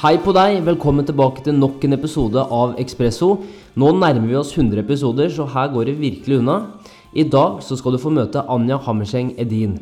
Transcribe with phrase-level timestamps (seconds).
[0.00, 3.26] Hei på deg, velkommen tilbake til nok en episode av Ekspresso.
[3.76, 6.54] Nå nærmer vi oss 100 episoder, så her går det virkelig unna.
[7.12, 9.74] I dag så skal du få møte Anja Hammerseng Edin.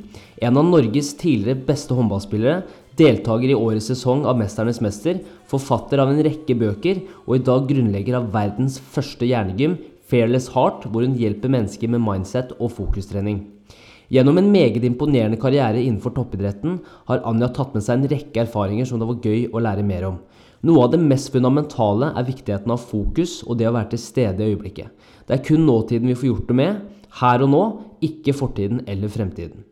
[0.43, 2.65] En av Norges tidligere beste håndballspillere,
[2.99, 6.99] deltaker i årets sesong av 'Mesternes mester', forfatter av en rekke bøker,
[7.29, 9.79] og i dag grunnlegger av verdens første hjernegym,
[10.11, 13.58] Fairless Heart, hvor hun hjelper mennesker med mindset og fokustrening.
[14.09, 16.79] Gjennom en meget imponerende karriere innenfor toppidretten
[17.11, 20.07] har Anja tatt med seg en rekke erfaringer som det var gøy å lære mer
[20.09, 20.17] om.
[20.65, 24.43] Noe av det mest fundamentale er viktigheten av fokus og det å være til stede
[24.43, 24.89] i øyeblikket.
[25.29, 26.81] Det er kun nåtiden vi får gjort det med,
[27.21, 27.65] her og nå,
[28.09, 29.67] ikke fortiden eller fremtiden.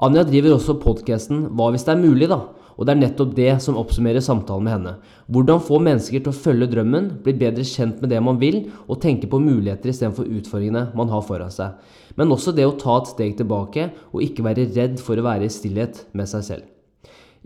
[0.00, 2.40] Anja driver også podkasten Hva hvis det er mulig, da?
[2.78, 4.92] Og det er nettopp det som oppsummerer samtalen med henne.
[5.26, 9.00] Hvordan få mennesker til å følge drømmen, bli bedre kjent med det man vil, og
[9.02, 11.74] tenke på muligheter istedenfor utfordringene man har foran seg.
[12.18, 15.46] Men også det å ta et steg tilbake, og ikke være redd for å være
[15.46, 16.66] i stillhet med seg selv.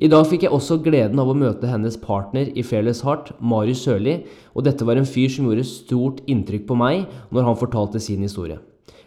[0.03, 3.85] I dag fikk jeg også gleden av å møte hennes partner i Fairless Heart, Marius
[3.85, 4.23] Sørli,
[4.57, 8.25] og dette var en fyr som gjorde stort inntrykk på meg når han fortalte sin
[8.25, 8.59] historie.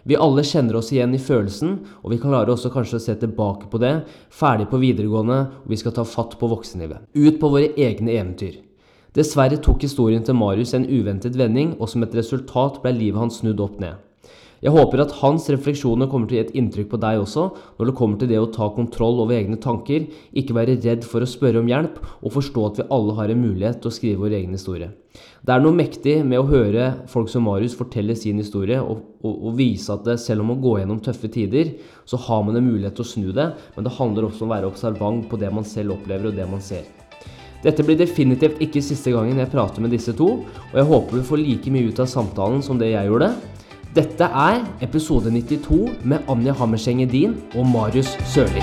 [0.05, 3.71] Vi alle kjenner oss igjen i følelsen, og vi klarer også kanskje å se tilbake
[3.71, 3.95] på det,
[4.29, 7.09] ferdig på videregående, og vi skal ta fatt på voksenlivet.
[7.17, 8.59] Ut på våre egne eventyr.
[9.17, 13.41] Dessverre tok historien til Marius en uventet vending, og som et resultat ble livet hans
[13.41, 13.97] snudd opp ned.
[14.63, 17.89] Jeg håper at hans refleksjoner kommer til å gi et inntrykk på deg også, når
[17.89, 21.29] det kommer til det å ta kontroll over egne tanker, ikke være redd for å
[21.29, 24.37] spørre om hjelp, og forstå at vi alle har en mulighet til å skrive vår
[24.39, 24.91] egen historie.
[25.45, 29.33] Det er noe mektig med å høre folk som Marius fortelle sin historie, og, og,
[29.35, 31.75] og vise at det, selv om man går gjennom tøffe tider,
[32.07, 34.55] så har man en mulighet til å snu det, men det handler også om å
[34.55, 36.87] være observant på det man selv opplever, og det man ser.
[37.65, 41.25] Dette blir definitivt ikke siste gangen jeg prater med disse to, og jeg håper du
[41.25, 43.31] får like mye ut av samtalen som det jeg gjorde.
[43.95, 48.59] Dette er episode 92 med Anja Hammerseng Edin og Marius Sørli.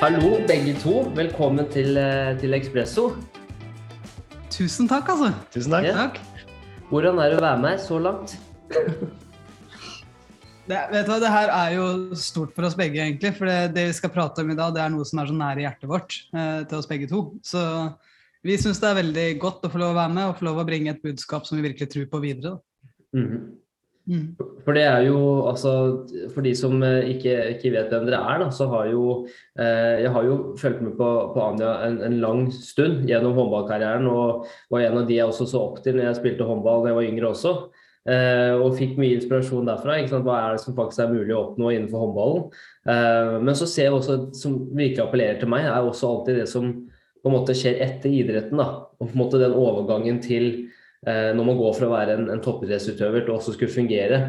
[0.00, 1.12] Hallo, begge to.
[1.16, 3.12] Velkommen til, eh, til Ekspresso.
[4.50, 5.32] Tusen takk, altså.
[5.52, 5.84] Tusen takk.
[5.84, 6.08] Ja.
[6.88, 8.38] Hvordan er det å være med så langt?
[10.66, 11.84] Det, vet du hva, det her er jo
[12.18, 13.30] stort for oss begge, egentlig.
[13.36, 15.36] For det, det, vi skal prate om i dag, det er noe som er så
[15.38, 17.20] nære hjertet vårt eh, til oss begge to.
[17.46, 17.62] Så
[18.46, 20.58] vi syns det er veldig godt å få lov å være med og få lov
[20.62, 22.56] å bringe et budskap som vi virkelig tror på videre.
[23.14, 23.46] Mm -hmm.
[24.10, 24.26] mm.
[24.64, 26.02] For det er jo, altså,
[26.34, 29.26] for de som eh, ikke, ikke vet hvem dere er, da, så har jo
[29.58, 34.06] eh, Jeg har jo fulgt med på, på Anja en, en, lang stund gjennom håndballkarrieren,
[34.06, 36.88] og var en av de jeg også så opp til når jeg spilte håndball da
[36.88, 37.70] jeg var yngre også.
[38.06, 39.96] Uh, og fikk mye inspirasjon derfra.
[40.22, 42.44] Hva er det som faktisk er mulig å oppnå innenfor håndballen?
[42.86, 46.46] Uh, men så ser jeg også, som virkelig appellerer til meg, er også alltid det
[46.52, 48.60] som på en måte skjer etter idretten.
[48.62, 50.46] da, og på en måte Den overgangen til
[51.02, 54.20] uh, når man går fra å være en, en toppidrettsutøver til også skulle fungere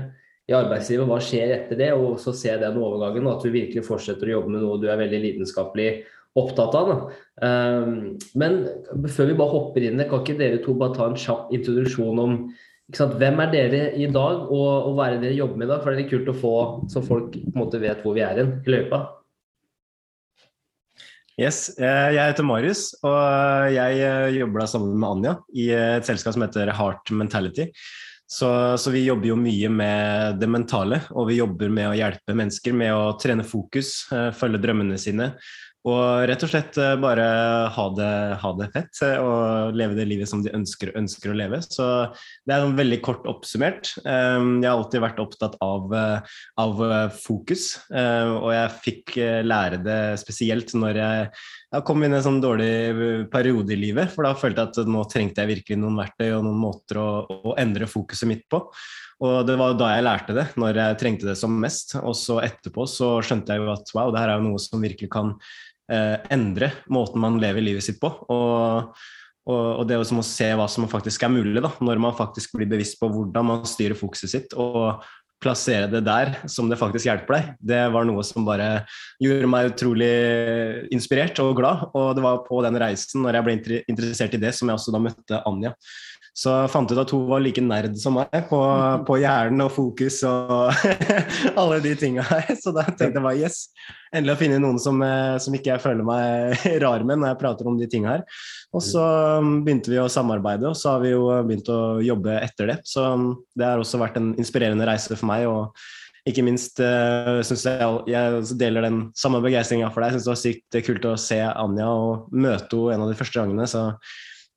[0.49, 1.05] i arbeidslivet.
[1.05, 1.91] Hva skjer etter det?
[1.93, 4.97] Og så se den overgangen, at du virkelig fortsetter å jobbe med noe du er
[5.03, 5.91] veldig lidenskapelig
[6.37, 6.89] opptatt av.
[6.89, 6.97] Da.
[8.37, 8.57] men
[9.09, 12.35] før vi bare hopper inn kan ikke dere to bare ta en kjapp introduksjon om
[12.95, 15.83] hvem er dere i dag, og, og hva er det dere jobber med i dag?
[15.83, 16.55] For det er litt kult å få,
[16.91, 19.01] så folk på en måte vet hvor vi er i løypa.
[21.37, 26.07] Yes, eh, Jeg heter Marius, og jeg eh, jobber da sammen med Anja i et
[26.07, 27.67] selskap som heter Heart Mentality.
[28.27, 32.35] Så, så, vi jobber jo mye med det mentale, og vi jobber med å hjelpe
[32.35, 35.29] mennesker med å trene fokus, eh, følge drømmene sine
[35.87, 37.25] og rett og slett eh, bare
[37.71, 38.11] ha det,
[38.41, 41.61] ha det, fett eh, og leve det livet som de ønsker, ønsker, å leve.
[41.63, 41.85] Så
[42.47, 43.93] det er veldig kort oppsummert.
[44.03, 46.83] Ehm, jeg har alltid vært opptatt av, eh, av
[47.17, 49.15] fokus, og jeg fikk
[49.47, 51.25] lære det spesielt når jeg,
[51.73, 54.11] jeg kom inn i en sånn dårlig periode i livet.
[54.13, 57.09] For da følte jeg at nå trengte jeg virkelig noen verktøy og noen måter å,
[57.27, 58.65] å endre fokuset mitt på.
[59.25, 61.95] Og det var da jeg lærte det, når jeg trengte det som mest.
[62.03, 64.83] Og så etterpå så skjønte jeg jo at wow, det her er jo noe som
[64.83, 65.33] virkelig kan
[65.91, 68.11] eh, endre måten man lever livet sitt på.
[68.33, 68.97] Og,
[69.47, 72.69] og, og det å se hva som faktisk er mulig, da, når man faktisk blir
[72.69, 74.57] bevisst på hvordan man styrer fokuset sitt.
[74.57, 75.05] og
[75.37, 78.87] plassere det der som det faktisk hjelper deg, det var noe som bare
[79.21, 80.09] gjorde meg utrolig
[80.93, 81.83] inspirert og glad.
[81.93, 84.95] Og det var på den reisen, når jeg ble interessert i det, som jeg også
[84.95, 85.73] da møtte Anja.
[86.37, 88.59] Så jeg fant ut at hun var like nerd som meg på,
[89.07, 90.83] på hjernen og fokus og
[91.59, 92.51] alle de tinga her.
[92.61, 93.71] Så da tenkte jeg bare yes,
[94.13, 97.41] endelig å finne noen som, eh, som ikke jeg føler meg rar med når jeg
[97.41, 98.25] prater om de tinga her.
[98.77, 99.01] Og så
[99.41, 102.77] um, begynte vi å samarbeide, og så har vi jo begynt å jobbe etter det.
[102.85, 105.49] Så um, det har også vært en inspirerende reise for meg.
[105.49, 105.73] og
[106.27, 110.13] ikke minst uh, synes jeg, jeg deler den samme begeistringa for deg.
[110.13, 113.17] Jeg syns det var sykt kult å se Anja og møte henne en av de
[113.17, 113.69] første gangene.
[113.71, 113.87] Så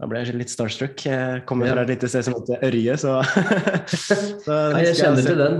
[0.01, 1.03] Da ble jeg litt starstruck.
[1.05, 3.19] Jeg kommer fra et lite sted som heter Ørje, så,
[4.47, 5.59] så Nei, Jeg kjenner til den.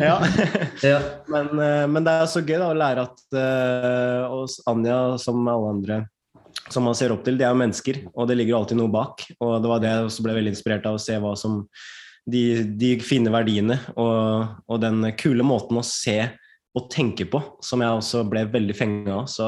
[0.00, 0.14] Ja.
[0.94, 1.00] ja.
[1.28, 5.42] Men, eh, men, det er så gøy da, å lære at uh, oss, Anja, som
[5.44, 6.00] alle andre
[6.72, 9.26] som man ser opp til, de er jo mennesker, og det ligger alltid noe bak.
[9.36, 11.58] Og det var det jeg også ble veldig inspirert av å se hva som
[12.30, 12.44] de,
[12.80, 16.22] de fine verdiene og, og, den kule måten å se
[16.74, 19.28] og tenke på, som jeg også ble veldig fenga av.
[19.28, 19.46] Så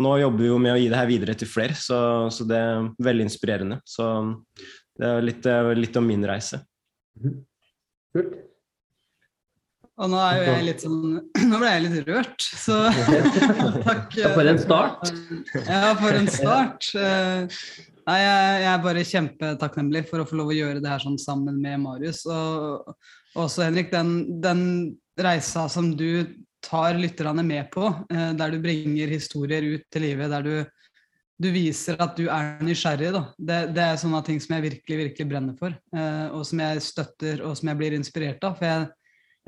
[0.00, 2.00] nå jobber vi jo med å gi det her videre til flere, så,
[2.32, 3.80] så det er veldig inspirerende.
[3.88, 4.06] Så
[5.00, 6.62] det er litt, litt om min reise.
[7.20, 7.42] Mhm.
[8.10, 8.38] Kult.
[10.00, 11.00] Og nå er jo jeg litt sånn
[11.50, 12.78] Nå ble jeg litt rørt, så
[13.88, 14.16] takk.
[14.16, 15.10] Ja, for en start.
[15.66, 16.88] Ja, for en start.
[16.96, 17.64] Eh,
[18.08, 21.60] nei, jeg, er bare kjempetakknemlig for å få lov å gjøre det her sånn sammen
[21.60, 22.22] med Marius.
[22.32, 22.94] Og
[23.36, 24.62] også, Henrik, den, den
[25.20, 26.24] reisa som du
[26.64, 30.54] tar lytterne med på, eh, der du bringer historier ut til livet, der du,
[31.40, 33.12] du viser at du er nysgjerrig.
[33.16, 33.24] Da.
[33.38, 36.84] Det, det, er sånne ting som jeg virkelig virkelig brenner for, eh, og som jeg
[36.84, 38.58] støtter og som jeg blir inspirert av.
[38.60, 38.88] for jeg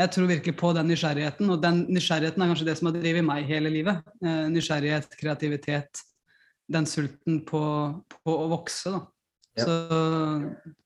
[0.00, 3.26] jeg tror virkelig på den nysgjerrigheten, og den nysgjerrigheten er kanskje det som har drevet
[3.26, 4.00] meg hele livet.
[4.24, 6.00] Eh, nysgjerrighet, kreativitet,
[6.72, 7.62] den sulten på,
[8.24, 8.94] på å vokse.
[8.94, 9.02] Da.
[9.60, 9.66] Ja.
[9.66, 9.76] Så,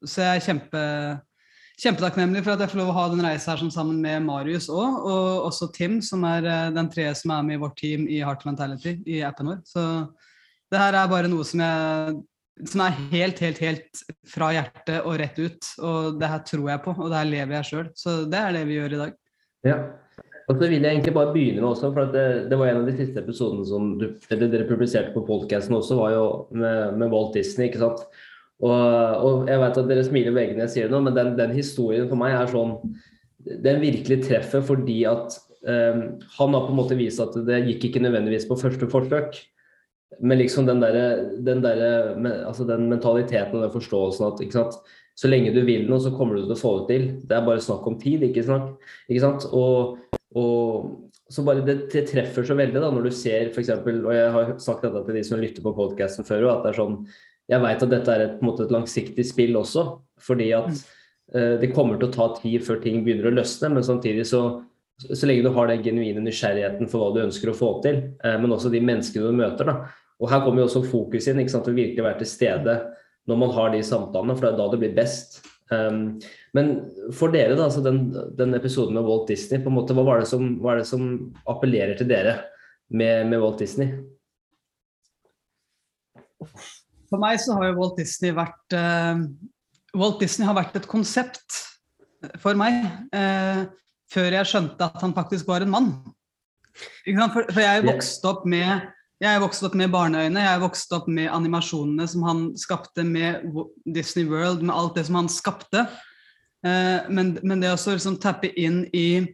[0.02, 0.82] så, jeg er kjempe,
[1.82, 5.02] kjempetakknemlig for at jeg får lov å ha den reisen her sammen med Marius òg,
[5.05, 8.23] og også Tim, som er eh, den tredje som er med i vårt team i
[8.25, 9.61] Heart Mentality i appen vår.
[9.69, 9.84] Så
[10.73, 12.17] det her er bare noe som jeg
[12.64, 14.02] som er helt, helt, helt
[14.32, 15.70] fra hjertet og rett ut.
[15.84, 17.88] Og det her tror jeg på, og det her lever jeg sjøl.
[17.99, 19.17] Så det er det vi gjør i dag.
[19.67, 19.78] Ja.
[20.46, 22.88] Og så vil jeg egentlig bare begynne med også, for det, det, var en av
[22.88, 27.34] de siste episodene som du, dere publiserte på podkasten også, var jo med, med, Walt
[27.34, 28.05] Disney, ikke sant.
[28.64, 31.35] Og, og jeg vet at dere smiler begge når jeg sier det nå, men den,
[31.37, 32.79] den, historien for meg er sånn
[33.44, 36.00] Den virkelig treffer fordi at um,
[36.38, 39.37] han har på en måte vist at det gikk ikke nødvendigvis på første forsøk.
[40.25, 41.06] Men liksom den derre
[41.44, 41.82] den, der,
[42.47, 44.81] altså den mentaliteten og den forståelsen at sant?
[45.17, 47.05] så lenge du vil noe, så kommer du til å få det til.
[47.25, 48.75] Det er bare snakk om tid, ikke, snakk,
[49.09, 49.47] ikke sant.
[49.56, 49.97] Og,
[50.37, 53.73] og så bare det, det, treffer så veldig da, når du ser f.eks.
[53.81, 56.81] Og jeg har sagt dette til de som lytter på podkasten før, at det er
[56.82, 56.99] sånn
[57.47, 59.85] Jeg veit at dette er et, måte, et, langsiktig spill også,
[60.23, 60.81] fordi at mm.
[61.37, 64.43] uh, det kommer til å ta tid før ting begynner å løsne, men samtidig så
[64.97, 68.37] så lenge du har den genuine nysgjerrigheten for hva du ønsker å få til, eh,
[68.41, 69.69] men også de menneskene du møter.
[69.69, 69.91] Da.
[70.21, 72.79] Og Her kommer jo også fokus inn, ikke sant, å virkelig være til stede
[73.29, 75.41] når man har de samtalene, for det er da det blir best.
[75.69, 76.21] Um,
[76.55, 76.69] men
[77.13, 80.23] for dere, da, altså den, den, episoden med Walt Disney, på en måte, hva var
[80.23, 81.09] det som, hva er det som
[81.51, 82.37] appellerer til dere
[82.89, 83.91] med, med, Walt Disney?
[87.11, 89.23] For meg så har jo Walt Disney vært uh,
[89.97, 91.62] Walt Disney har vært et konsept
[92.43, 92.85] for meg.
[93.14, 93.67] Uh,
[94.12, 95.88] før jeg skjønte at han faktisk var en mann.
[96.76, 98.93] For, for jeg vokste opp med
[99.25, 103.47] jeg vokste opp med barneøyne, jeg vokste opp med animasjonene som han skapte med
[103.88, 105.87] Disney World, med alt det som han skapte.
[106.61, 109.25] Eh, men, men det å liksom tappe inn i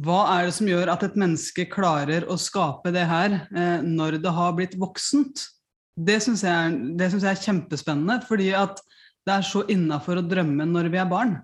[0.00, 3.36] hva er det som gjør at et menneske klarer å skape det her
[3.84, 5.44] når det har blitt voksent?
[5.92, 8.80] Det syns jeg, jeg, er kjempespennende, fordi at
[9.26, 11.36] det er så innafor å drømme når vi er barn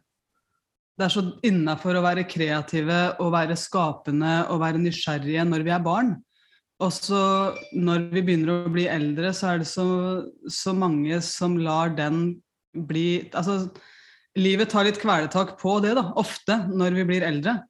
[0.98, 5.72] det er så innafor å være kreative og være skapende og være nysgjerrige når vi
[5.74, 6.16] er barn.
[6.82, 7.20] Og så
[7.74, 9.86] når vi begynner å bli eldre, så er det så,
[10.50, 12.40] så mange som lar den
[12.88, 13.70] bli Altså,
[14.38, 17.60] livet tar litt kvelertak på det, da, ofte, når vi blir eldre.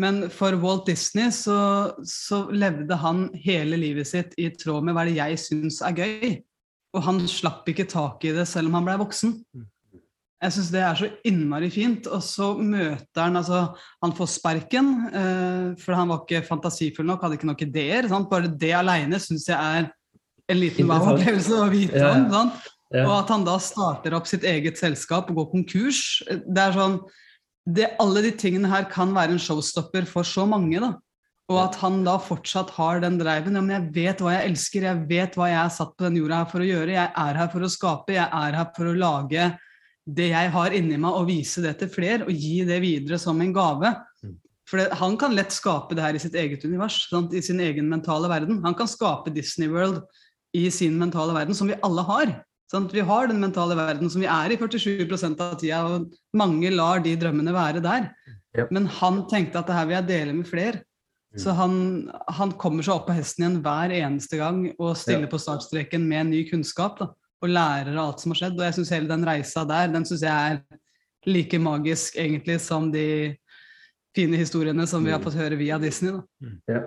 [0.00, 5.04] Men for Walt Disney så, så levde han hele livet sitt i tråd med hva
[5.08, 6.32] det jeg syns er gøy.
[6.96, 9.36] Og han slapp ikke tak i det selv om han blei voksen.
[10.42, 12.08] Jeg syns det er så innmari fint.
[12.10, 13.62] Og så møter han altså
[14.02, 18.08] Han får sparken, eh, for han var ikke fantasifull nok, hadde ikke nok ideer.
[18.10, 18.30] Sant?
[18.32, 19.90] Bare det aleine syns jeg er
[20.50, 22.28] en liten wow-opplevelse å vite om.
[22.32, 22.70] Sant?
[22.92, 23.06] Ja.
[23.06, 26.00] Og at han da starter opp sitt eget selskap og går konkurs.
[26.28, 26.98] Det er sånn
[27.66, 30.80] det, Alle de tingene her kan være en showstopper for så mange.
[30.80, 30.94] da.
[31.50, 33.54] Og at han da fortsatt har den driven.
[33.58, 36.16] Ja, men jeg vet hva jeg elsker, jeg vet hva jeg er satt på den
[36.22, 36.94] jorda her for å gjøre.
[36.94, 39.50] Jeg er her for å skape, jeg er her for å lage
[40.02, 43.38] det jeg har inni meg, og vise det til flere og gi det videre som
[43.42, 43.92] en gave.
[44.24, 44.38] Mm.
[44.66, 47.34] For det, han kan lett skape det her i sitt eget univers, sant?
[47.34, 48.62] i sin egen mentale verden.
[48.64, 50.00] Han kan skape Disney World
[50.56, 52.32] i sin mentale verden, som vi alle har.
[52.72, 52.94] Sant?
[52.96, 57.02] Vi har den mentale verden som vi er i 47 av tida, og mange lar
[57.04, 58.08] de drømmene være der.
[58.56, 58.64] Ja.
[58.72, 60.80] Men han tenkte at det her vil jeg dele med flere.
[61.32, 61.40] Mm.
[61.40, 61.74] Så han,
[62.36, 65.32] han, kommer seg opp på hesten igjen hver eneste gang og stiller ja.
[65.32, 67.00] på startstreken med ny kunnskap.
[67.00, 67.12] Da
[67.42, 68.58] og lærer av alt som har skjedd.
[68.58, 70.60] Og jeg syns hele den reisa der, den synes jeg er
[71.28, 73.06] like magisk egentlig som de
[74.16, 76.14] fine historiene som vi har fått høre via Disney.
[76.14, 76.22] Da.
[76.42, 76.58] Mm.
[76.70, 76.82] Ja.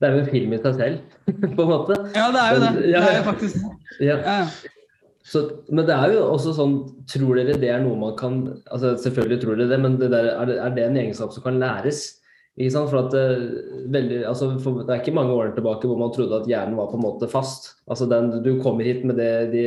[0.00, 1.18] Det er jo en film i seg selv,
[1.56, 1.96] på en måte.
[2.16, 2.72] Ja, det er jo det.
[2.82, 4.16] Det er jo faktisk ja.
[5.24, 5.40] Så,
[5.72, 6.74] men det er jo også sånn
[7.08, 10.34] Tror dere det er noe man kan altså Selvfølgelig tror dere det, men det der,
[10.34, 12.04] er, det, er, det, en egenskap som kan læres?
[12.54, 12.90] Ikke sant?
[12.92, 13.40] For at eh,
[13.90, 16.86] veldig, altså for, det er ikke mange årene tilbake hvor man trodde at hjernen var
[16.92, 17.72] på en måte fast.
[17.90, 19.64] Altså den, Du kommer hit med det, de,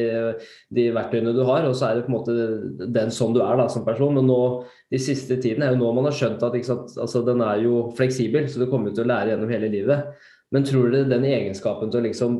[0.78, 3.60] de, verktøyene du har, og så er det på en måte den som du er
[3.60, 4.16] da, som person.
[4.16, 4.40] Men nå,
[4.94, 8.48] de siste tiden er jo nå man har skjønt at altså, den er jo fleksibel,
[8.48, 10.24] så du kommer til å lære gjennom hele livet.
[10.56, 12.40] Men tror dere den egenskapen til å liksom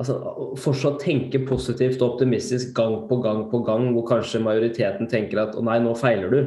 [0.00, 0.16] altså,
[0.60, 5.58] fortsatt tenke positivt og optimistisk gang på gang på gang, hvor kanskje majoriteten tenker at
[5.58, 6.40] å nei, nå feiler du,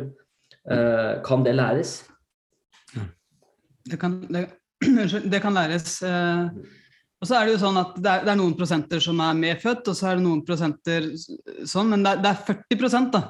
[0.71, 2.01] eh, kan det læres?
[3.83, 4.47] Det kan, det,
[5.31, 6.01] det kan læres.
[6.07, 6.49] Eh,
[7.23, 9.39] og så er det jo sånn at det er, det er, noen prosenter som er
[9.39, 13.25] medfødt, og så er det noen prosenter sånn, men det er, er 40% da,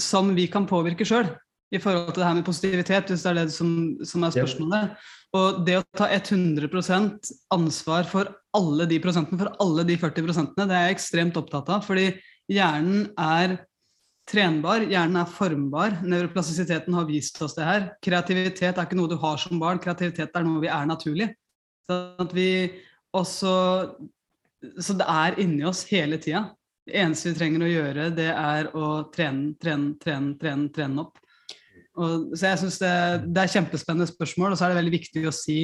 [0.00, 1.30] som vi kan påvirke sjøl
[1.74, 3.70] i forhold til det her med positivitet, hvis det er det som,
[4.06, 5.06] som er spørsmålet.
[5.34, 10.68] Og det å ta 100% ansvar for alle de prosentene, for alle de 40 prosentene,
[10.68, 11.82] det er jeg ekstremt opptatt av.
[11.84, 12.06] Fordi
[12.52, 13.58] hjernen er
[14.30, 15.98] trenbar, hjernen er formbar.
[16.06, 17.88] Nevroplastisiteten har vist oss det her.
[18.04, 21.30] Kreativitet er ikke noe du har som barn, kreativitet er noe vi er naturlig.
[21.86, 21.98] Så,
[22.34, 22.50] vi
[23.14, 23.52] også,
[24.82, 26.48] så det er inni oss hele tida.
[26.86, 31.18] Det eneste vi trenger å gjøre, det er å trene, trene, trene, trene, trene opp.
[31.96, 32.92] Og, så jeg synes det,
[33.32, 35.60] det er kjempespennende spørsmål, og så er det veldig viktig å si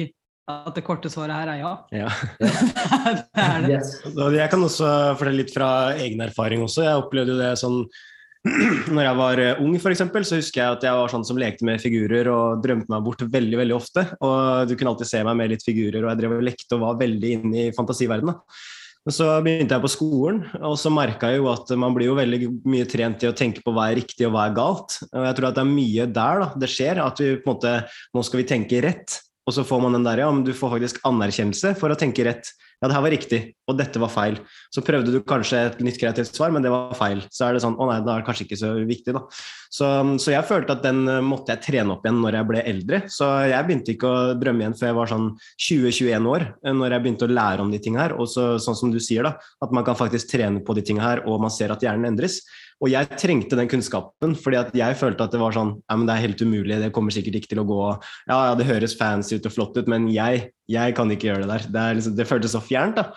[0.51, 1.73] at det korte svaret her er ja.
[1.95, 2.07] ja.
[2.41, 3.77] det er det.
[3.77, 3.93] Yes.
[4.35, 6.83] Jeg kan også fortelle litt fra egen erfaring også.
[6.83, 7.79] Jeg opplevde jo det sånn
[8.95, 11.39] når jeg var eh, ung, for eksempel, så husker jeg at jeg var sånn som
[11.39, 14.03] lekte med figurer og drømte meg bort veldig veldig ofte.
[14.19, 16.83] Og du kunne alltid se meg med litt figurer, og jeg drev og lekte og
[16.83, 18.41] var veldig inne i fantasiverdenen.
[19.11, 22.47] Så begynte jeg på skolen, og så merka jeg jo at man blir jo veldig
[22.71, 24.95] mye trent i å tenke på hva er riktig og hva er galt.
[25.09, 27.57] Og jeg tror at det er mye der da, det skjer, at vi på en
[27.57, 27.73] måte
[28.15, 29.17] Nå skal vi tenke rett.
[29.43, 32.23] Og så får man den der, ja, men du får faktisk anerkjennelse for å tenke
[32.23, 33.39] rett ja, det her var riktig,
[33.69, 34.37] og dette var feil.
[34.73, 37.21] Så prøvde du kanskje et nytt kreativt svar, men det var feil.
[37.31, 39.21] Så er det sånn, å nei, da er det kanskje ikke så viktig, da.
[39.73, 39.87] Så,
[40.21, 42.99] så, jeg følte at den eh, måtte jeg trene opp igjen når jeg ble eldre.
[43.09, 45.29] Så jeg begynte ikke å drømme igjen før jeg var sånn
[45.67, 48.17] 20-21 år, eh, når jeg begynte å lære om de tingene her.
[48.19, 51.07] Og så, sånn som du sier, da, at man kan faktisk trene på de tingene
[51.07, 52.41] her, og man ser at hjernen endres.
[52.81, 56.07] Og jeg trengte den kunnskapen, fordi at jeg følte at det var sånn ja, men
[56.09, 58.97] det er helt umulig, det kommer sikkert ikke til å gå Ja, ja det høres
[58.99, 61.71] fancy ut og flott ut, men jeg, jeg kan ikke gjøre det der.
[61.75, 63.11] Det, liksom, det føltes så fjernt, da.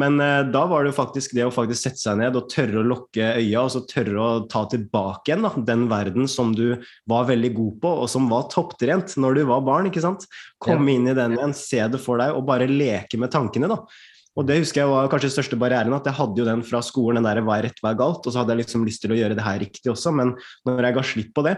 [0.00, 2.80] Men eh, da var det jo faktisk det å faktisk sette seg ned og tørre
[2.80, 6.80] å lukke øya, og så tørre å ta tilbake igjen da, den verden som du
[7.10, 9.90] var veldig god på, og som var topptrent når du var barn.
[9.90, 10.24] ikke sant?
[10.62, 13.70] Komme inn i den igjen, se det for deg, og bare leke med tankene.
[13.70, 13.82] da.
[14.34, 16.80] Og det husker jeg var kanskje den største barrieren, at jeg hadde jo den fra
[16.82, 19.04] skolen, den der hva er rett, hva er galt, og så hadde jeg liksom lyst
[19.04, 20.34] til å gjøre det her riktig også, men
[20.66, 21.54] når jeg ga slipp på det,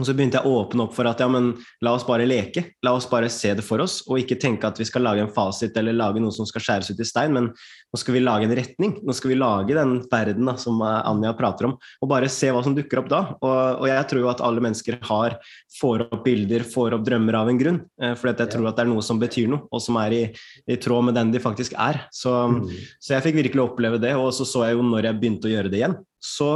[0.00, 1.50] og så begynte jeg å åpne opp for at ja, men
[1.84, 2.62] la oss bare leke.
[2.86, 5.32] La oss bare se det for oss, og ikke tenke at vi skal lage en
[5.34, 8.48] fasit eller lage noe som skal skjæres ut i stein, men nå skal vi lage
[8.48, 8.96] en retning.
[9.04, 12.48] Nå skal vi lage den verden da, som eh, Anja prater om, og bare se
[12.48, 13.20] hva som dukker opp da.
[13.42, 15.36] Og, og jeg tror jo at alle mennesker har,
[15.76, 17.82] får opp bilder, får opp drømmer av en grunn.
[18.00, 20.24] Eh, for jeg tror at det er noe som betyr noe, og som er i,
[20.64, 22.06] i tråd med den de faktisk er.
[22.14, 22.64] Så, mm.
[22.96, 25.58] så jeg fikk virkelig oppleve det, og så så jeg jo når jeg begynte å
[25.58, 26.52] gjøre det igjen, så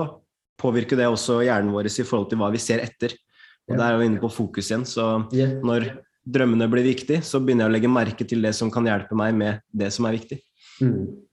[0.60, 3.12] påvirker det også hjernen vår i forhold til hva vi ser etter.
[3.70, 4.84] Og Der er vi inne på fokus igjen.
[4.88, 5.04] Så
[5.64, 5.90] når
[6.24, 9.36] drømmene blir viktig, så begynner jeg å legge merke til det som kan hjelpe meg
[9.36, 10.40] med det som er viktig.
[10.84, 11.24] Mm.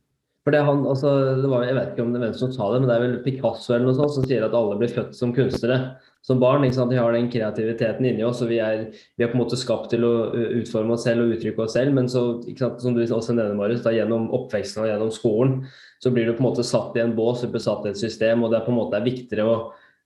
[0.42, 2.72] For det han, altså, det var, Jeg vet ikke om det er hvem som sa
[2.74, 5.14] det, men det er vel Picasso eller noe sånt som sier at alle blir født
[5.14, 5.78] som kunstnere
[6.26, 6.66] som barn.
[6.66, 6.94] ikke sant?
[6.94, 9.92] Vi har den kreativiteten inni oss, og vi er, vi er, på en måte skapt
[9.94, 10.14] til å
[10.62, 11.94] utforme oss selv og uttrykke oss selv.
[11.98, 15.56] Men så, ikke sant, som du også nevner, Marius, da, gjennom oppveksten og gjennom skolen
[16.02, 18.02] så blir du på en måte satt i en bås, du blir satt i et
[18.02, 19.58] system, og det er på en måte viktigere å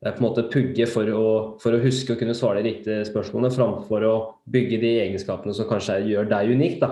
[0.03, 1.27] på en måte pugge for å,
[1.61, 4.15] for å, huske å kunne svare de riktige spørsmålene, framfor å
[4.51, 6.75] bygge de egenskapene som kanskje gjør deg unik.
[6.83, 6.91] da.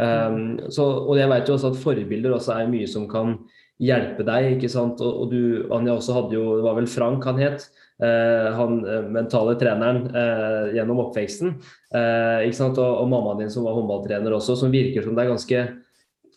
[0.00, 3.36] Um, så, og jeg vet jo også at forbilder også er mye som kan
[3.82, 4.54] hjelpe deg.
[4.54, 5.02] ikke sant?
[5.04, 5.42] Og, og du,
[5.74, 7.66] Anja, også hadde jo, det var vel Frank han het,
[8.00, 11.56] uh, han uh, mentale treneren uh, gjennom oppveksten.
[11.92, 12.80] ikke sant?
[12.80, 15.62] Og, og mammaen din som var håndballtrener også, som virker som det er ganske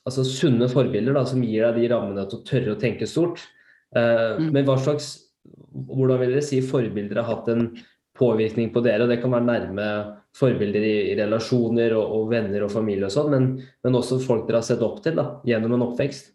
[0.04, 3.46] altså, sunne forbilder da, som gir deg de rammene til å tørre å tenke stort.
[3.94, 4.48] Mm.
[4.50, 5.12] Men hva slags
[5.74, 7.66] hvordan vil dere si forbilder har hatt en
[8.18, 9.06] påvirkning på dere?
[9.06, 9.88] og Det kan være nærme
[10.38, 13.50] forbilder i, i relasjoner og, og, venner og familie og sånn, men,
[13.86, 16.32] men, også folk dere har sett opp til da, gjennom en oppvekst.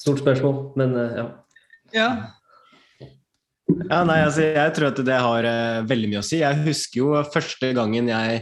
[0.00, 1.24] Stort spørsmål, men uh, ja.
[1.96, 2.10] ja.
[3.70, 6.40] Ja, nei, altså, Jeg tror at det har uh, veldig mye å si.
[6.40, 8.40] Jeg husker jo første gangen jeg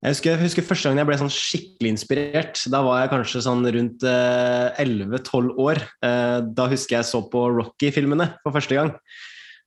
[0.00, 2.60] jeg husker, jeg husker, første gangen jeg ble sånn skikkelig inspirert.
[2.72, 5.82] Da var jeg kanskje sånn rundt eh, 11-12 år.
[6.06, 8.94] Eh, da husker jeg så på Rocky-filmene for første gang.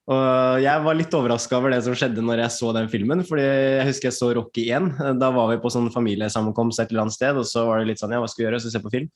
[0.09, 3.21] Og jeg var litt overraska over det som skjedde når jeg så den filmen.
[3.23, 4.89] fordi jeg husker jeg så Rocky 1.
[5.21, 8.01] Da var vi på sånn familiesammenkomst et eller annet sted, og så var det litt
[8.01, 8.63] sånn ja, hva skal vi gjøre?
[8.65, 9.13] Så se på film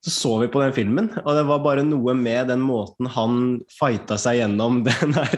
[0.00, 3.34] så så vi på den filmen, og det var bare noe med den måten han
[3.74, 5.34] fighta seg gjennom den der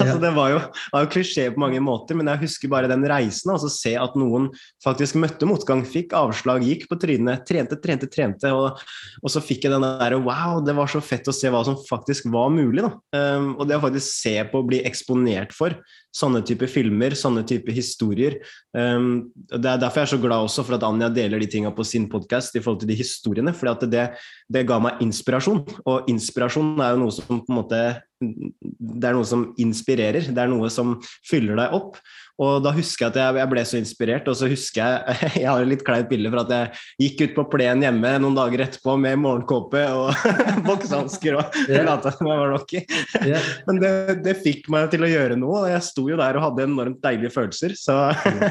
[0.00, 0.58] altså, Det var jo,
[0.90, 3.52] var jo klisjé på mange måter, men jeg husker bare den reisen.
[3.54, 4.48] Altså se at noen
[4.82, 8.50] faktisk møtte motgang, fikk avslag, gikk på trynet, trente, trente, trente.
[8.50, 8.82] Og,
[9.22, 11.78] og så fikk jeg den der Wow, det var så fett å se hva som
[11.86, 12.82] faktisk var mulig.
[12.82, 12.92] da.
[13.14, 15.78] Um, og det å faktisk se på og bli eksponert for
[16.12, 18.38] sånne type filmer, sånne type historier.
[18.76, 21.72] Um, det er derfor jeg er så glad også for at Anja deler de tinga
[21.74, 23.54] på sin podkast i forhold til de historiene.
[23.56, 24.04] for det,
[24.48, 25.64] det, ga meg inspirasjon.
[25.88, 27.82] Og inspirasjon er jo noe som på en måte
[28.22, 30.30] Det er noe som inspirerer.
[30.30, 30.94] Det er noe som
[31.28, 31.98] fyller deg opp.
[32.42, 35.48] Og da husker jeg at jeg, jeg, ble så inspirert, og så husker jeg Jeg
[35.50, 38.64] har et litt kleint bilde for at jeg gikk ut på plenen hjemme noen dager
[38.64, 40.24] etterpå med morgenkåpe og
[40.68, 41.84] boksehansker og yeah.
[41.86, 42.82] lata som jeg var Rocky.
[43.20, 43.52] Yeah.
[43.68, 43.92] Men det,
[44.24, 47.02] det, fikk meg til å gjøre noe, og jeg sto jo der og hadde enormt
[47.04, 47.76] deilige følelser.
[47.78, 47.98] Så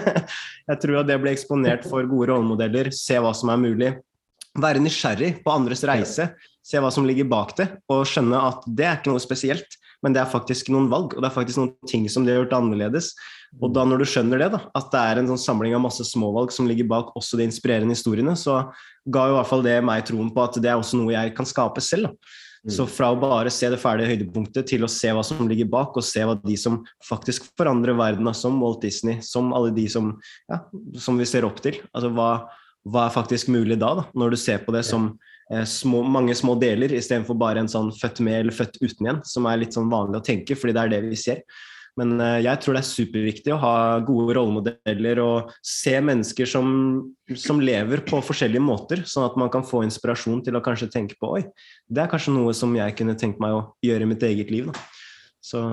[0.69, 3.91] jeg tror at det ble eksponert for gode rollemodeller, se hva som er mulig.
[4.61, 6.29] Være nysgjerrig på andres reise,
[6.65, 10.15] se hva som ligger bak det, og skjønne at det er ikke noe spesielt men
[10.15, 12.55] det er faktisk noen valg, og det er faktisk noen ting som de har gjort
[12.57, 13.11] annerledes.
[13.61, 16.05] Og da når du skjønner det, da, at det er en sånn samling av masse
[16.09, 18.63] småvalg som ligger bak også de inspirerende historiene, så
[19.05, 21.35] ga jo i hvert fall det meg troen på at det er også noe jeg
[21.37, 22.09] kan skape selv.
[22.09, 22.33] da.
[22.61, 22.73] Mm.
[22.75, 25.97] Så fra å bare se det ferdige høydepunktet til å se hva som ligger bak,
[25.97, 30.15] og se hva de som faktisk forandrer verden, som Walt Disney, som alle de som,
[30.49, 30.63] ja,
[31.01, 31.77] som vi ser opp til.
[31.93, 32.31] Altså hva,
[32.89, 35.30] hva er faktisk mulig da, da, når du ser på det som Eh,
[35.67, 39.49] små, mange små deler, istedenfor bare en sånn født med eller født uten igjen, som
[39.49, 41.43] er litt sånn vanlig å tenke, fordi det er det vi ser.
[41.99, 43.73] Men uh, jeg tror det er superviktig å ha
[44.07, 46.69] gode rollemodeller og se mennesker som,
[47.35, 51.19] som, lever på forskjellige måter, sånn at man kan få inspirasjon til å kanskje tenke
[51.19, 51.43] på oi,
[51.91, 54.71] det er kanskje noe som jeg kunne tenkt meg å gjøre i mitt eget liv.
[54.71, 54.85] Da.
[55.43, 55.65] Så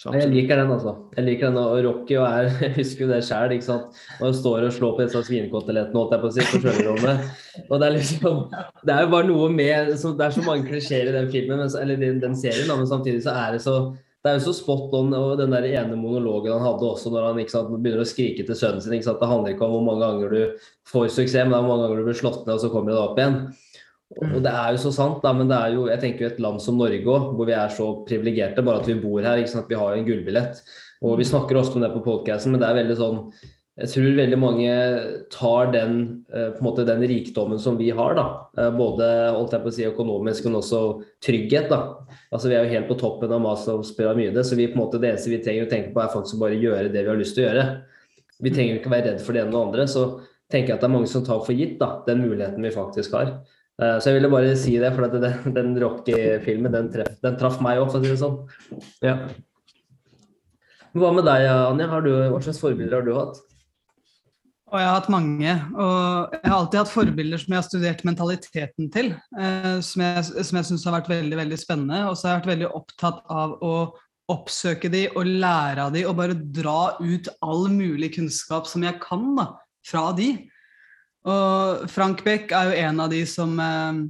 [0.00, 0.94] jeg liker den, altså.
[1.16, 3.52] Jeg liker den, og Rocky og er, jeg husker jo det sjøl.
[3.52, 7.26] Når han står og slår på disse svinekotelettene, holdt jeg på å si, på sjølrommet.
[7.66, 8.38] Og det er liksom
[8.86, 11.60] Det er jo bare noe med så, Det er så mange klisjeer i den filmen,
[11.60, 13.80] men, eller den, den serien, men samtidig så er det så
[14.20, 17.30] det er jo så spot on, og den der ene monologen han hadde også når
[17.30, 18.92] han sant, begynner å skrike til sønnen sin.
[18.92, 21.86] Det handler ikke om hvor mange ganger du får suksess, men det er hvor mange
[21.86, 23.38] ganger du blir slått ned, og så kommer det opp igjen.
[24.18, 26.42] Og det er jo så sant, da, men det er jo jeg tenker jo et
[26.42, 29.38] land som Norge òg, hvor vi er så privilegerte bare at vi bor her.
[29.38, 30.58] ikke sant, Vi har en gullbillett.
[31.02, 33.32] Og Vi snakker også om det på podkasten, men det er veldig sånn
[33.80, 34.72] Jeg tror veldig mange
[35.32, 40.44] tar den, eh, måte, den rikdommen som vi har, da, eh, både å si, økonomisk,
[40.44, 41.70] men også trygghet.
[41.70, 41.96] da.
[42.30, 45.14] Altså Vi er jo helt på toppen av Maslows pyramide, så vi en måte, det
[45.14, 47.34] eneste vi trenger å tenke på, er faktisk å bare gjøre det vi har lyst
[47.36, 47.82] til å gjøre.
[48.42, 49.86] Vi trenger ikke å være redd for det ene og det andre.
[49.86, 50.20] Så
[50.50, 53.12] tenker jeg at det er mange som tar for gitt da, den muligheten vi faktisk
[53.12, 53.40] har.
[53.80, 57.80] Eh, så jeg ville bare si det, for den, den Rocky-filmen den, den, traff meg
[57.80, 58.40] òg, for å si det sånn.
[59.04, 59.16] Ja.
[60.96, 62.02] Hva med deg, Anja?
[62.04, 63.40] Du, hva slags forbilder har du hatt?
[64.70, 65.54] Og jeg har hatt mange.
[65.74, 69.10] Og jeg har alltid hatt forbilder som jeg har studert mentaliteten til.
[69.38, 72.04] Eh, som jeg, som jeg syns har vært veldig veldig spennende.
[72.10, 73.74] Og så har jeg vært veldig opptatt av å
[74.30, 79.00] oppsøke de og lære av de og bare dra ut all mulig kunnskap som jeg
[79.02, 79.48] kan da,
[79.86, 80.28] fra de.
[81.28, 84.00] Og Frank Beck er jo en av de som eh,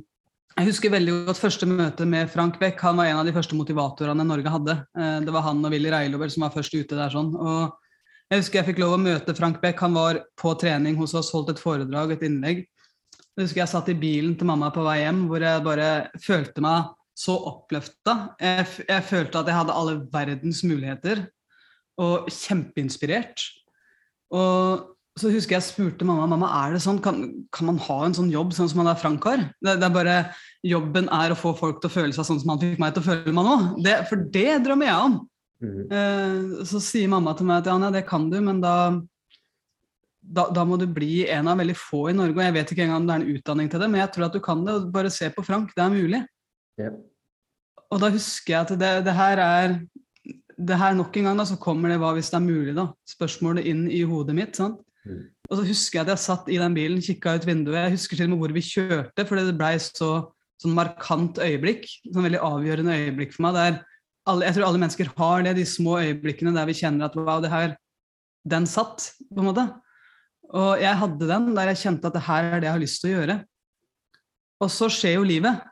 [0.61, 2.79] Jeg husker veldig godt første møte med Frank Beck.
[2.87, 4.77] Han var en av de første motivatorene Norge hadde.
[4.99, 7.11] Eh, det var han og Willy Reilobel som var først ute der.
[7.11, 7.33] sånn.
[7.35, 9.81] Og jeg husker jeg fikk lov å møte Frank Beck.
[9.83, 12.63] Han var på trening hos oss, holdt et foredrag, et innlegg.
[13.35, 15.91] Jeg husker jeg satt i bilen til mamma på vei hjem, hvor jeg bare
[16.23, 18.15] følte meg så oppløfta.
[18.41, 21.25] Jeg, jeg følte at jeg hadde alle verdens muligheter,
[22.01, 23.43] og kjempeinspirert.
[24.33, 24.87] Og
[25.19, 28.31] så husker jeg spurte mamma mamma, er det sånn, kan, kan man ha en sånn
[28.33, 29.43] jobb sånn som man er Frank har.
[29.59, 30.17] Det, det, er bare,
[30.67, 33.03] Jobben er å få folk til å føle seg sånn som han fikk meg til
[33.03, 33.57] å føle meg nå.
[33.85, 35.17] Det, for det drømmer jeg om.
[35.61, 35.81] Mm.
[35.93, 38.75] Eh, så sier mamma til meg at ja, det kan du, men da,
[40.21, 42.39] da, da, må du bli en av veldig få i Norge.
[42.39, 44.29] Og jeg vet ikke engang om det er en utdanning til det, men jeg tror
[44.29, 44.77] at du kan det.
[44.79, 46.23] og Bare se på Frank, det er mulig.
[46.81, 47.01] Yep.
[47.91, 49.81] Og da husker jeg at det, det her er
[50.61, 52.91] det her nok en gang da, så kommer det hva hvis det er mulig, da.
[53.09, 54.59] Spørsmålet inn i hodet mitt.
[54.59, 54.81] sant?
[55.07, 55.23] Mm.
[55.51, 57.79] Og så husker jeg at jeg satt i den bilen, kikka ut vinduet.
[57.87, 60.11] Jeg husker til og med hvor vi kjørte, fordi det blei så
[60.61, 61.87] sånn markant øyeblikk.
[62.07, 63.59] Sånn veldig avgjørende øyeblikk for meg.
[63.59, 63.79] Der
[64.31, 67.41] alle, jeg tror alle mennesker har det, de små øyeblikkene der vi kjenner at wow,
[67.43, 67.79] det her
[68.49, 69.67] Den satt, på en måte.
[70.57, 73.03] Og jeg hadde den der jeg kjente at det her er det jeg har lyst
[73.03, 73.37] til å gjøre.
[74.65, 75.67] Og så skjer jo livet.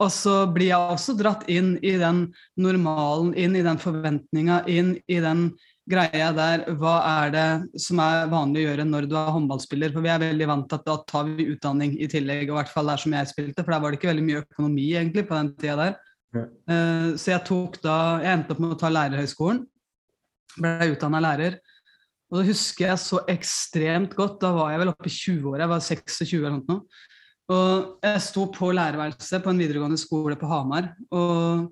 [0.00, 2.24] Og så blir jeg også dratt inn i den
[2.56, 5.50] normalen, inn i den forventninga, inn i den
[5.92, 9.92] greia der hva er det som er vanlig å gjøre når du er håndballspiller?
[9.94, 12.58] For vi er veldig vant til at da tar vi utdanning i tillegg, og i
[12.60, 15.26] hvert fall der som jeg spilte, for der var det ikke veldig mye økonomi egentlig
[15.28, 15.98] på den tida der.
[16.32, 16.46] Ja.
[16.74, 19.62] Eh, så jeg tok da Jeg endte opp med å ta lærerhøgskolen.
[20.56, 21.58] Ble utdanna lærer.
[22.32, 25.72] Og da husker jeg så ekstremt godt, da var jeg vel oppe i 20-åra, jeg
[25.74, 27.02] var 26 eller noe.
[27.52, 30.94] Og jeg sto på lærerværelset på en videregående skole på Hamar.
[31.12, 31.68] og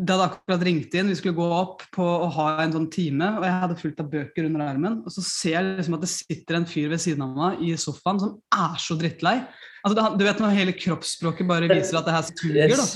[0.00, 3.26] det hadde akkurat ringt inn, vi skulle gå opp på å ha en sånn time,
[3.38, 5.00] og jeg hadde fullt av bøker under armen.
[5.04, 7.74] Og så ser jeg liksom at det sitter en fyr ved siden av meg i
[7.80, 9.36] sofaen som er så drittlei.
[9.84, 12.86] Altså, du vet når hele kroppsspråket bare viser at det her suger, da.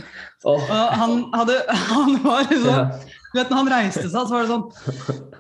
[0.44, 0.60] Oh.
[0.60, 1.54] Og han hadde
[1.88, 2.82] Han var liksom ja.
[3.32, 5.32] Du vet når han reiste seg, så var det sånn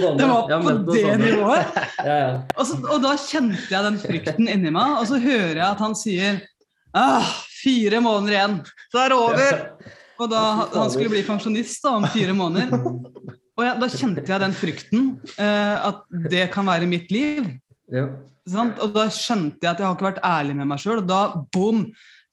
[0.00, 0.18] sånne.
[0.18, 1.78] Det var på det nivået.
[2.00, 2.30] Ja, ja.
[2.56, 5.82] Og, så, og da kjente jeg den frykten inni meg, og så hører jeg at
[5.84, 6.40] han sier
[6.98, 7.30] ah,
[7.64, 8.56] fire måneder igjen,
[8.92, 9.60] så er det over.
[10.22, 12.70] Og da han skulle bli pensjonist da, om fire måneder.
[13.54, 16.00] Og jeg, da kjente jeg den frykten, eh, at
[16.30, 17.52] det kan være mitt liv.
[17.92, 18.08] Ja.
[18.50, 18.80] Sant?
[18.82, 21.04] Og da skjønte jeg at jeg har ikke vært ærlig med meg sjøl.
[21.04, 21.20] Og da
[21.54, 21.84] boom,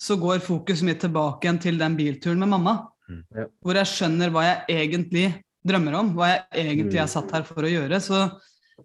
[0.02, 2.74] så går fokuset mitt tilbake igjen til den bilturen med mamma.
[3.06, 3.22] Mm.
[3.38, 3.46] Ja.
[3.62, 5.28] Hvor jeg skjønner hva jeg egentlig
[5.68, 8.02] drømmer om, hva jeg egentlig er satt her for å gjøre.
[8.02, 8.24] Så,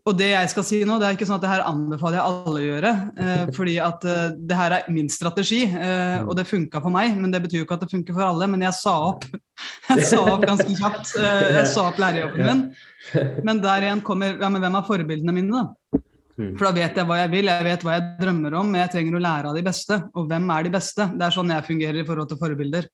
[0.07, 2.31] og det jeg skal si nå, det er ikke sånn at det her anbefaler jeg
[2.31, 2.91] alle å gjøre.
[3.25, 7.17] Eh, fordi at eh, det her er min strategi, eh, og det funka for meg.
[7.19, 8.47] Men det betyr jo ikke at det funker for alle.
[8.53, 9.27] Men jeg sa opp,
[9.91, 11.17] jeg sa opp ganske kjapt.
[11.19, 13.33] Eh, jeg sa opp lærerjobben min.
[13.47, 16.01] Men der igjen kommer ja, men hvem er forbildene mine, da?
[16.37, 16.53] Mm.
[16.59, 18.93] For da vet jeg hva jeg vil, jeg vet hva jeg drømmer om, men jeg
[18.93, 19.99] trenger å lære av de beste.
[20.15, 21.09] Og hvem er de beste?
[21.17, 22.87] Det er sånn jeg fungerer i forhold til forbilder.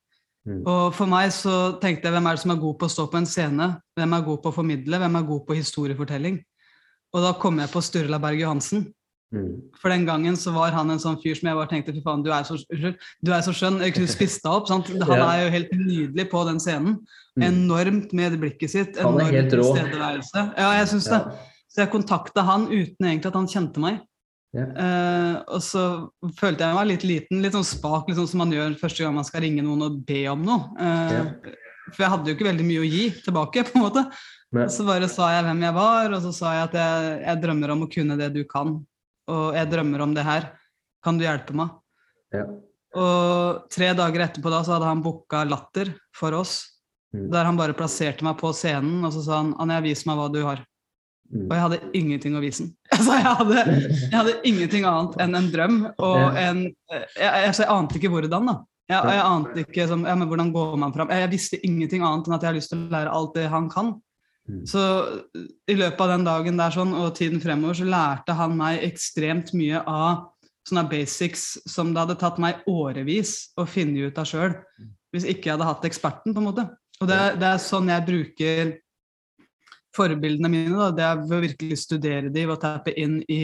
[0.47, 0.63] Mm.
[0.65, 3.07] Og for meg så tenkte jeg hvem er det som er god på å stå
[3.11, 3.69] på en scene?
[3.99, 5.03] Hvem er god på å formidle?
[5.03, 6.41] Hvem er god på historiefortelling?
[7.13, 8.87] Og da kom jeg på Sturla Berg Johansen.
[9.33, 9.53] Mm.
[9.81, 12.21] For den gangen så var han en sånn fyr som jeg bare tenkte fy faen,
[12.25, 13.81] du er så, du er så skjønn.
[13.97, 14.69] Du spiste deg opp.
[14.69, 14.91] sant?
[15.09, 16.99] Han er jo helt nydelig på den scenen.
[17.37, 17.47] Mm.
[17.49, 19.01] Enormt med blikket sitt.
[19.01, 20.47] Enormt tilstedeværelse.
[20.59, 21.23] Ja, jeg syns det.
[21.73, 24.03] Så jeg kontakta han uten egentlig at han kjente meg.
[24.53, 24.69] Yeah.
[24.77, 25.83] Uh, og så
[26.37, 29.25] følte jeg meg litt liten, litt sånn spak, sånn som man gjør første gang man
[29.25, 30.67] skal ringe noen og be om noe.
[30.77, 31.55] Eh,
[31.89, 34.05] For jeg hadde jo ikke veldig mye å gi tilbake, på en måte.
[34.53, 34.67] Nei.
[34.69, 37.73] Så bare sa jeg hvem jeg var, og så sa jeg at jeg, jeg drømmer
[37.73, 38.75] om å kunne det du kan.
[39.33, 40.51] Og jeg drømmer om det her.
[41.03, 41.73] Kan du hjelpe meg?
[42.35, 42.45] Ja.
[43.01, 46.59] Og tre dager etterpå da så hadde han booka Latter for oss.
[47.17, 47.31] Mm.
[47.33, 50.29] Der han bare plasserte meg på scenen, og så sa han Anja, vis meg hva
[50.33, 50.61] du har.
[51.33, 51.47] Mm.
[51.47, 52.75] Og jeg hadde ingenting å vise den.
[52.93, 53.65] Altså, jeg, hadde,
[54.03, 55.81] jeg hadde ingenting annet enn en drøm.
[55.97, 56.63] Og en,
[56.93, 58.59] jeg, jeg, jeg ante ikke hvordan, da.
[58.93, 61.13] Jeg, jeg ante ikke som, ja, men hvordan går man fram.
[61.13, 63.49] Jeg, jeg visste ingenting annet enn at jeg har lyst til å lære alt det
[63.53, 63.95] han kan.
[64.51, 64.63] Mm.
[64.67, 64.83] Så
[65.71, 69.53] i løpet av den dagen der sånn, og tiden fremover så lærte han meg ekstremt
[69.55, 70.29] mye av
[70.69, 74.57] sånne basics som det hadde tatt meg årevis å finne ut av sjøl.
[75.15, 76.67] Hvis ikke jeg hadde hatt eksperten, på en måte.
[77.03, 78.75] Og det, det er sånn jeg bruker
[79.97, 80.75] forbildene mine.
[80.79, 80.91] Da.
[80.97, 83.43] Det er ved å virkelig studere dem, ved å tappe inn i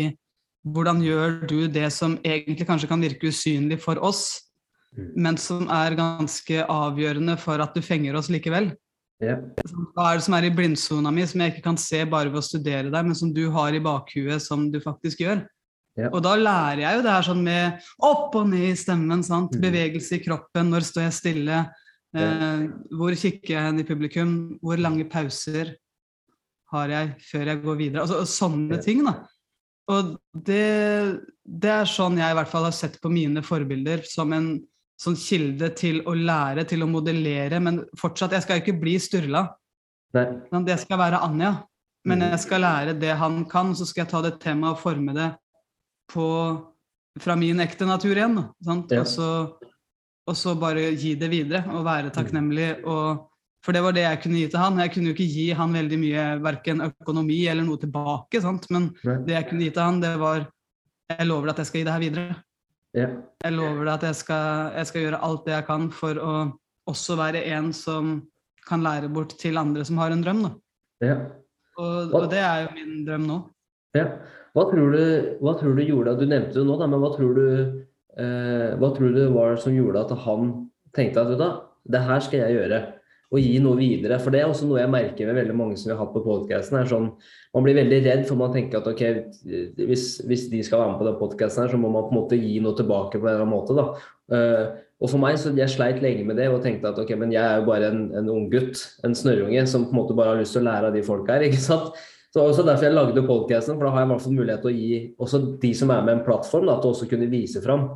[0.69, 4.49] hvordan gjør du det som egentlig kanskje kan virke usynlig for oss,
[4.97, 5.13] Mm.
[5.17, 8.71] men som er ganske avgjørende for at du fenger oss likevel.
[9.19, 9.35] Ja.
[9.97, 12.39] Hva er det som er i blindsona mi, som jeg ikke kan se bare ved
[12.39, 15.43] å studere deg, men som du har i bakhuet, som du faktisk gjør?
[15.99, 16.13] Yep.
[16.15, 19.57] Og da lærer jeg jo det her sånn med opp og ned i stemmen, sant?
[19.57, 19.65] Mm.
[19.65, 21.65] bevegelse i kroppen, når står jeg stille,
[22.15, 22.63] eh,
[22.95, 25.75] hvor kikker jeg hen i publikum, hvor lange pauser
[26.71, 28.07] har jeg før jeg går videre?
[28.07, 29.17] Altså sånne ting, da.
[29.89, 30.15] Og
[30.47, 30.65] det,
[31.43, 34.53] det er sånn jeg i hvert fall har sett på mine forbilder, som en
[34.99, 39.45] sånn kilde til å lære, til å modellere, men fortsatt, jeg skal ikke bli Sturla.
[40.15, 41.53] Jeg skal være Anja,
[42.09, 42.31] men Mm.
[42.31, 45.29] jeg skal lære det han kan, så skal jeg ta det temaet og forme det
[46.11, 46.27] på,
[47.21, 48.39] fra min ekte natur igjen.
[48.65, 48.91] Sant?
[48.91, 49.01] Ja.
[49.03, 49.29] Og, så,
[50.27, 52.85] og så bare gi det videre og være takknemlig.
[52.87, 53.29] Og,
[53.63, 54.79] for det var det jeg kunne gi til han.
[54.79, 58.71] Jeg kunne jo ikke gi han veldig mye verken økonomi eller noe tilbake, sant?
[58.71, 60.49] men det jeg kunne gi til han, det var
[61.09, 62.43] Jeg lover at jeg skal gi det her videre.
[62.99, 63.09] Ja.
[63.45, 66.33] Jeg lover deg at jeg skal, jeg skal gjøre alt det jeg kan for å
[66.89, 68.17] også være en som
[68.69, 70.43] kan lære bort til andre som har en drøm.
[71.05, 71.21] Ja.
[71.79, 73.39] Og, og det er jo min drøm nå.
[73.97, 74.09] Ja.
[74.57, 75.03] Hva, tror du,
[75.45, 78.91] hva tror du gjorde Du nevnte det nå, da, men hva tror du eh, Hva
[78.97, 80.51] tror du det som gjorde at han
[80.97, 81.49] tenkte at du, da,
[81.89, 82.81] det her skal jeg gjøre?
[83.29, 84.17] Og gi noe videre.
[84.23, 86.25] For det er også noe jeg merker med veldig mange som vi har hatt på
[86.25, 86.81] podkasten.
[86.89, 87.11] Sånn,
[87.53, 89.03] man blir veldig redd, for man tenker at ok,
[89.83, 92.41] hvis, hvis de skal være med på den podkasten, så må man på en måte
[92.41, 93.77] gi noe tilbake på en eller annen måte.
[93.77, 93.89] da.
[94.33, 94.65] Uh,
[94.99, 97.45] og for meg, så Jeg sleit lenge med det og tenkte at ok, men jeg
[97.45, 100.41] er jo bare en, en ung gutt, en snørrunge, som på en måte bare har
[100.41, 101.47] lyst til å lære av de folka her.
[101.47, 101.93] ikke sant?
[102.29, 104.69] Så også Derfor jeg lagde podcasten, for da har jeg i hvert fall mulighet til
[104.71, 107.87] å gi også de som er med en plattform, da, til også kunne vise fram.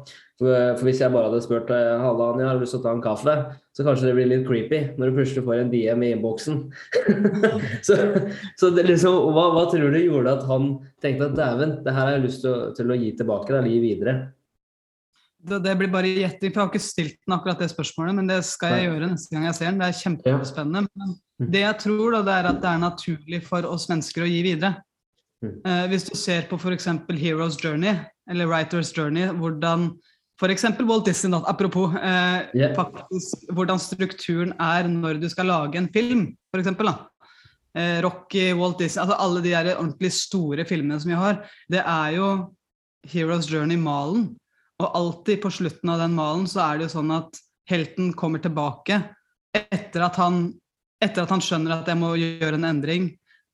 [0.41, 2.87] For, for Hvis jeg bare hadde spurt eh, Halla, Anja, har du lyst til å
[2.87, 3.35] ta en kaffe,
[3.77, 6.63] så kanskje det blir litt creepy når du plutselig får en DM i innboksen.
[7.87, 7.99] så
[8.59, 10.71] så det liksom, hva, hva tror du gjorde at han
[11.05, 13.61] tenkte at dæven, det her har jeg lyst til å, til å gi tilbake, da,
[13.61, 14.17] eller gi videre?
[15.43, 18.29] Det, det blir bare gjetting, for jeg har ikke stilt den akkurat det spørsmålet, men
[18.31, 18.89] det skal jeg Nei.
[18.89, 19.81] gjøre neste gang jeg ser den.
[19.83, 20.85] Det er kjempespennende.
[20.89, 21.17] Mm.
[21.51, 24.41] Det jeg tror, da, det er at det er naturlig for oss mennesker å gi
[24.47, 24.77] videre.
[25.43, 25.55] Mm.
[25.67, 26.89] Eh, hvis du ser på f.eks.
[27.19, 27.97] Heroes Journey,
[28.31, 29.91] eller Writers Journey, hvordan
[30.39, 30.67] f.eks.
[30.89, 32.75] Walt Disney, da, apropos, eh, yeah.
[32.79, 36.73] faktisk, hvordan strukturen er når du skal lage en film, f.eks.
[37.79, 41.83] Eh, Rocky, Walt Disney, altså alle de der ordentlig store filmene som vi har, det
[41.83, 42.29] er jo
[43.09, 44.31] Heroes Journey-malen.
[44.83, 47.39] Og alltid på slutten av den malen så er det jo sånn at
[47.71, 48.99] helten kommer tilbake
[49.55, 50.47] etter at han,
[51.03, 53.11] etter at han skjønner at jeg må gjøre en endring.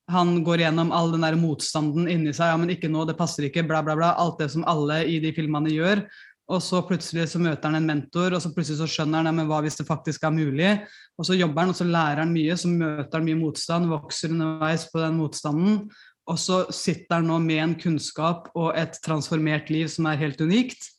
[0.09, 2.49] Han går gjennom all den der motstanden inni seg.
[2.49, 4.15] ja, men ikke nå, det passer ikke, bla, bla, bla.
[4.17, 6.01] Alt det som alle i de filmene gjør.
[6.49, 9.33] Og så plutselig så møter han en mentor, og så plutselig så skjønner han ja,
[9.37, 10.71] men hva hvis det faktisk er mulig.
[11.19, 14.33] Og så jobber han, og så lærer han mye, så møter han mye motstand, vokser
[14.33, 15.83] underveis på den motstanden.
[16.29, 20.41] Og så sitter han nå med en kunnskap og et transformert liv som er helt
[20.41, 20.89] unikt.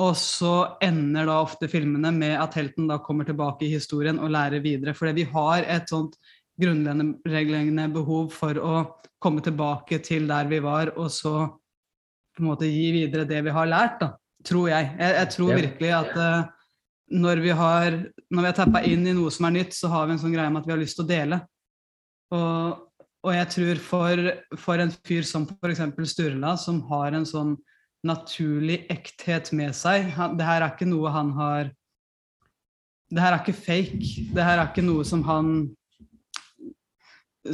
[0.00, 4.32] Og så ender da ofte filmene med at helten da kommer tilbake i historien og
[4.32, 4.94] lærer videre.
[4.96, 6.16] Fordi vi har et sånt
[6.60, 8.74] grunnleggende behov for å
[9.20, 11.34] komme tilbake til der vi var, og så
[12.36, 14.14] på en måte gi videre det vi har lært, da.
[14.46, 14.92] Tror jeg.
[14.96, 16.48] Jeg, jeg tror virkelig at uh,
[17.12, 17.96] når vi har
[18.30, 20.32] når vi har tappa inn i noe som er nytt, så har vi en sånn
[20.32, 21.40] greie med at vi har lyst til å dele.
[22.32, 22.78] Og,
[23.26, 24.30] og jeg tror for,
[24.62, 25.82] for en fyr som f.eks.
[26.14, 27.58] Sturla, som har en sånn
[28.06, 31.68] naturlig ekthet med seg han, Det her er ikke noe han har
[33.10, 34.24] Det her er ikke fake.
[34.32, 35.52] Det her er ikke noe som han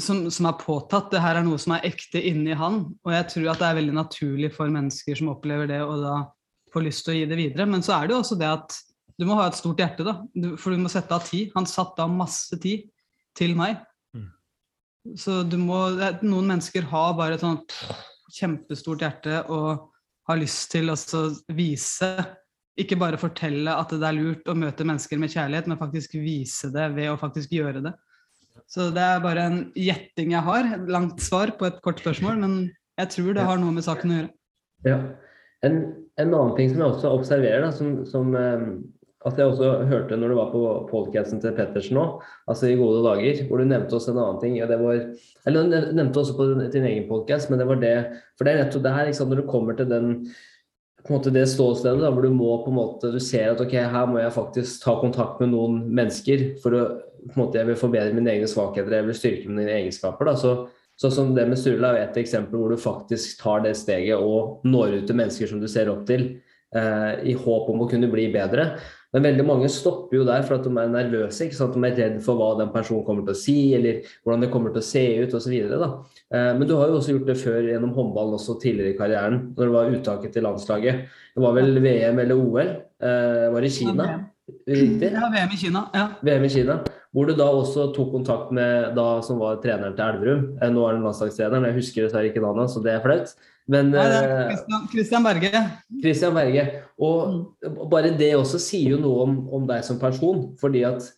[0.03, 1.11] som, som er påtatt.
[1.13, 2.83] Det her er noe som er ekte inni han.
[3.07, 6.17] Og jeg tror at det er veldig naturlig for mennesker som opplever det, og da
[6.75, 7.69] får lyst til å gi det videre.
[7.71, 8.77] Men så er det jo også det at
[9.17, 10.19] du må ha et stort hjerte, da.
[10.37, 11.53] Du, for du må sette av tid.
[11.57, 12.85] Han satte av masse tid
[13.39, 13.79] til meg.
[14.17, 14.29] Mm.
[15.17, 17.79] Så du må Noen mennesker har bare et sånt
[18.37, 19.87] kjempestort hjerte og
[20.27, 20.97] har lyst til å
[21.55, 22.11] vise
[22.77, 26.69] Ikke bare fortelle at det er lurt å møte mennesker med kjærlighet, men faktisk vise
[26.75, 27.93] det ved å faktisk gjøre det.
[28.69, 30.69] Så det er bare en gjetting jeg har.
[30.77, 32.59] Et langt svar på et kort spørsmål, men
[33.01, 34.31] jeg tror det har noe med saken å gjøre.
[34.85, 34.99] Ja.
[35.65, 35.79] En,
[36.21, 38.67] en annen ting som jeg også observerer, da, som, som eh,
[39.27, 42.05] at jeg også hørte når du var på podcasten til Pettersen nå,
[42.47, 44.59] altså i gode dager, hvor du nevnte også en annen ting.
[44.63, 45.01] og det var,
[45.47, 47.97] eller Du nevnte også på din, egen podcast, men det var det
[48.39, 50.15] For det er nettopp det her, sant, når du kommer til den
[51.07, 53.61] på en måte det ståstedet da, hvor du må på en måte, du ser at
[53.63, 56.87] ok, her må jeg faktisk ta kontakt med noen mennesker for å
[57.27, 60.29] på en måte, jeg vil forbedre mine egne svakheter, jeg vil styrke mine egenskaper.
[60.29, 60.57] da, så
[60.97, 64.63] Sånn som det med Sturla er et eksempel hvor du faktisk tar det steget og
[64.65, 66.23] når ut til mennesker som du ser opp til,
[66.73, 68.79] eh, i håp om å kunne bli bedre.
[69.15, 71.47] Men veldig mange stopper jo der for at de er nervøse.
[71.47, 71.77] ikke sant?
[71.77, 74.75] De er redd for hva den personen kommer til å si, eller hvordan det kommer
[74.75, 75.55] til å se ut osv.
[75.57, 79.41] Eh, men du har jo også gjort det før gjennom håndballen også tidligere i karrieren,
[79.57, 81.07] når det var uttaket til landslaget.
[81.37, 82.73] Det var vel VM eller OL?
[83.01, 84.09] Eh, var i Kina?
[84.47, 85.11] Riktig?
[85.11, 85.87] Ja, VM i Kina.
[85.95, 86.07] ja.
[86.27, 86.79] VM i Kina,
[87.17, 90.41] hvor du da også tok kontakt med da som var treneren til Elverum.
[90.61, 93.33] Eh, Nå er han landslagstreneren, jeg husker dessverre ikke navnet, så det er flaut.
[93.73, 95.63] Men Nei, det er eh, Christian, Christian Berge.
[96.03, 96.67] Christian Berge.
[97.01, 100.51] Og bare det også sier jo noe om, om deg som person.
[100.61, 101.09] fordi at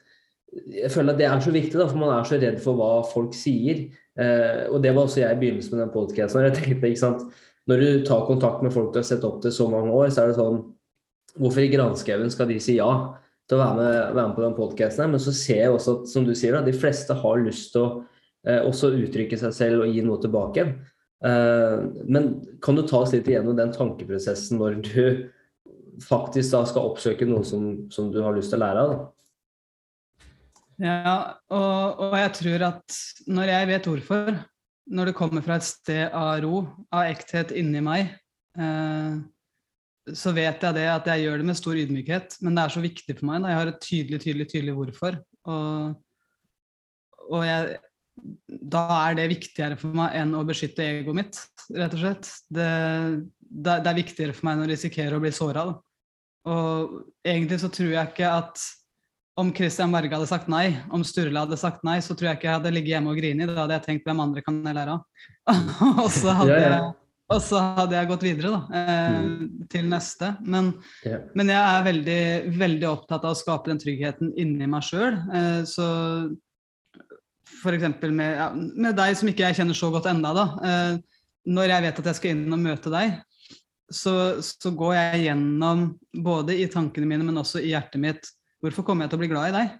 [0.71, 2.93] jeg føler at det er så viktig, da, for man er så redd for hva
[3.11, 3.89] folk sier.
[4.15, 6.47] Eh, og det var også jeg i begynnelsen med den podcasten.
[6.47, 7.29] Jeg tenkte, ikke sant,
[7.69, 10.23] Når du tar kontakt med folk du har sett opp til så mange år, så
[10.23, 10.63] er det sånn
[11.39, 14.57] Hvorfor i granskauen skal de si ja til å være med, være med på den
[14.59, 15.15] podcasten?
[15.15, 17.85] Men så ser jeg også at som du sier, da, de fleste har lyst til
[17.85, 17.91] å
[18.47, 20.67] eh, også uttrykke seg selv og gi noe tilbake.
[21.25, 22.31] Eh, men
[22.65, 25.05] kan du ta oss litt igjennom den tankeprosessen når du
[26.05, 28.99] faktisk da skal oppsøke noe som, som du har lyst til å lære av?
[30.79, 31.17] Ja,
[31.51, 34.37] og, og jeg tror at når jeg vet hvorfor,
[34.95, 36.63] når det kommer fra et sted av ro,
[36.95, 38.13] av ekthet inni meg,
[38.61, 39.19] eh,
[40.16, 42.38] så vet jeg det at jeg gjør det med stor ydmykhet.
[42.44, 43.42] Men det er så viktig for meg.
[43.42, 43.53] Da.
[43.53, 45.18] Jeg har et tydelig, tydelig, tydelig hvorfor.
[45.49, 45.99] Og,
[47.29, 47.79] og jeg,
[48.77, 51.42] da er det viktigere for meg enn å beskytte egoet mitt,
[51.75, 52.33] rett og slett.
[52.49, 52.71] Det,
[53.40, 55.68] det, det er viktigere for meg enn å risikere å bli såra.
[56.49, 58.66] Og egentlig så tror jeg ikke at
[59.38, 62.49] om Christian Berge hadde sagt nei, om Sturle hadde sagt nei, så tror jeg ikke
[62.49, 63.53] jeg hadde ligget hjemme og grinet.
[63.53, 65.27] Da hadde jeg tenkt hvem andre kan jeg lære av?
[66.03, 66.88] og, så hadde jeg,
[67.29, 69.25] og så hadde jeg gått videre da, eh,
[69.69, 70.31] til neste.
[70.41, 70.73] Men,
[71.05, 71.19] Ja.
[71.35, 72.23] men jeg er veldig,
[72.57, 75.19] veldig opptatt av å skape den tryggheten inni meg sjøl.
[75.35, 75.88] Eh, så
[77.61, 78.03] f.eks.
[78.12, 80.47] Med, ja, med deg som ikke jeg kjenner så godt enda da.
[80.64, 80.99] Eh,
[81.49, 83.19] når jeg vet at jeg skal inn og møte deg,
[83.91, 84.14] så,
[84.45, 88.31] så går jeg gjennom, både i tankene mine, men også i hjertet mitt,
[88.62, 89.77] hvorfor kommer jeg til å bli glad i deg?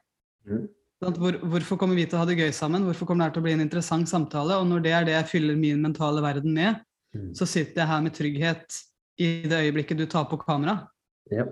[0.49, 0.67] Mm.
[0.99, 2.85] Hvor, hvorfor kommer vi til å ha det gøy sammen?
[2.89, 4.57] Hvorfor kommer det til å bli en interessant samtale?
[4.59, 6.81] Og når det er det jeg fyller min mentale verden med,
[7.15, 7.35] Mhm.
[7.35, 8.79] så sitter jeg her med trygghet
[9.19, 10.89] i det øyeblikket du tar på kamera.
[11.33, 11.47] Ja.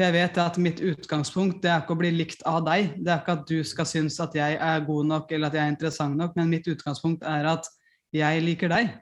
[0.00, 2.94] Jeg vet at mitt utgangspunkt det er ikke å bli likt av deg.
[3.04, 5.64] Det er ikke at du skal synes at jeg er god nok eller at jeg
[5.66, 7.68] er interessant nok, men mitt utgangspunkt er at
[8.16, 8.94] jeg liker deg.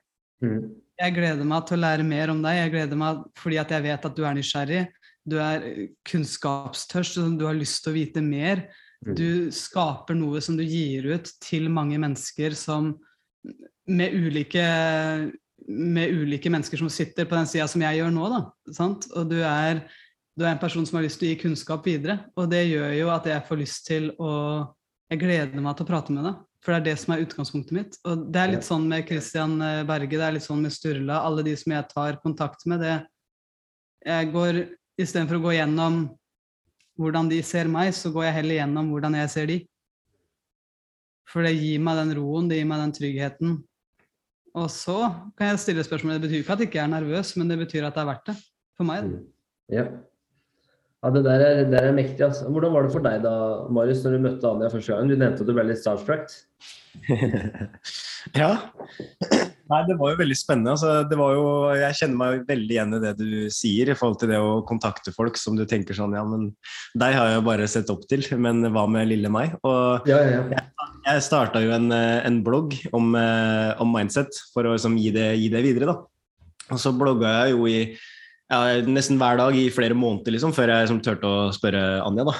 [0.42, 0.74] Mm.
[0.98, 2.58] Jeg gleder meg til å lære mer om deg.
[2.58, 4.82] Jeg gleder meg fordi at jeg vet at du er nysgjerrig.
[5.28, 5.66] Du er
[6.08, 8.64] kunnskapstørst, du har lyst til å vite mer.
[9.06, 9.14] Mm.
[9.14, 12.96] Du skaper noe som du gir ut til mange mennesker som
[13.86, 14.64] med ulike
[15.68, 18.28] med ulike mennesker som sitter på den sida som jeg gjør nå.
[18.32, 18.40] da,
[18.74, 19.06] sant?
[19.14, 19.84] Og du er,
[20.38, 22.18] du er en person som har lyst til å gi kunnskap videre.
[22.40, 24.34] Og det gjør jo at jeg får lyst til å
[25.08, 26.40] Jeg gleder meg til å prate med deg.
[26.60, 27.94] For det er det som er utgangspunktet mitt.
[28.04, 31.22] Og det er litt sånn med Christian eh, Berge, det er litt sånn med Sturla.
[31.24, 32.98] Alle de som jeg tar kontakt med, det
[34.04, 34.66] Jeg går
[34.98, 35.96] Istedenfor å gå gjennom
[36.98, 39.58] hvordan de ser meg, så går jeg heller gjennom hvordan jeg ser de.
[41.28, 43.52] For det gir meg den roen, det gir meg den tryggheten.
[44.58, 44.98] Og så
[45.38, 46.18] kan jeg stille spørsmål.
[46.18, 48.30] Det betyr ikke at jeg ikke er nervøs, men det betyr at det er verdt
[48.30, 48.36] det.
[48.78, 49.06] For meg.
[49.06, 49.26] Mm.
[49.74, 49.84] Ja.
[51.04, 52.20] ja det der er, det der er mektig.
[52.26, 52.48] Altså.
[52.50, 53.34] Hvordan var det for deg da,
[53.74, 55.10] Marius, når du møtte Anja første gang?
[55.10, 56.34] Du nevnte at du ble litt starstruck.
[58.42, 58.52] ja.
[59.68, 60.72] Nei, det var jo veldig spennende.
[60.72, 64.20] Altså, det var jo, jeg kjenner meg veldig igjen i det du sier i forhold
[64.22, 66.50] til det å kontakte folk som du tenker sånn Ja, men
[66.98, 69.58] deg har jeg jo bare sett opp til, men hva med lille meg?
[69.68, 70.64] Og Ja, ja, ja.
[71.10, 75.34] jeg starta jo en, en blogg om, eh, om mindset for å liksom, gi, det,
[75.42, 75.98] gi det videre, da.
[76.72, 77.80] Og så blogga jeg jo i
[78.48, 82.24] ja, nesten hver dag i flere måneder liksom, før jeg liksom, turte å spørre Anja.
[82.24, 82.34] da.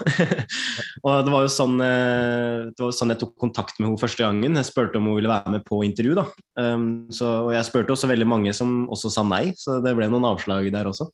[1.05, 4.25] og det var jo sånn, eh, det var sånn jeg tok kontakt med henne første
[4.25, 4.57] gangen.
[4.57, 6.15] Jeg spurte om hun ville være med på intervju.
[6.17, 6.25] da.
[6.57, 10.09] Um, så, og jeg spurte også veldig mange som også sa nei, så det ble
[10.09, 11.11] noen avslag der også.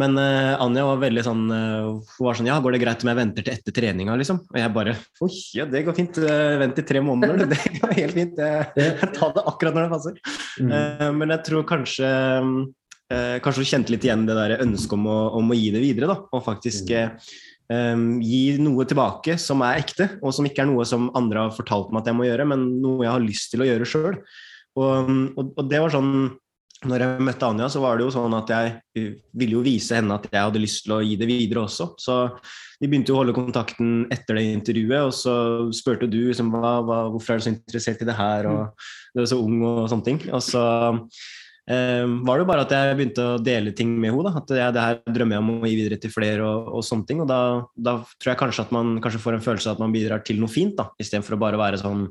[0.00, 3.10] Men uh, Anja var veldig sånn uh, Hun var sånn Ja, går det greit om
[3.12, 4.40] jeg venter til etter treninga, liksom?
[4.50, 6.18] Og jeg bare Oi, ja, det går fint.
[6.64, 7.44] Vent i tre måneder.
[7.52, 8.40] Det går helt fint.
[8.40, 10.16] Jeg, tar det akkurat når det passer.
[10.58, 10.72] Mm.
[10.72, 12.08] Uh, men jeg tror kanskje
[12.40, 12.56] um,
[13.12, 16.12] eh, kanskje hun kjente litt igjen det der ønsket om om å gi det videre.
[16.12, 17.10] da, Og faktisk eh,
[17.72, 21.56] um, gi noe tilbake som er ekte, og som ikke er noe som andre har
[21.56, 24.16] fortalt meg at jeg må gjøre, men noe jeg har lyst til å gjøre sjøl.
[24.74, 26.14] Og, og, og, det var sånn
[26.84, 30.18] når jeg møtte Anja, så var det jo sånn at jeg ville jo vise henne
[30.18, 31.86] at jeg hadde lyst til å gi det videre også.
[32.00, 32.16] Så
[32.80, 35.36] vi begynte jo å holde kontakten etter det intervjuet, og så
[35.76, 39.22] spurte du liksom, hva, hva, hvorfor er du så interessert i det her, og du
[39.22, 40.20] er så ung og sånne ting.
[40.28, 41.00] Og så eh,
[41.64, 44.32] var det bare at jeg begynte å dele ting med henne.
[44.36, 47.08] At jeg, det her drømmer jeg om å gi videre til flere og, og sånne
[47.08, 47.22] ting.
[47.24, 47.40] Og da,
[47.74, 50.42] da, tror jeg kanskje at man kanskje får en følelse av at man bidrar til
[50.42, 52.08] noe fint, da, istedenfor å bare være sånn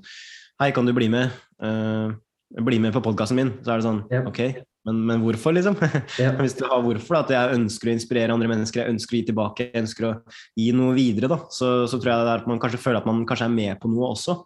[0.61, 1.33] Hei, kan du bli med?
[1.65, 2.13] Eh,
[2.61, 3.55] bli med på podkasten min.
[3.65, 4.21] Så er det sånn Ja.
[4.29, 4.39] Ok,
[4.87, 5.77] men, men hvorfor, liksom?
[6.21, 6.33] Ja.
[6.39, 9.19] Hvis du har hvorfor, da, at jeg ønsker å inspirere andre mennesker, jeg ønsker å
[9.19, 10.13] gi tilbake, jeg ønsker å
[10.59, 13.07] gi noe videre, da, så, så tror jeg det er at man kanskje føler at
[13.09, 14.37] man kanskje er med på noe også.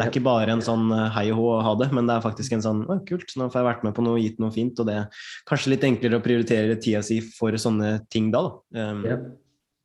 [0.00, 2.16] Det er ikke bare en sånn eh, hei og hå og ha det, men det
[2.16, 4.54] er faktisk en sånn å, kult, nå får jeg vært med på noe, gitt noe
[4.54, 8.42] fint, og det er kanskje litt enklere å prioritere tida si for sånne ting da.
[8.48, 8.80] da.
[8.80, 9.20] Um, Ja.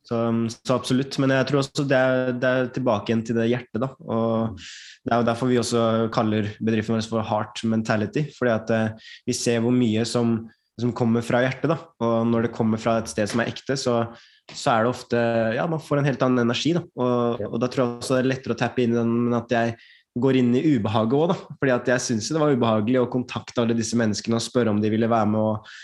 [0.08, 0.18] så,
[0.54, 1.16] så absolutt.
[1.22, 3.88] Men jeg tror også det er, det er tilbake igjen til det hjertet, da.
[4.06, 4.60] Og
[5.06, 5.82] det er jo derfor vi også
[6.14, 8.26] kaller bedriften vår for heart mentality.
[8.38, 10.38] Fordi at eh, vi ser hvor mye som,
[10.80, 11.80] som kommer fra hjertet, da.
[12.06, 13.98] Og når det kommer fra et sted som er ekte, så,
[14.52, 15.26] så er det ofte
[15.58, 16.84] Ja, man får en helt annen energi, da.
[16.94, 19.38] Og, og da tror jeg også det er lettere å tappe inn i den, men
[19.42, 19.76] at jeg
[20.16, 21.36] går inn i ubehaget òg, da.
[21.60, 24.80] Fordi at jeg syns det var ubehagelig å kontakte alle disse menneskene og spørre om
[24.80, 25.40] de ville være med.
[25.40, 25.76] og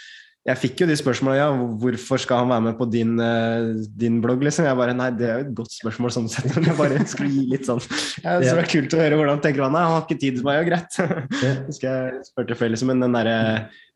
[0.42, 3.68] jeg fikk jo de spørsmålene ja, hvorfor skal han være med på din, eh,
[4.02, 4.66] din blogg, liksom.
[4.66, 7.30] Jeg bare nei, det er jo et godt spørsmål sånn sett, men jeg bare skulle
[7.30, 9.96] gi litt sånn ja, Så det var kult å høre hvordan tenker han nei, han
[9.96, 11.00] har ikke tid til meg, jo greit.
[11.42, 11.54] Ja.
[11.66, 13.38] Så skal jeg spørre flere, liksom, men den derre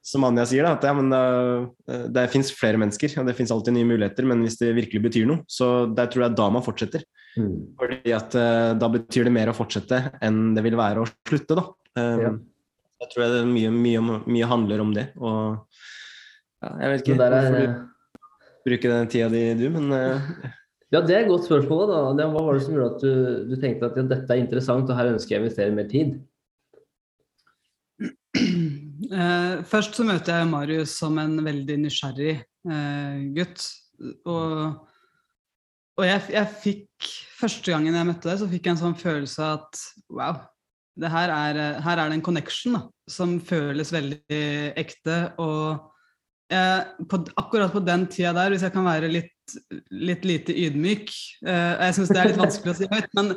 [0.07, 1.21] som Anja sier, da, at ja, men da,
[2.15, 5.27] det fins flere mennesker, og det fins alltid nye muligheter, men hvis det virkelig betyr
[5.27, 7.03] noe, så der tror jeg da man fortsetter.
[7.35, 7.57] Mm.
[7.81, 11.59] Fordi at eh, da betyr det mer å fortsette enn det vil være å slutte,
[11.59, 11.67] da.
[11.99, 12.37] Um, Ja.
[12.97, 15.11] Jeg tror det er mye, mye, mye handler om det.
[15.21, 15.59] Og
[16.65, 17.87] ja, jeg vet ikke er, hvorfor du
[18.67, 20.31] bruker den tida di, du, men eh,
[20.95, 21.85] ja, det er et godt spørsmål.
[21.91, 22.29] da.
[22.33, 24.99] Hva var det som gjorde at du, du tenkte at ja, dette er interessant, og
[24.99, 26.17] her ønsker jeg å investere mer tid?
[28.37, 32.37] Uh, først så møter jeg Marius som en veldig nysgjerrig
[32.69, 33.69] uh, gutt.
[34.29, 34.53] Og,
[35.97, 39.45] og jeg, jeg fikk Første gangen jeg møtte deg, så fikk jeg en sånn følelse
[39.45, 39.81] av at
[40.17, 40.39] wow,
[40.97, 42.81] det her er, her er det en connection da,
[43.13, 44.39] som føles veldig
[44.81, 45.19] ekte.
[45.43, 45.85] Og
[46.53, 49.33] jeg, på, akkurat på den tida der, hvis jeg kan være litt,
[49.91, 51.11] litt lite ydmyk
[51.47, 53.33] eh, Jeg syns det er litt vanskelig å si høyt, men,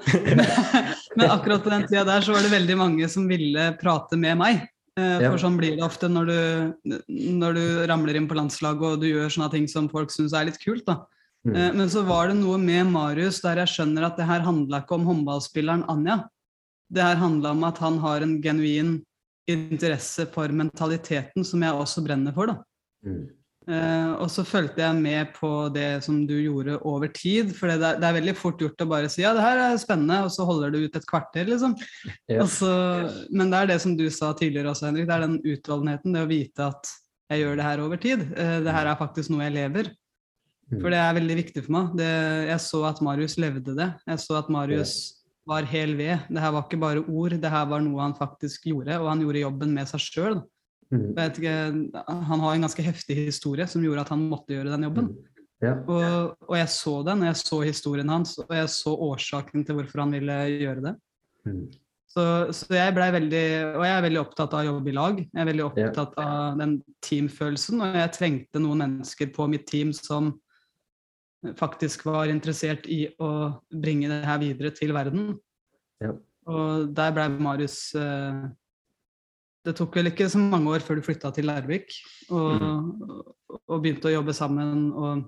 [1.18, 4.38] men akkurat på den tida der så var det veldig mange som ville prate med
[4.42, 4.62] meg.
[5.00, 6.40] Eh, For sånn blir det ofte når du,
[7.10, 10.50] når du ramler inn på landslaget og du gjør sånne ting som folk syns er
[10.50, 10.86] litt kult.
[10.90, 11.02] da.
[11.48, 11.56] Mm.
[11.56, 14.84] Eh, Men så var det noe med Marius der jeg skjønner at det her handla
[14.84, 16.24] ikke om håndballspilleren Anja.
[16.90, 18.98] Det her handla om at han har en genuin
[19.50, 22.52] interesse for mentaliteten som jeg også brenner for.
[22.52, 22.60] da.
[23.06, 23.28] Mm.
[23.70, 27.52] Uh, og så fulgte jeg med på det som du gjorde over tid.
[27.54, 29.82] For det er, det er, veldig fort gjort å bare si ja, det her er
[29.82, 31.76] spennende, og så holder du ut et kvarter, liksom.
[32.32, 32.48] Ja.
[32.50, 32.72] Så,
[33.30, 35.10] men det er det som du sa tidligere også, Henrik.
[35.10, 36.94] Det er den utholdenheten, det å vite at
[37.30, 38.26] jeg gjør det her over tid.
[38.34, 39.94] Uh, det her er faktisk noe jeg lever.
[40.70, 40.80] Mm.
[40.80, 41.96] For det er veldig viktig for meg.
[42.00, 42.12] Det,
[42.50, 43.90] jeg så at Marius levde det.
[44.10, 44.98] Jeg så at Marius
[45.50, 46.26] var hel ved.
[46.30, 49.22] Det her var ikke bare ord, det her var noe han faktisk gjorde, og han
[49.24, 50.42] gjorde jobben med seg sjøl.
[50.90, 51.12] Mm.
[51.14, 51.56] Ikke,
[52.08, 55.12] han har en ganske heftig historie som gjorde at han måtte gjøre den jobben.
[55.12, 55.40] Mm.
[55.60, 55.76] Ja.
[55.92, 60.06] Og, og, jeg så den, jeg så historien hans, og jeg så årsaken til hvorfor
[60.06, 60.94] han ville gjøre det.
[61.46, 61.66] Mm.
[62.10, 62.24] Så,
[62.56, 63.42] så, jeg blei veldig
[63.78, 65.20] Og jeg er veldig opptatt av å jobbe i lag.
[65.22, 66.24] Jeg er veldig opptatt ja.
[66.26, 70.34] av den teamfølelsen, og jeg trengte noen mennesker på mitt team som
[71.60, 73.30] faktisk var interessert i å
[73.72, 75.36] bringe det her videre til verden.
[76.04, 76.16] Ja.
[76.50, 78.42] Og der blei Marius eh,
[79.68, 81.92] det tok vel ikke så mange år før du flytta til Larvik
[82.32, 83.18] og, mm.
[83.60, 84.86] og, begynte å jobbe sammen.
[84.96, 85.26] Og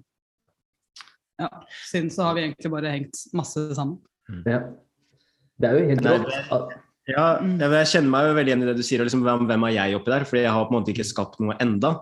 [1.42, 1.50] ja,
[1.90, 4.00] siden så har vi egentlig bare hengt masse sammen.
[4.32, 4.46] Mm.
[4.48, 4.62] Ja.
[5.62, 6.80] Det er jo helt rått.
[7.10, 9.04] Ja, jeg kjenner meg jo veldig igjen i det du sier.
[9.04, 10.26] Liksom, hvem er jeg oppi der?
[10.30, 11.96] Fordi jeg har på en måte ikke skapt noe enda.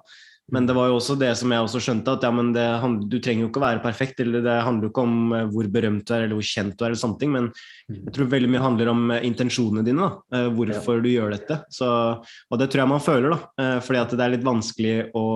[0.51, 2.65] Men det var jo også det som jeg også skjønte, at ja, men det,
[3.11, 4.21] du trenger jo ikke å være perfekt.
[4.23, 6.83] eller Det handler jo ikke om eh, hvor berømt du er eller hvor kjent du
[6.83, 7.99] er, eller sånne ting, men mm.
[7.99, 10.07] jeg tror veldig mye handler om eh, intensjonene dine.
[10.07, 11.59] da, eh, Hvorfor du gjør dette.
[11.73, 11.89] Så,
[12.19, 15.27] og det tror jeg man føler, da, fordi at det er litt vanskelig å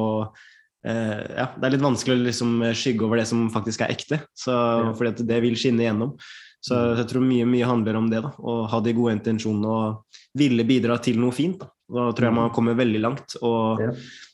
[0.84, 4.52] ja, Det er litt vanskelig å liksom skygge over det som faktisk er ekte, så,
[4.98, 6.12] fordi at det vil skinne igjennom.
[6.60, 6.98] Så mm.
[7.00, 8.20] jeg tror mye, mye handler om det.
[8.26, 11.64] da, Å ha de gode intensjonene og ville bidra til noe fint.
[11.64, 12.42] Da, da tror jeg mm.
[12.42, 13.38] man kommer veldig langt.
[13.40, 13.80] og.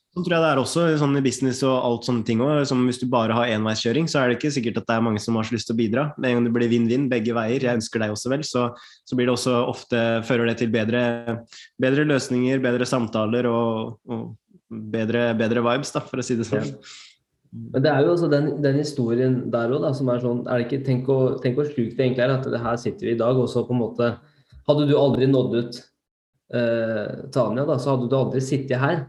[0.09, 2.63] Sånn tror jeg det er også sånn i business og alt sånne ting òg.
[2.65, 5.35] Hvis du bare har enveiskjøring, så er det ikke sikkert at det er mange som
[5.37, 6.05] har så lyst til å bidra.
[6.17, 8.63] Med en gang det blir vinn-vinn begge veier, jeg ønsker deg også vel, så,
[9.05, 11.03] så, blir det også ofte fører det til bedre,
[11.77, 14.25] bedre løsninger, bedre samtaler og, og
[14.95, 16.73] bedre, bedre, vibes, da, for å si det sånn.
[17.53, 20.81] Men det er jo også den, den historien der òg, som er sånn er ikke,
[20.85, 21.37] Tenk hvor
[21.69, 23.83] sjukt det egentlig er at det her sitter vi i dag, og så på en
[23.85, 24.11] måte
[24.69, 25.77] Hadde du aldri nådd ut,
[26.53, 28.99] eh, Tanja, da, så hadde du aldri sittet her.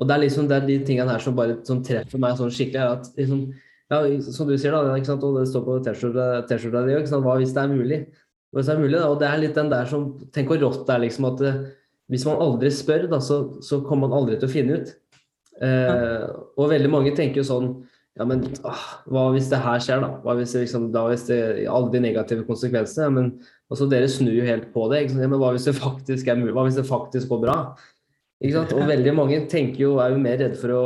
[0.00, 2.52] Og det er liksom det er de tingene her som bare som treffer meg sånn
[2.54, 2.96] skikkelig.
[2.96, 3.42] at liksom,
[3.90, 4.00] ja,
[4.32, 5.26] Som du sier, da, ikke sant?
[5.26, 6.96] og det står på T-skjorta di
[7.26, 8.00] hva hvis det er mulig?
[8.50, 10.82] Hvis det er mulig, da, og det er litt den der som Tenk hvor rått
[10.88, 11.52] det er liksom at det,
[12.10, 14.88] hvis man aldri spør, da, så, så kommer man aldri til å finne ut.
[15.62, 16.24] Eh,
[16.56, 17.68] og veldig mange tenker jo sånn
[18.18, 20.08] ja, men åh, hva hvis det her skjer, da?
[20.24, 21.38] Hva hvis det, liksom, da hvis det,
[21.70, 23.06] alle de negative konsekvensene?
[23.06, 23.28] Ja, men
[23.70, 25.04] altså, Dere snur jo helt på det.
[25.12, 26.52] Ja, men hva hvis det faktisk er mulig?
[26.56, 27.56] Hva hvis det faktisk går bra?
[28.40, 30.84] Og veldig mange tenker jo, er jo mer redd for, å,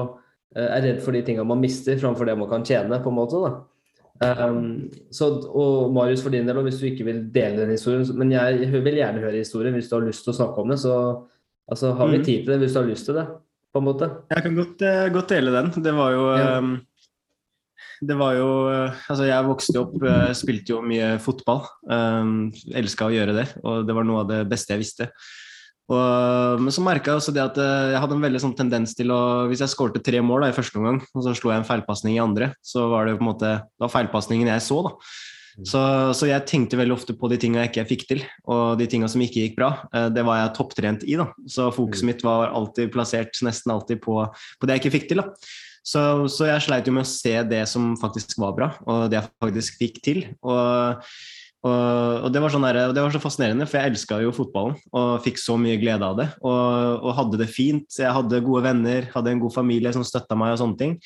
[0.56, 2.98] eh, er redd for de tingene man mister, framfor det man kan tjene.
[3.02, 3.52] på en måte da.
[4.22, 8.30] Um, så, og Marius, for din del, hvis du ikke vil dele den historien Men
[8.30, 10.78] jeg vil gjerne høre historien hvis du har lyst til å snakke om det.
[10.82, 10.94] Så
[11.70, 12.24] altså, har vi mm.
[12.24, 13.26] tid til det hvis du har lyst til det.
[13.74, 14.10] på en måte.
[14.30, 15.70] Jeg kan godt, uh, godt dele den.
[15.82, 16.58] Det var jo ja.
[16.58, 16.76] um,
[18.04, 19.96] det var jo uh, Altså, jeg vokste opp,
[20.34, 21.62] spilte jo mye fotball.
[21.86, 25.10] Um, Elska å gjøre det, og det var noe av det beste jeg visste.
[25.92, 28.94] Og, men så merka jeg også det at eh, jeg hadde en veldig sånn tendens
[28.96, 29.20] til å
[29.50, 32.16] Hvis jeg skårte tre mål da, i første omgang, og så slo jeg en feilpasning
[32.16, 34.80] i andre, så var det på en måte da feilpasningen jeg så.
[34.88, 34.94] da.
[35.54, 35.66] Mm.
[35.70, 35.80] Så,
[36.18, 39.06] så, jeg tenkte veldig ofte på de tinga jeg ikke fikk til, og de tinga
[39.12, 39.70] som ikke gikk bra.
[39.94, 41.28] Eh, det var jeg topptrent i, da.
[41.46, 42.10] Så fokuset mm.
[42.10, 45.22] mitt var alltid plassert nesten alltid på, på det jeg ikke fikk til.
[45.22, 45.52] da.
[45.84, 46.00] Så,
[46.32, 49.30] så jeg sleit jo med å se det som faktisk var bra, og det jeg
[49.44, 50.22] faktisk fikk til.
[50.40, 51.04] Og
[51.64, 55.22] og, og, det, sånn der, det var så fascinerende, for jeg elska jo fotballen og
[55.24, 56.26] fikk så mye glede av det.
[56.44, 57.88] Og, og, hadde det fint.
[57.96, 60.98] Jeg hadde gode venner, hadde en god familie som støtta meg og sånne ting.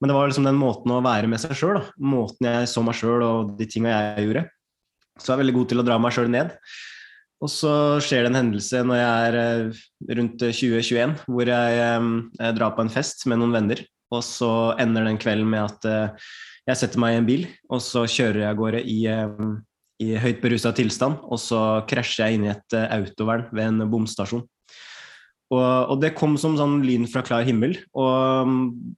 [0.00, 2.96] Men det var liksom den måten å være med seg sjøl, måten jeg så meg
[2.96, 4.46] sjøl og de tinga jeg gjorde.
[5.20, 6.56] Så jeg er veldig god til å dra meg sjøl ned.
[7.44, 9.84] Og så skjer det en hendelse når jeg er eh,
[10.16, 12.10] rundt 2021, hvor jeg, eh,
[12.40, 13.84] jeg drar på en fest med noen venner.
[14.16, 14.50] Og så
[14.80, 16.28] ender den kvelden med at eh,
[16.70, 19.00] jeg setter meg i en bil, og så kjører jeg av gårde i
[20.02, 23.88] i høyt berusa tilstand, og så krasjer jeg inn i et uh, autovern ved en
[23.90, 24.44] bomstasjon.
[25.46, 27.76] Og, og, det kom som sånn lyn fra klar himmel.
[27.94, 28.56] Og um,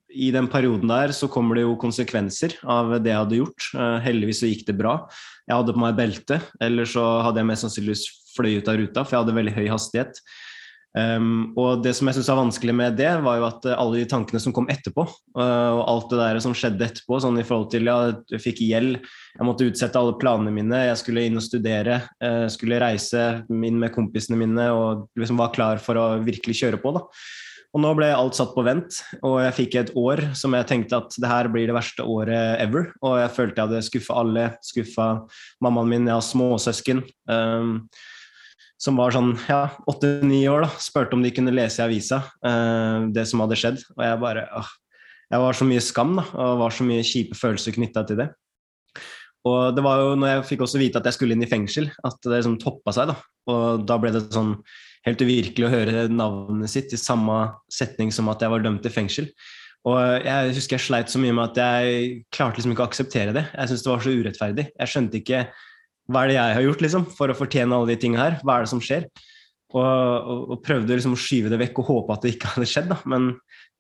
[0.09, 3.67] i den perioden der så kommer det jo konsekvenser av det jeg hadde gjort.
[3.77, 4.95] Uh, heldigvis så gikk det bra.
[5.45, 9.05] Jeg hadde på meg belte, eller så hadde jeg mest sannsynligvis fløy ut av ruta,
[9.05, 10.23] for jeg hadde veldig høy hastighet.
[10.97, 14.01] Um, og det som jeg syns var vanskelig med det, var jo at uh, alle
[14.01, 15.05] de tankene som kom etterpå,
[15.37, 17.99] uh, og alt det der som skjedde etterpå, sånn i forhold til ja,
[18.33, 18.97] jeg fikk gjeld,
[19.37, 23.79] jeg måtte utsette alle planene mine, jeg skulle inn og studere, uh, skulle reise inn
[23.83, 26.97] med kompisene mine og liksom var klar for å virkelig kjøre på.
[26.97, 27.05] da.
[27.77, 31.03] Og nå ble alt satt på vent, og jeg fikk et år som jeg tenkte
[31.03, 32.89] at det her blir det verste året ever.
[33.05, 35.09] Og jeg følte jeg hadde skuffa alle, skuffa
[35.65, 37.05] mammaen min, jeg har småsøsken.
[37.29, 37.75] Um,
[38.79, 43.09] som var sånn ja, åtte-ni år, da, spurte om de kunne lese i avisa eh,
[43.15, 43.81] det som hadde skjedd.
[43.97, 44.75] Og jeg bare åh,
[45.29, 48.29] jeg var så mye skam da, og var så mye kjipe følelser knytta til det.
[49.49, 51.89] Og det var jo når jeg fikk også vite at jeg skulle inn i fengsel,
[52.05, 53.13] at det liksom toppa seg.
[53.13, 53.19] da.
[53.51, 54.57] Og da ble det sånn
[55.07, 57.39] helt uvirkelig å høre navnet sitt i samme
[57.73, 59.31] setning som at jeg var dømt til fengsel.
[59.89, 63.35] Og jeg husker jeg sleit så mye med at jeg klarte liksom ikke å akseptere
[63.37, 63.45] det.
[63.55, 64.67] Jeg syntes det var så urettferdig.
[64.75, 65.43] Jeg skjønte ikke
[66.09, 68.39] hva er det jeg har gjort liksom, for å fortjene alle de tingene her.
[68.43, 69.09] Hva er det som skjer?
[69.69, 72.69] Og, og, og prøvde liksom å skyve det vekk og håpe at det ikke hadde
[72.71, 72.89] skjedd.
[72.95, 72.97] Da.
[73.13, 73.35] Men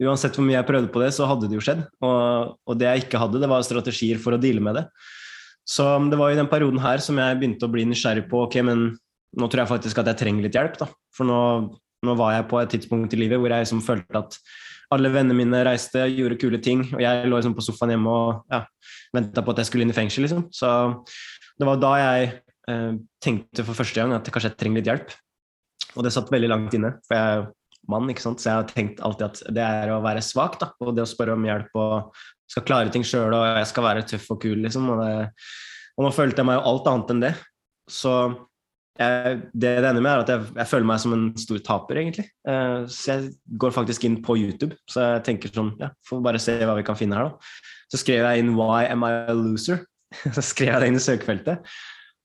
[0.04, 1.86] uansett hvor mye jeg prøvde på det, så hadde det jo skjedd.
[2.04, 4.84] Og, og det jeg ikke hadde, det var strategier for å deale med det.
[5.68, 8.60] Så det var i den perioden her som jeg begynte å bli nysgjerrig på ok,
[8.64, 8.86] men
[9.36, 10.78] nå tror jeg faktisk at jeg trenger litt hjelp.
[10.80, 10.88] da.
[11.16, 11.40] For nå,
[12.04, 14.40] nå var jeg på et tidspunkt i livet hvor jeg liksom følte at
[14.94, 18.54] alle vennene mine reiste, gjorde kule ting, og jeg lå liksom på sofaen hjemme og
[18.54, 18.62] ja,
[19.12, 20.24] venta på at jeg skulle inn i fengsel.
[20.24, 20.46] liksom.
[20.54, 20.70] Så
[21.58, 22.32] det var da jeg
[22.70, 22.92] eh,
[23.24, 25.14] tenkte for første gang at kanskje jeg trenger litt hjelp.
[25.96, 27.46] Og det satt veldig langt inne, for jeg er
[27.88, 28.42] mann, ikke sant?
[28.42, 31.08] så jeg har tenkt alltid at det er å være svak, da, og det å
[31.08, 34.58] spørre om hjelp og skal klare ting sjøl, og jeg skal være tøff og kul,
[34.64, 34.90] liksom.
[34.92, 35.30] Og, det,
[35.96, 37.32] og nå følte jeg meg jo alt annet enn det.
[37.88, 38.14] Så
[38.98, 42.00] jeg, det det ender med, er at jeg, jeg, føler meg som en stor taper,
[42.02, 42.26] egentlig.
[42.48, 43.28] Uh, så jeg
[43.60, 46.86] går faktisk inn på YouTube, så jeg tenker sånn Ja, får bare se hva vi
[46.86, 47.68] kan finne her, da.
[47.88, 49.84] Så skrev jeg inn 'Why am I a loser?'
[50.36, 51.72] så skrev jeg det inn i søkefeltet.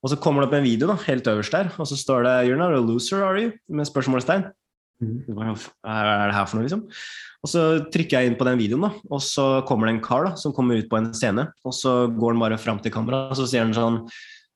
[0.04, 2.34] Og så kommer det opp en video da, helt øverst der, og så står det
[2.44, 4.44] 'You're not a loser, are you?' med spørsmålstegn.
[5.02, 5.24] Mm.
[5.34, 6.84] Hva er det her for noe, liksom?
[7.44, 7.62] Og så
[7.92, 10.52] trykker jeg inn på den videoen, da, og så kommer det en kar da, som
[10.52, 11.48] kommer ut på en scene.
[11.64, 14.04] Og så går han bare fram til kameraet og så sier han sånn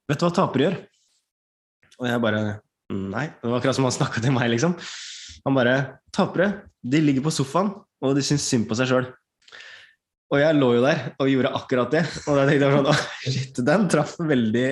[0.08, 0.76] Vet du hva tapere gjør?
[2.00, 2.42] Og jeg bare
[2.88, 3.26] Nei.
[3.36, 4.72] Det var akkurat som han snakka til meg, liksom.
[5.44, 5.74] Han bare
[6.14, 9.10] Tapere, de ligger på sofaen, og de syns synd på seg sjøl.
[10.28, 12.02] Og jeg lå jo der og gjorde akkurat det.
[12.28, 14.66] Og da tenkte jeg sånn Å, shit, den traff veldig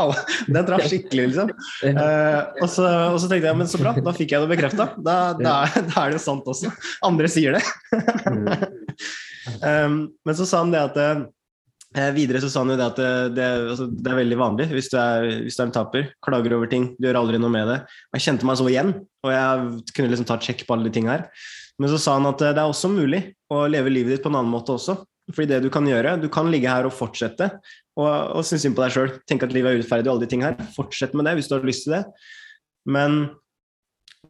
[0.00, 0.10] Au!
[0.44, 1.52] Den traff skikkelig, liksom.
[1.86, 4.90] Uh, og, så, og, så, tenkte jeg men så bra, da fikk jeg det bekrefta.
[5.00, 6.72] Da, da, da, er det jo sant også.
[7.06, 7.64] Andre sier det.
[9.64, 13.00] um, men så sa han det at uh, Videre så sa han jo det at
[13.00, 16.12] det, det, altså, det er veldig vanlig hvis du, er, hvis du, er, en taper.
[16.22, 17.80] Klager over ting, du gjør aldri noe med det.
[18.12, 18.92] Og jeg kjente meg så igjen,
[19.24, 21.48] og jeg kunne liksom ta sjekk på alle de tingene her.
[21.80, 24.38] Men så sa han at det er også mulig å leve livet ditt på en
[24.42, 24.98] annen måte også.
[25.30, 27.46] Fordi det du kan gjøre, du kan ligge her og fortsette
[27.98, 29.12] og, og synes synd på deg sjøl.
[29.30, 30.56] Tenke at livet er urettferdig og alle de ting her.
[30.74, 32.02] Fortsett med det hvis du har lyst til det.
[32.90, 33.22] Men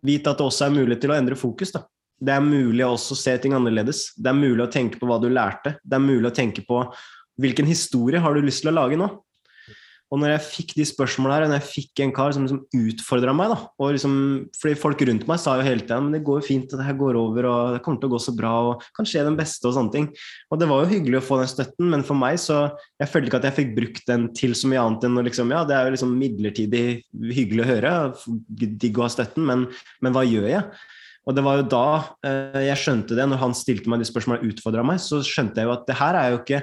[0.07, 1.73] vit at det også er mulig til å endre fokus.
[1.75, 1.85] da.
[2.21, 4.11] Det er mulig å også se ting annerledes.
[4.17, 5.79] Det er mulig å tenke på hva du lærte.
[5.83, 6.85] Det er mulig å tenke på
[7.41, 9.09] hvilken historie har du lyst til å lage nå.
[10.11, 12.65] Og når jeg fikk de spørsmålene her, og når jeg fikk en kar som liksom
[12.75, 14.15] utfordra meg da, og liksom,
[14.59, 16.87] fordi Folk rundt meg sa jo hele tida men det går jo fint, og det
[16.87, 19.39] her går over, og det kommer til å gå så bra, og kan skje den
[19.39, 20.09] beste, og sånne ting.
[20.51, 22.61] Og det var jo hyggelig å få den støtten, men for meg så
[23.01, 25.53] Jeg følte ikke at jeg fikk brukt den til så mye annet enn å liksom
[25.55, 26.85] Ja, det er jo liksom midlertidig
[27.31, 27.93] hyggelig å høre,
[28.51, 29.67] digg å ha støtten, men,
[30.03, 30.65] men hva gjør jeg?
[31.29, 31.87] Og det var jo da
[32.27, 35.61] eh, jeg skjønte det, når han stilte meg de spørsmålene og utfordra meg, så skjønte
[35.61, 36.63] jeg jo at det her er jo ikke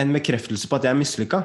[0.00, 1.42] en bekreftelse på at jeg er mislykka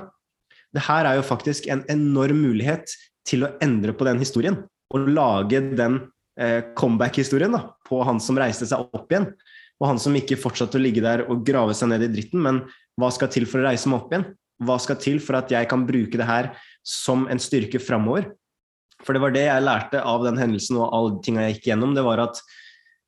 [0.75, 2.91] det her er jo faktisk en enorm mulighet
[3.27, 4.61] til å endre på den historien.
[4.93, 5.99] Og lage den
[6.39, 7.55] eh, comeback-historien
[7.87, 9.31] på han som reiste seg opp igjen.
[9.79, 12.63] Og han som ikke fortsatte å ligge der og grave seg ned i dritten, men
[12.99, 14.27] hva skal til for å reise meg opp igjen?
[14.59, 16.51] Hva skal til for at jeg kan bruke det her
[16.83, 18.27] som en styrke framover?
[19.05, 21.93] For det var det jeg lærte av den hendelsen og alle tinga jeg gikk gjennom.
[21.95, 22.41] Det var at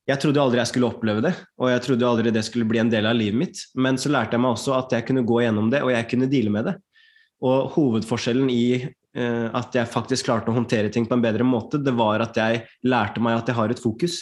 [0.07, 2.89] jeg trodde aldri jeg skulle oppleve det, og jeg trodde aldri det skulle bli en
[2.91, 3.59] del av livet mitt.
[3.75, 6.31] Men så lærte jeg meg også at jeg kunne gå gjennom det, og jeg kunne
[6.31, 6.77] deale med det.
[7.41, 11.81] Og hovedforskjellen i eh, at jeg faktisk klarte å håndtere ting på en bedre måte,
[11.81, 14.19] det var at jeg lærte meg at jeg har et fokus,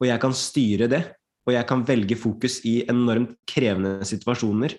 [0.00, 1.02] og jeg kan styre det.
[1.44, 4.72] Og jeg kan velge fokus i enormt krevende situasjoner.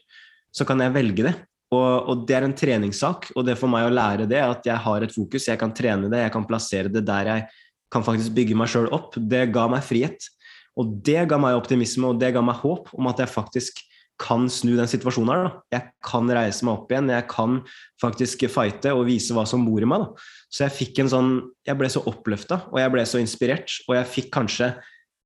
[0.50, 1.36] Så kan jeg velge det.
[1.76, 4.78] Og, og, det er en treningssak, og det for meg å lære det, at jeg
[4.86, 7.46] har et fokus, jeg kan trene det, jeg kan plassere det der jeg
[7.94, 10.30] kan faktisk bygge meg sjøl opp, det ga meg frihet.
[10.76, 13.82] Og det ga meg optimisme, og det ga meg håp om at jeg faktisk
[14.22, 15.46] kan snu den situasjonen her.
[15.46, 15.62] Da.
[15.76, 17.60] Jeg kan reise meg opp igjen, jeg kan
[18.02, 20.06] faktisk fighte og vise hva som bor i meg.
[20.06, 20.28] Da.
[20.50, 21.32] Så jeg fikk en sånn
[21.66, 24.76] Jeg ble så oppløfta, og jeg ble så inspirert, og jeg fikk kanskje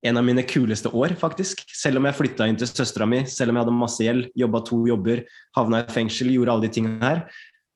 [0.08, 1.66] en av mine kuleste år, faktisk.
[1.76, 4.62] Selv om jeg flytta inn til søstera mi, selv om jeg hadde masse gjeld, jobba
[4.70, 5.26] to jobber,
[5.58, 7.26] havna i fengsel, gjorde alle de tingene her,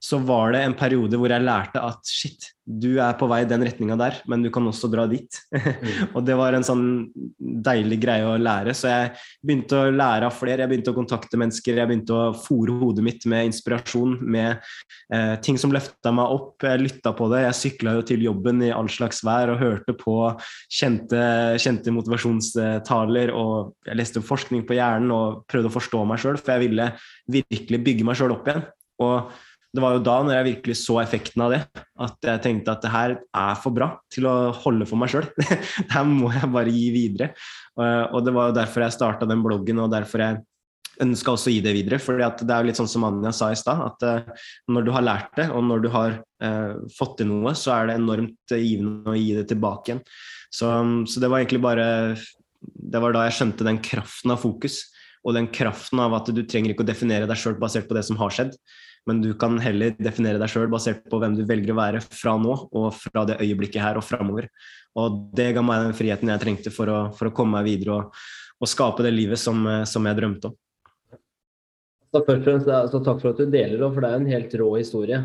[0.04, 3.48] så var det en periode hvor jeg lærte at shit, du er på vei i
[3.48, 5.38] den retninga der, men du kan også dra dit.
[5.56, 6.10] Mm.
[6.16, 6.84] og det var en sånn
[7.40, 8.74] deilig greie å lære.
[8.76, 12.34] Så jeg begynte å lære av flere, jeg begynte å kontakte mennesker, jeg begynte å
[12.36, 14.60] fòre hodet mitt med inspirasjon, med
[15.16, 16.68] eh, ting som løfta meg opp.
[16.68, 17.46] Jeg lytta på det.
[17.46, 20.18] Jeg sykla jo til jobben i all slags vær og hørte på
[20.68, 21.24] kjente,
[21.64, 26.58] kjente motivasjonstaler, og jeg leste forskning på hjernen og prøvde å forstå meg sjøl, for
[26.58, 26.92] jeg ville
[27.40, 28.68] virkelig bygge meg sjøl opp igjen.
[29.04, 29.34] Og
[29.74, 31.60] det var jo da når jeg virkelig så effekten av det,
[32.06, 35.26] at jeg tenkte at det her er for bra til å holde for meg sjøl.
[35.42, 37.32] det her må jeg bare gi videre.
[37.82, 40.44] Og det var jo derfor jeg starta den bloggen, og derfor jeg
[41.02, 42.00] ønska også å gi det videre.
[42.02, 44.94] for det er jo litt sånn som Anja sa i stad, at uh, når du
[44.94, 48.54] har lært det, og når du har uh, fått til noe, så er det enormt
[48.54, 50.04] givende å gi det tilbake igjen.
[50.54, 50.70] Så,
[51.10, 51.86] så, det var egentlig bare
[52.54, 54.84] Det var da jeg skjønte den kraften av fokus,
[55.26, 58.04] og den kraften av at du trenger ikke å definere deg sjøl basert på det
[58.06, 58.54] som har skjedd,
[59.10, 62.38] men du kan heller definere deg sjøl basert på hvem du velger å være fra
[62.40, 64.48] nå og fra det øyeblikket her og framover.
[65.00, 67.98] Og det ga meg den friheten jeg trengte for å, for å komme meg videre
[67.98, 68.26] og,
[68.62, 70.58] og skape det livet som, som jeg drømte om.
[72.14, 74.30] Så først og fremst, altså, Takk for at du deler det, for det er en
[74.30, 75.20] helt rå historie.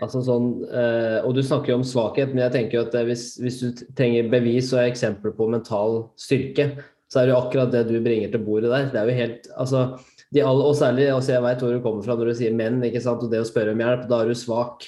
[0.00, 3.26] Altså sånn, eh, og Du snakker jo om svakhet, men jeg tenker jo at hvis,
[3.42, 6.70] hvis, du trenger bevis og eksempler på mental styrke,
[7.12, 8.86] så er det jo akkurat det du bringer til bordet der.
[8.92, 9.82] Det er jo helt, altså,
[10.40, 13.02] alle, og særlig, altså Jeg vet hvor du kommer fra når du sier menn, ikke
[13.04, 14.08] sant, og det å spørre om hjelp.
[14.08, 14.86] Da er du svak.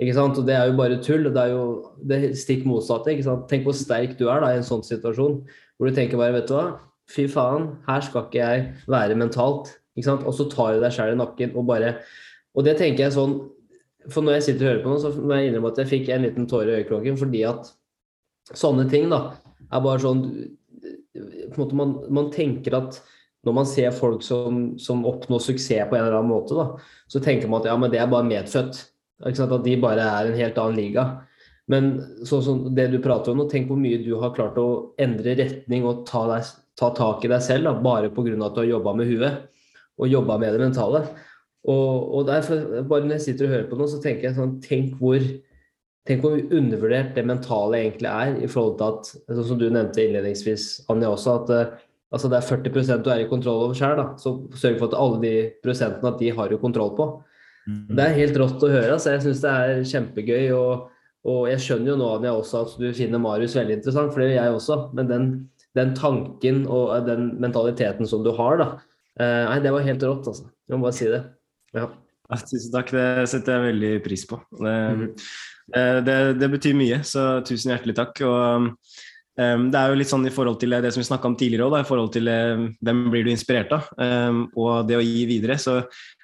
[0.00, 1.28] ikke sant, og Det er jo bare tull.
[1.28, 1.64] Det er jo
[2.00, 3.12] det stikk motsatte.
[3.12, 5.42] ikke sant, Tenk hvor sterk du er da i en sånn situasjon,
[5.76, 6.78] hvor du tenker bare, vet du hva,
[7.12, 9.74] fy faen, her skal ikke jeg være mentalt.
[9.96, 10.26] Ikke sant?
[10.28, 11.98] Og så tar du deg sjøl i nakken og bare
[12.56, 13.38] Og det tenker jeg sånn
[14.12, 16.10] For når jeg sitter og hører på noe, så må jeg innrømme at jeg fikk
[16.14, 17.72] en liten tåre i øyekroken fordi at
[18.54, 19.18] sånne ting da
[19.66, 20.20] er bare sånn
[21.16, 23.00] på en måte man, man tenker at
[23.46, 27.22] når man ser folk som, som, oppnår suksess på en eller annen måte, da, så
[27.22, 28.82] tenker man at ja, men det er bare medfødt.
[29.24, 31.06] At de bare er en helt annen liga.
[31.70, 31.94] Men
[32.26, 35.34] sånn som det du prater om nå, tenk hvor mye du har klart å endre
[35.38, 38.36] retning og ta, deg, ta tak i deg selv da, bare pga.
[38.36, 39.46] at du har jobba med huet
[39.96, 41.02] og jobba med det mentale.
[41.66, 44.58] Og, og derfor, bare når jeg sitter og hører på noe, så tenker jeg sånn
[44.62, 45.22] Tenk hvor,
[46.06, 50.04] tenk hvor undervurdert det mentale egentlig er i forhold til at, sånn som du nevnte
[50.04, 54.02] innledningsvis, Anja også, at uh, altså det er 40% du er i kontroll over sjøl.
[54.22, 55.34] Så sørg for at alle de
[55.64, 57.08] prosentene at de har du kontroll på.
[57.66, 57.96] Mm.
[57.98, 58.92] Det er helt rått å høre.
[58.94, 60.44] altså Jeg syns det er kjempegøy.
[60.56, 60.86] Og,
[61.26, 64.32] og, jeg skjønner jo nå Anja også at du finner Marius veldig interessant, for det
[64.32, 64.80] gjør jeg også.
[64.98, 65.30] Men den,
[65.78, 68.70] den tanken og den mentaliteten som du har, da,
[69.16, 70.50] Uh, nei, det var helt rått, altså.
[70.68, 71.22] Jeg må bare si det.
[71.76, 71.86] Ja.
[72.26, 74.40] Ja, tusen takk, det setter jeg veldig pris på.
[74.58, 75.04] Det, mm.
[76.04, 78.18] det, det, betyr mye, så tusen hjertelig takk.
[78.26, 78.66] Og
[79.38, 81.68] um, Det er jo litt sånn i forhold til det som vi snakka om tidligere
[81.68, 85.24] òg, i forhold til uh, hvem blir du inspirert av, um, og det å gi
[85.28, 85.58] videre.
[85.62, 85.78] Så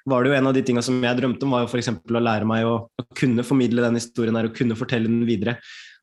[0.09, 1.93] var det jo en av de tinga som jeg drømte om, var jo f.eks.
[1.95, 5.59] å lære meg å, å, kunne formidle den historien her og kunne fortelle den videre.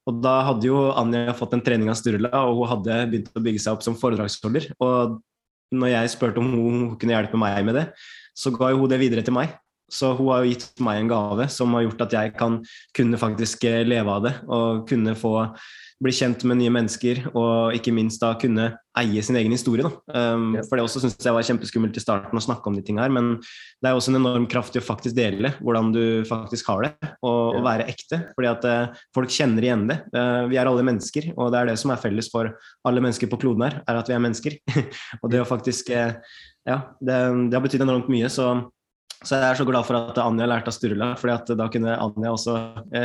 [0.08, 3.44] Og da hadde jo Anja fått en trening av Sturla, og hun hadde begynt å
[3.46, 4.72] bygge seg opp som foredragsholder.
[4.82, 5.20] Og
[5.76, 7.86] når jeg spurte om hun kunne hjelpe meg med det,
[8.38, 9.54] så ga hun det videre til meg.
[9.92, 12.60] Så hun har jo gitt meg en gave som har gjort at jeg kan
[12.98, 15.36] kunne faktisk eh, leve av det og kunne få
[16.00, 18.70] bli kjent med nye mennesker og ikke minst da kunne
[19.00, 19.88] eie sin egen historie.
[20.12, 20.64] Um, ja.
[20.68, 23.14] For det også syns jeg var kjempeskummelt i starten å snakke om de tingene her,
[23.16, 26.88] men det er også en enorm kraft i å faktisk dele hvordan du faktisk har
[26.88, 28.22] det, og, og være ekte.
[28.38, 30.00] Fordi at uh, folk kjenner igjen det.
[30.16, 32.54] Uh, vi er alle mennesker, og det er det som er felles for
[32.88, 34.60] alle mennesker på kloden her, er at vi er mennesker.
[35.22, 36.16] og det å faktisk uh,
[36.68, 37.16] Ja, det,
[37.50, 38.32] det har betydd enormt mye.
[38.32, 38.54] så
[39.24, 42.32] så jeg er så glad for at Anja lærte av Sturla, for da kunne Anja
[42.32, 42.56] også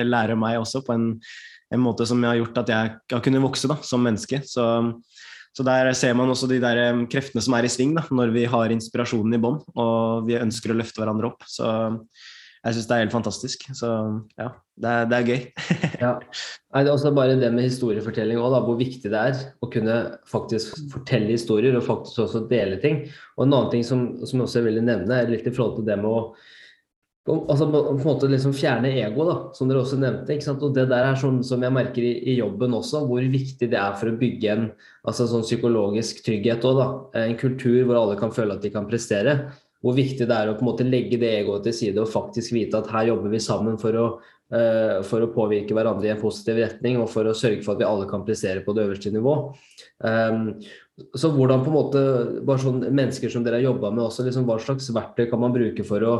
[0.06, 1.08] lære meg også på en
[1.74, 4.40] en måte som har gjort at jeg har kunnet vokse da, som menneske.
[4.46, 4.64] Så,
[5.54, 8.46] så, der ser man også de der kreftene som er i sving da, når vi
[8.50, 11.46] har inspirasjonen i bånn og vi ønsker å løfte hverandre opp.
[11.50, 11.66] Så
[12.64, 13.66] jeg syns det er helt fantastisk.
[13.76, 13.88] Så
[14.40, 14.48] ja,
[14.80, 15.42] det er, det er gøy.
[16.04, 16.12] ja.
[16.24, 19.98] Det er også bare det med historiefortelling òg, hvor viktig det er å kunne
[20.30, 23.04] faktisk fortelle historier og faktisk også dele ting.
[23.36, 25.90] Og en annen ting som, som jeg også vil nevne, er litt i forhold til
[25.90, 26.20] det med å
[27.24, 30.36] altså på en måte liksom fjerne ego, da, som dere også nevnte.
[30.52, 33.80] Og Det der er sånn som jeg merker i, i, jobben også, hvor viktig det
[33.80, 34.66] er for å bygge en
[35.08, 37.24] altså sånn psykologisk trygghet også, da.
[37.24, 39.38] En kultur hvor alle kan føle at de kan prestere.
[39.84, 42.54] Hvor viktig det er å på en måte legge det egoet til side og faktisk
[42.56, 44.06] vite at her jobber vi sammen for å,
[44.54, 47.82] uh, for å påvirke hverandre i en positiv retning og for å sørge for at
[47.82, 49.36] vi alle kan prestere på det øverste nivå.
[50.00, 50.56] Um,
[51.18, 52.00] så hvordan på en måte,
[52.46, 55.54] bare sånn mennesker som dere har jobba med også, liksom, hva slags verktøy kan man
[55.54, 56.16] bruke for å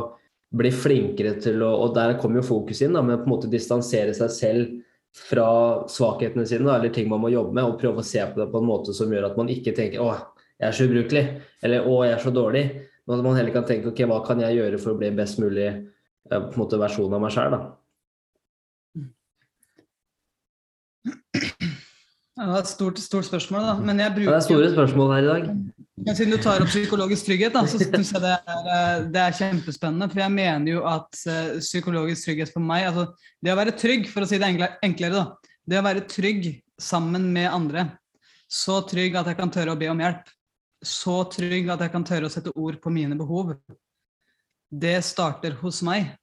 [0.55, 3.33] bli flinkere til å Og der kommer jo fokus inn, da, med å på en
[3.33, 4.75] måte distansere seg selv
[5.15, 5.47] fra
[5.87, 8.59] svakhetene sine, eller ting man må jobbe med, og prøve å se på det på
[8.59, 10.15] en måte som gjør at man ikke tenker 'Å,
[10.59, 12.84] jeg er så ubrukelig', eller 'Å, jeg er så dårlig'.
[13.05, 15.17] Men at man heller kan tenke 'Ok, hva kan jeg gjøre for å bli en
[15.17, 17.59] best mulig eh, på en måte versjon av meg sjøl', da.
[22.35, 23.73] Det er et stort, stort spørsmål, da.
[23.79, 25.43] Men jeg bruker Det er store spørsmål her i dag.
[26.05, 29.21] Men siden du tar opp psykologisk trygghet, da, så syns jeg det er, eh, det
[29.21, 30.09] er, kjempespennende.
[30.11, 33.05] For jeg mener jo at uh, psykologisk trygghet for meg altså
[33.39, 34.49] Det å være trygg, for å si det
[34.83, 35.53] enklere, da.
[35.65, 36.49] Det å være trygg
[36.81, 37.87] sammen med andre.
[38.51, 40.27] Så trygg at jeg kan tørre å be om hjelp.
[40.85, 43.55] Så trygg at jeg kan tørre å sette ord på mine behov.
[44.69, 46.13] Det starter hos meg.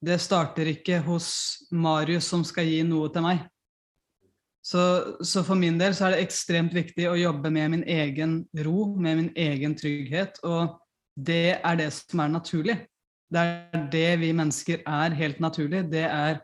[0.00, 1.26] det starter ikke hos
[1.70, 3.42] Marius som skal gi noe til meg.
[4.64, 4.80] Så,
[5.20, 8.94] så, for min del så er det ekstremt viktig å jobbe med min egen ro,
[8.96, 10.40] med min egen trygghet.
[10.44, 10.76] Og
[11.16, 12.76] det er det som er naturlig.
[13.30, 15.84] Det er det vi mennesker er helt naturlig.
[15.92, 16.40] Det er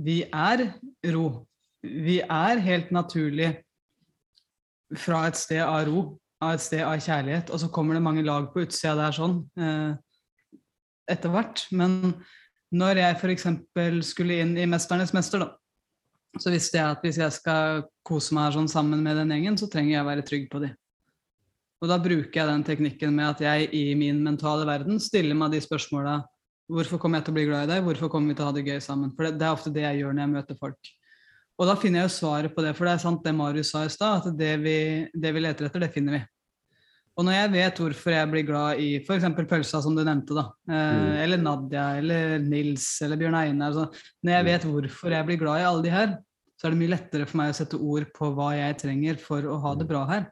[0.00, 0.70] Vi er
[1.12, 1.46] ro.
[1.82, 3.50] Vi er helt naturlig
[4.96, 7.52] fra et sted av ro, av et sted av kjærlighet.
[7.52, 9.92] Og så kommer det mange lag på utsida der sånn eh,
[11.10, 11.64] etter hvert.
[11.76, 12.14] Men
[12.72, 13.48] når jeg f.eks.
[14.08, 15.50] skulle inn i 'Mesternes mester', da,
[16.38, 19.68] så visste jeg at hvis jeg skal kose meg sånn sammen med den gjengen, så
[19.70, 20.70] trenger jeg å være trygg på de.
[21.80, 25.54] Og da bruker jeg den teknikken med at jeg i min mentale verden stiller meg
[25.54, 26.20] de spørsmåla
[26.70, 27.80] Hvorfor kommer jeg til å bli glad i deg?
[27.82, 29.10] Hvorfor kommer vi til å ha det gøy sammen?
[29.16, 30.90] For det, det er ofte det jeg gjør når jeg møter folk.
[31.60, 33.84] Og da finner jeg jo svaret på det, for det er sant det Marius sa
[33.84, 34.76] i stad, at det vi,
[35.12, 36.20] det vi leter etter, det finner vi.
[37.20, 39.26] Og når jeg vet hvorfor jeg blir glad i f.eks.
[39.36, 41.14] pølsa, som du nevnte, da, eh, mm.
[41.26, 44.48] eller Nadia, eller Nils, eller Bjørn Einar altså, Når jeg mm.
[44.48, 46.14] vet hvorfor jeg blir glad i alle de her,
[46.56, 49.44] så er det mye lettere for meg å sette ord på hva jeg trenger for
[49.48, 50.24] å ha det bra her.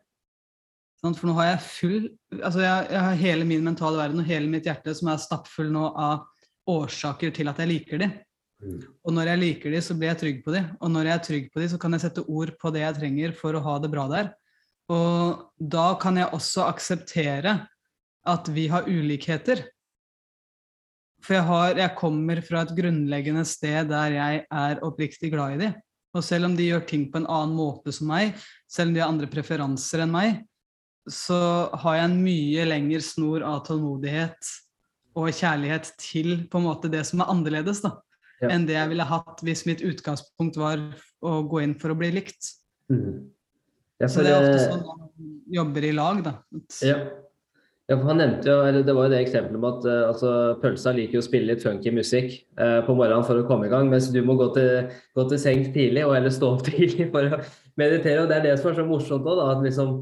[1.02, 2.08] Sånn, for nå har jeg full
[2.40, 5.68] Altså, jeg, jeg, har hele min mentale verden og hele mitt hjerte som er stappfull
[5.72, 6.24] nå av
[6.68, 8.08] årsaker til at jeg liker de.
[8.58, 8.82] Mm.
[9.06, 10.64] Og når jeg liker de, så blir jeg trygg på de.
[10.82, 12.98] Og når jeg er trygg på de, så kan jeg sette ord på det jeg
[12.98, 14.30] trenger for å ha det bra der.
[14.92, 17.58] Og da kan jeg også akseptere
[18.28, 19.62] at vi har ulikheter.
[21.24, 25.62] For jeg, har, jeg, kommer fra et grunnleggende sted der jeg er oppriktig glad i
[25.64, 25.78] dem.
[26.16, 28.38] Og selv om de gjør ting på en annen måte som meg,
[28.70, 30.38] selv om de har andre preferanser enn meg,
[31.08, 34.50] så har jeg en mye lengre snor av tålmodighet
[35.18, 37.96] og kjærlighet til på en måte det som er annerledes, da,
[38.42, 38.50] ja.
[38.52, 40.82] enn det jeg ville hatt hvis mitt utgangspunkt var
[41.24, 42.52] å gå inn for å bli likt.
[42.92, 43.30] Mm.
[43.98, 45.08] Ja, så det er ofte sånn man
[45.50, 46.34] jobber i lag, da.
[46.86, 46.98] Ja.
[47.88, 47.96] ja.
[47.96, 50.94] for han nevnte jo, eller Det var jo det eksempelet med at uh, altså, pølsa
[50.94, 54.10] liker å spille litt funky musikk uh, på morgenen for å komme i gang, mens
[54.14, 57.42] du må gå til, gå til sengs tidlig og eller stå opp tidlig for å
[57.80, 58.22] meditere.
[58.22, 59.64] og Det er det som er så morsomt òg.
[59.66, 59.96] Liksom,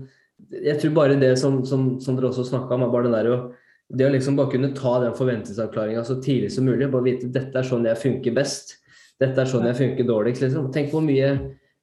[0.60, 3.32] jeg tror bare det som, som, som dere også snakka om, er bare det der
[3.32, 3.40] å
[3.92, 6.90] det å liksom bare kunne ta den forventningsavklaringa så tidlig som mulig.
[6.90, 8.78] Bare vite dette er sånn jeg funker best.
[9.22, 10.42] Dette er sånn jeg funker dårligst.
[10.42, 10.72] Liksom.
[10.74, 11.30] Tenk hvor mye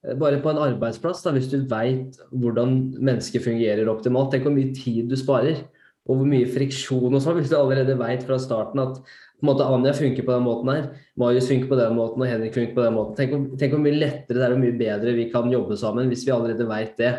[0.08, 4.56] Eh, bare på en arbeidsplass, da, hvis du veit hvordan mennesker fungerer optimalt, tenk hvor
[4.56, 5.64] mye tid du sparer.
[6.04, 9.50] Og hvor mye friksjon og sånn, hvis du allerede veit fra starten at på en
[9.50, 10.90] måte Anja funker på den måten her,
[11.20, 13.16] Marius funker på den måten og Henrik funker på den måten.
[13.16, 16.12] Tenk, hvor, tenk hvor mye lettere det er og mye bedre vi kan jobbe sammen
[16.12, 17.14] hvis vi allerede veit det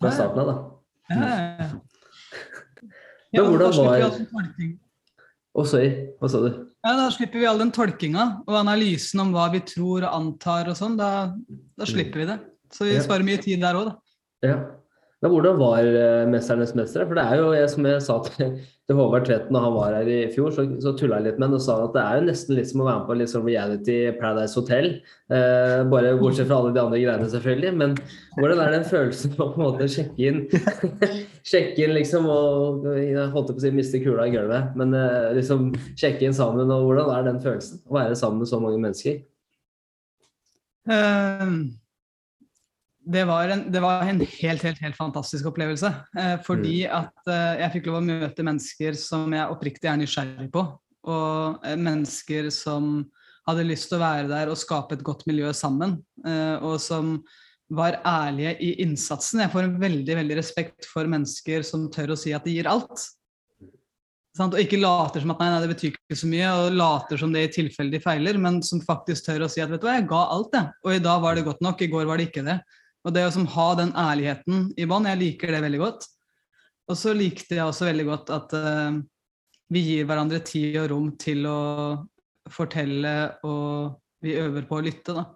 [0.00, 0.50] fra starten av.
[0.50, 0.56] da.
[1.12, 1.68] Ja, ja, ja.
[3.34, 4.06] Men hvordan var
[5.54, 5.90] Å, sorry.
[6.18, 6.48] Hva sa du?
[6.84, 10.70] Ja, Da slipper vi all den tolkinga og analysen om hva vi tror og antar
[10.72, 10.96] og sånn.
[10.98, 11.30] Da,
[11.78, 12.40] da, slipper vi det.
[12.74, 13.94] Så vi sparer mye tid der òg, da.
[14.44, 14.56] Ja.
[15.24, 17.06] Men hvordan var uh, 'Mesternes mestere'?
[17.08, 18.58] For det er jo, jeg, som jeg sa til,
[18.90, 21.48] til Håvard Tvetten da han var her i fjor, så, så tulla jeg litt med
[21.48, 23.32] ham og sa at det er jo nesten litt som å være med på litt
[23.32, 24.90] sånn reality Paradise Hotel.
[25.32, 27.72] Uh, bare bortsett fra alle de andre greiene, selvfølgelig.
[27.78, 27.96] Men
[28.36, 30.44] hvordan er den følelsen å på en måte sjekke inn
[31.44, 35.30] Sjekke inn liksom og Jeg holdt på å si miste kula i gulvet, men uh,
[35.36, 36.72] liksom sjekke inn sammen.
[36.72, 37.82] Og hvordan er den følelsen?
[37.84, 39.22] Å være sammen med så mange mennesker?
[40.88, 41.72] Uh
[43.04, 45.90] det var, en, det var en, helt, helt, helt fantastisk opplevelse.
[46.18, 46.94] Eh, fordi mm.
[46.96, 50.64] at eh, jeg fikk lov å møte mennesker som jeg oppriktig er nysgjerrig på.
[51.12, 53.04] Og eh, mennesker som
[53.44, 55.98] hadde lyst til å være der og skape et godt miljø sammen.
[56.24, 57.18] Eh, og som
[57.72, 59.40] var ærlige i innsatsen.
[59.44, 62.68] Jeg får en veldig veldig respekt for mennesker som tør å si at de gir
[62.70, 63.06] alt.
[64.42, 67.34] Og ikke later som at nei, nei, det betyr ikke så mye, og later som
[67.34, 69.94] det i tilfelle de feiler, men som faktisk tør å si at vet du hva,
[69.94, 70.72] jeg ga alt, jeg.
[70.82, 72.58] Og i dag var det godt nok, i går var det ikke det.
[73.04, 76.08] Og det å ha den ærligheten i bånn, jeg liker det veldig godt.
[76.90, 78.98] Og så likte jeg også veldig godt at uh,
[79.72, 81.60] vi gir hverandre tid og rom til å
[82.52, 83.14] fortelle,
[83.46, 83.94] og
[84.24, 85.28] vi øver på å lytte, da.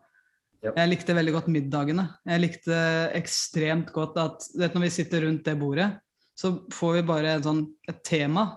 [0.64, 0.72] Ja.
[0.74, 2.04] Jeg likte veldig godt middagene.
[2.26, 2.78] Jeg likte
[3.14, 5.92] ekstremt godt at vet, når vi sitter rundt det bordet,
[6.38, 8.50] så får vi bare sånn, et tema,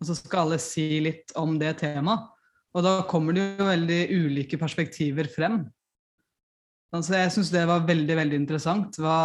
[0.00, 2.30] og så skal alle si litt om det temaet.
[2.74, 5.60] Og da kommer det jo veldig ulike perspektiver frem.
[6.94, 8.98] Altså, jeg syns det var veldig veldig interessant.
[9.02, 9.18] Hva,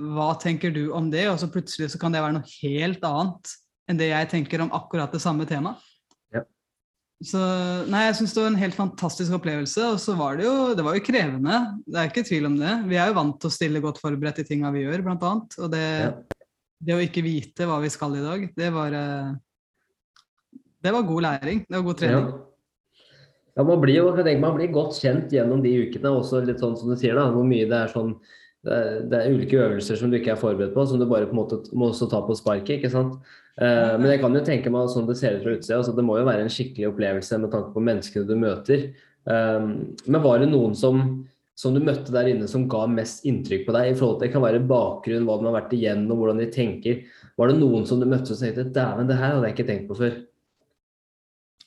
[0.00, 1.26] hva, tenker du om det?
[1.30, 3.54] Og så plutselig så kan det være noe helt annet
[3.88, 5.80] enn det jeg tenker om akkurat det samme temaet.
[7.24, 7.40] Så
[7.88, 9.80] nei, jeg syns det var en helt fantastisk opplevelse.
[9.94, 11.60] Og så var det jo det var jo krevende.
[11.86, 12.74] Det er ikke tvil om det.
[12.90, 15.58] Vi er jo vant til å stille godt forberedt i tinga vi gjør, blant annet.
[15.64, 16.10] Og det, ja.
[16.84, 19.30] det, å ikke vite hva vi skal i dag, det var eh,
[20.84, 21.64] Det var god læring.
[21.68, 22.28] Det var god trening.
[22.32, 22.42] Ja.
[23.54, 24.08] Ja, man blir jo
[24.42, 26.10] man blir godt kjent gjennom de ukene.
[26.10, 28.16] Også litt sånn som du sier da, Hvor mye det er sånn
[28.64, 31.28] det er, det er, ulike øvelser som du ikke er forberedt på, som du bare
[31.28, 32.78] på en måte må også ta på sparket.
[32.78, 33.18] ikke sant?
[33.54, 35.78] Uh, men jeg kan jo tenke meg sånn det ser ut fra utsida.
[35.78, 38.88] Altså, det må jo være en skikkelig opplevelse med tanke på menneskene du møter.
[39.24, 41.00] Um, men var det noen som,
[41.56, 43.92] som, du møtte der inne som ga mest inntrykk på deg?
[43.92, 47.02] i forhold til Det kan være bakgrunn, hva de har vært igjennom, hvordan de tenker.
[47.38, 49.90] Var det noen som du møtte som tenkte dæven, det her hadde jeg ikke tenkt
[49.90, 50.22] på før?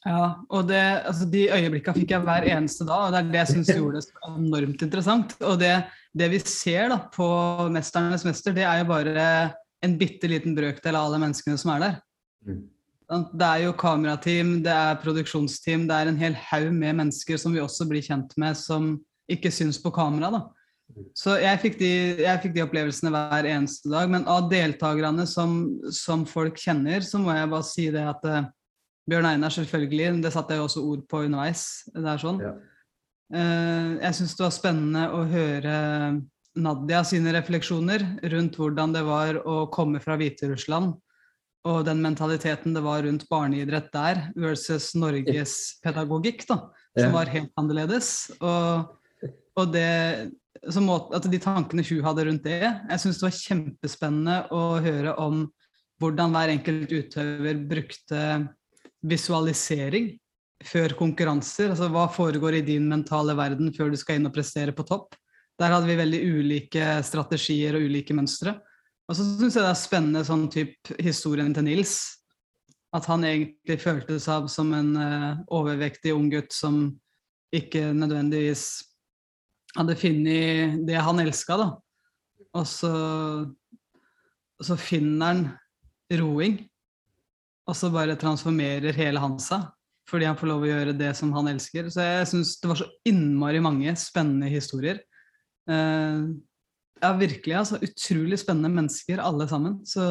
[0.07, 3.39] Ja, og det, altså de øyeblikkene fikk jeg hver eneste dag, og det er det
[3.41, 5.33] jeg syns gjorde det så enormt interessant.
[5.43, 5.73] Og det,
[6.15, 7.27] det, vi ser da på
[7.73, 9.25] 'Mesternes mester', det er jo bare
[9.85, 11.95] en bitte liten brøkdel av alle menneskene som er der.
[12.47, 12.65] Mm.
[13.07, 17.53] Det er jo kamerateam, det er produksjonsteam, det er en hel haug med mennesker som
[17.55, 18.97] vi også blir kjent med, som
[19.31, 20.31] ikke syns på kamera.
[20.33, 20.41] da.
[21.15, 21.89] Så jeg fikk, de,
[22.23, 24.09] jeg fikk de opplevelsene hver eneste dag.
[24.11, 25.57] Men av deltakerne som,
[25.93, 28.47] som folk kjenner, så må jeg bare si det at uh,
[29.07, 30.23] Bjørn Einar, selvfølgelig.
[30.23, 31.67] Det satte jeg også ord på underveis.
[31.93, 32.41] Det er sånn.
[32.43, 32.55] Ja.
[33.27, 35.77] Uh, jeg syns det var spennende å høre
[36.57, 38.03] Nadia sine refleksjoner
[38.33, 40.95] rundt hvordan det var å komme fra Hviterussland
[41.67, 46.61] og den mentaliteten det var rundt barneidrett der versus Norges pedagogikk, da,
[46.97, 48.29] som var helt annerledes.
[48.39, 48.93] Og,
[49.57, 50.31] og det,
[50.83, 55.17] må, at de tankene hun hadde rundt det Jeg syns det var kjempespennende å høre
[55.23, 55.45] om
[56.01, 58.23] hvordan hver enkelt utøver brukte
[59.07, 60.11] visualisering
[60.65, 61.71] før konkurranser.
[61.73, 65.17] Altså hva foregår i din mentale verden før du skal inn og prestere på topp.
[65.57, 68.53] Der hadde vi veldig ulike strategier og ulike mønstre.
[69.07, 71.95] Og så syns jeg det er spennende sånn type historien til Nils.
[72.95, 76.91] At han egentlig følte seg som en uh, overvektig ung gutt som
[77.55, 78.67] ikke nødvendigvis
[79.77, 81.67] hadde funnet det han elska, da.
[82.57, 82.91] Og så,
[84.57, 85.43] og så finner han
[86.19, 86.57] roing
[87.67, 89.67] og så bare transformerer hele han seg
[90.07, 91.89] fordi han får lov å gjøre det som han elsker.
[91.91, 95.01] Så jeg syns det var så innmari mange spennende historier.
[95.67, 96.35] Uh,
[97.01, 97.55] ja, virkelig.
[97.55, 99.79] altså Utrolig spennende mennesker, alle sammen.
[99.85, 100.05] Så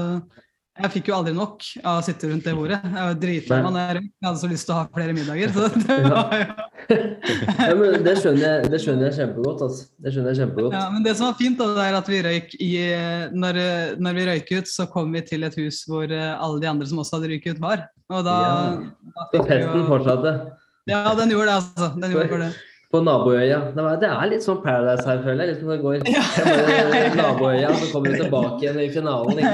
[0.76, 2.78] jeg fikk jo aldri nok av å sitte rundt det bordet.
[2.84, 5.54] Jeg var dritlei jeg hadde så lyst til å ha flere middager.
[5.54, 6.48] Så det var jo
[6.86, 9.62] ja, men det skjønner, jeg, det skjønner jeg kjempegodt.
[9.64, 9.86] Altså.
[10.04, 10.76] Det skjønner jeg kjempegodt.
[10.76, 12.70] Ja, men det som var fint, da, det er at vi røyk i
[13.34, 13.58] når,
[14.04, 17.00] når, vi røyk ut, så kom vi til et hus hvor alle de andre som
[17.02, 17.88] også hadde røyket ut, var.
[18.12, 18.54] Og da, ja.
[19.16, 20.36] da Så festen fortsatte?
[20.86, 21.90] Ja, den gjorde det, altså.
[21.96, 22.52] Den gjorde det
[22.92, 23.58] på naboøya.
[23.74, 25.48] Det er litt sånn Paradise her, føler jeg.
[25.50, 26.22] Litt som det går ja.
[27.18, 29.36] naboøya, så kommer du tilbake igjen i finalen.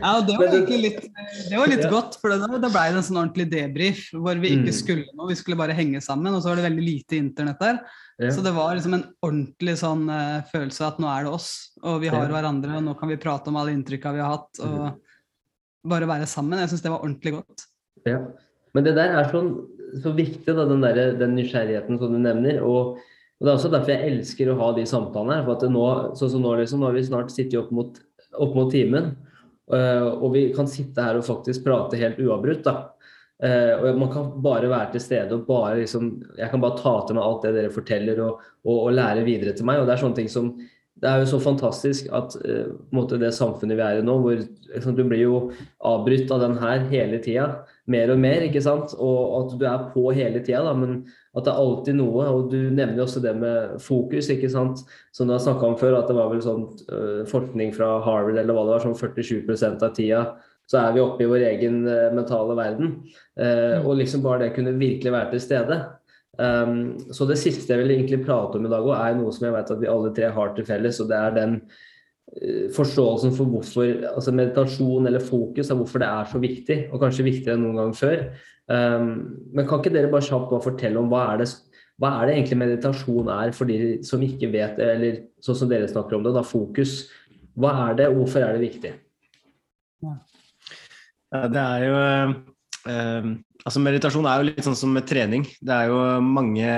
[0.00, 1.02] ja, og det var egentlig litt,
[1.50, 1.90] det var litt ja.
[1.92, 4.78] godt, for da, da ble det en sånn ordentlig debrief hvor vi ikke mm.
[4.78, 5.28] skulle noe.
[5.30, 7.76] Vi skulle bare henge sammen, og så var det veldig lite internett der.
[8.16, 8.32] Ja.
[8.32, 11.50] Så det var liksom en ordentlig sånn uh, følelse at nå er det oss,
[11.84, 14.64] og vi har hverandre, og nå kan vi prate om alle inntrykka vi har hatt,
[14.64, 14.98] og mm.
[15.92, 16.64] bare være sammen.
[16.64, 17.68] Jeg syns det var ordentlig godt.
[18.08, 18.24] Ja.
[18.76, 19.54] Men det der er sånn
[20.02, 22.60] så viktig, da, den, der, den nysgjerrigheten som du nevner.
[22.64, 25.46] Og, og, Det er også derfor jeg elsker å ha de samtalene her.
[25.46, 25.86] for nå,
[26.18, 27.98] sånn som nå, liksom, nå har vi snart sittet opp mot,
[28.34, 29.14] opp mot timen.
[29.66, 32.62] Uh, og vi kan sitte her og faktisk prate helt uavbrutt.
[32.66, 32.76] da.
[33.42, 36.94] Uh, og Man kan bare være til stede og bare liksom, jeg kan bare ta
[37.04, 39.80] til meg alt det dere forteller og, og, og lære videre til meg.
[39.80, 40.54] og det er sånne ting som
[40.96, 44.96] det er jo så fantastisk at uh, det samfunnet vi er i nå, hvor liksom,
[44.96, 45.40] du blir jo
[45.84, 48.94] avbrutt av den her hele tida, mer og mer, ikke sant.
[48.98, 50.98] Og at du er på hele tida, men
[51.36, 52.26] at det er alltid noe.
[52.32, 54.82] Og du nevner jo også det med fokus, ikke sant.
[55.14, 58.38] Som du har snakka om før, at det var vel sånn uh, forskning fra Harvard
[58.38, 60.26] eller hva det var, sånn 47% av tida
[60.66, 62.96] så er vi oppe i vår egen uh, mentale verden.
[63.38, 65.78] Uh, og liksom bare det kunne virkelig være til stede.
[66.36, 69.46] Um, så det siste jeg vil egentlig prate om i dag, også, er noe som
[69.46, 70.98] jeg vet at vi alle tre har til felles.
[71.00, 71.60] og det er den
[72.74, 77.26] forståelsen for hvorfor altså meditasjon eller fokus er hvorfor det er så viktig, og kanskje
[77.26, 78.24] viktigere enn noen gang før.
[78.66, 79.06] Um,
[79.54, 81.46] men kan ikke dere bare kjapt fortelle om hva er, det,
[82.02, 85.70] hva er det egentlig meditasjon er for de som ikke vet det, eller sånn som
[85.70, 86.98] dere snakker om det, da fokus.
[87.56, 88.92] Hva er det, og hvorfor er det viktig?
[90.04, 92.02] Ja, det er jo
[92.90, 93.30] uh,
[93.66, 95.42] Altså Meditasjon er jo litt sånn som med trening.
[95.58, 96.72] Det er jo mange,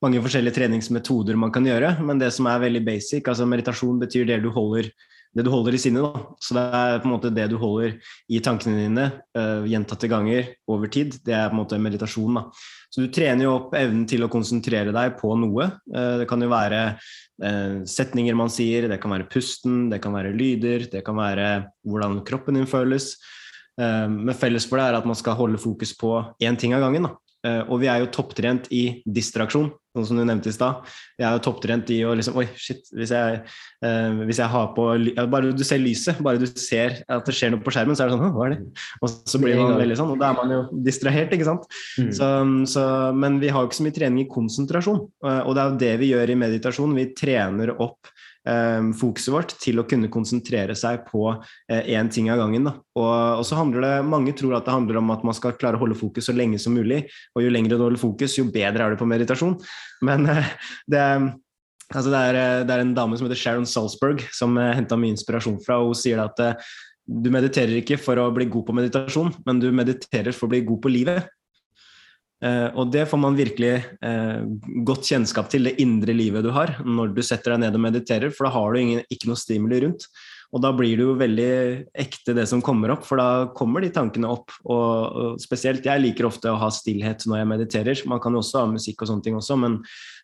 [0.00, 4.24] mange, forskjellige treningsmetoder man kan gjøre, men det som er veldig basic, altså meditasjon betyr
[4.30, 4.88] det du holder,
[5.36, 6.06] det du holder i sinnet.
[6.06, 6.22] Da.
[6.40, 7.98] Så det er på en måte det du holder
[8.32, 9.04] i tankene dine
[9.36, 11.18] uh, gjentatte ganger over tid.
[11.20, 12.40] Det er på en måte meditasjon.
[12.40, 12.46] Da.
[12.88, 15.68] Så du trener jo opp evnen til å konsentrere deg på noe.
[15.92, 20.16] Uh, det kan jo være uh, setninger man sier, det kan være pusten, det kan
[20.16, 21.52] være lyder, det kan være
[21.84, 23.12] hvordan kroppen din føles.
[23.80, 26.84] Eh, men felles for det er at man skal holde fokus på én ting av
[26.84, 27.08] gangen.
[27.08, 27.16] Da.
[27.42, 29.64] Uh, og vi er jo topptrent i distraksjon,
[29.96, 30.84] sånn som du nevnte i stad.
[31.18, 32.86] Jeg er jo topptrent i å liksom Oi, shit.
[32.94, 33.40] Hvis jeg,
[33.82, 34.84] uh, hvis jeg har på
[35.32, 38.12] Bare du ser lyset, bare du ser at det skjer noe på skjermen, så er
[38.12, 38.84] det sånn Hva er det?
[39.02, 41.66] Og så blir man veldig sånn, og da er man jo distrahert, ikke sant.
[41.98, 42.12] Mm.
[42.14, 42.30] Så,
[42.76, 42.86] så,
[43.18, 45.02] men vi har jo ikke så mye trening i konsentrasjon,
[45.32, 46.94] og det er jo det vi gjør i meditasjon.
[46.94, 48.11] Vi trener opp
[48.42, 51.28] fokuset vårt til å kunne konsentrere seg på
[51.70, 52.66] én eh, ting av gangen.
[52.98, 55.78] Og, og, så handler det, Mange tror at det handler om at man skal klare
[55.78, 57.04] å holde fokus så lenge som mulig.
[57.36, 59.54] Og jo lengre du holder fokus, jo bedre er du på meditasjon.
[60.08, 60.50] Men eh,
[60.90, 61.04] det,
[61.92, 65.14] altså det, er, eh, det, er, en dame som heter Sharon Salzberg, som henta mye
[65.14, 65.78] inspirasjon fra.
[65.78, 66.42] og Hun sier at
[67.02, 70.64] du mediterer ikke for å bli god på meditasjon, men du mediterer for å bli
[70.66, 71.30] god på livet.
[72.42, 74.42] Uh, og det får man virkelig uh,
[74.86, 78.34] godt kjennskap til, det indre livet du har, når du setter deg ned og mediterer,
[78.34, 80.08] for da har du ingen, ikke noe stimuli rundt.
[80.52, 81.52] Og da blir det jo veldig
[82.02, 84.52] ekte det som kommer opp, for da kommer de tankene opp.
[84.66, 84.82] Og,
[85.22, 88.02] og spesielt, jeg liker ofte å ha stillhet når jeg mediterer.
[88.10, 89.78] Man kan jo også ha musikk og sånne ting også, men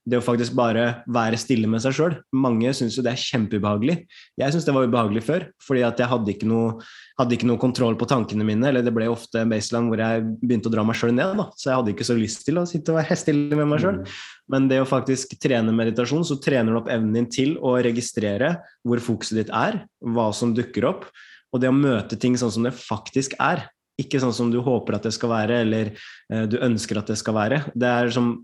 [0.08, 3.96] det å faktisk bare være stille med seg sjøl Mange syns jo det er kjempeubehagelig.
[4.40, 6.78] Jeg syns det var ubehagelig før, fordi at jeg hadde ikke, noe,
[7.18, 8.70] hadde ikke noe kontroll på tankene mine.
[8.70, 11.36] Eller det ble ofte en baseline hvor jeg begynte å dra meg sjøl ned.
[11.38, 11.48] Da.
[11.58, 14.00] Så jeg hadde ikke så lyst til å sitte og være stille med meg sjøl.
[14.00, 14.18] Mm.
[14.54, 18.54] Men det å faktisk trene meditasjon, så trener du opp evnen din til å registrere
[18.86, 21.08] hvor fokuset ditt er, hva som dukker opp,
[21.52, 23.66] og det å møte ting sånn som det faktisk er.
[23.98, 25.90] Ikke sånn som du håper at det skal være, eller
[26.32, 27.64] uh, du ønsker at det skal være.
[27.74, 28.36] Det er som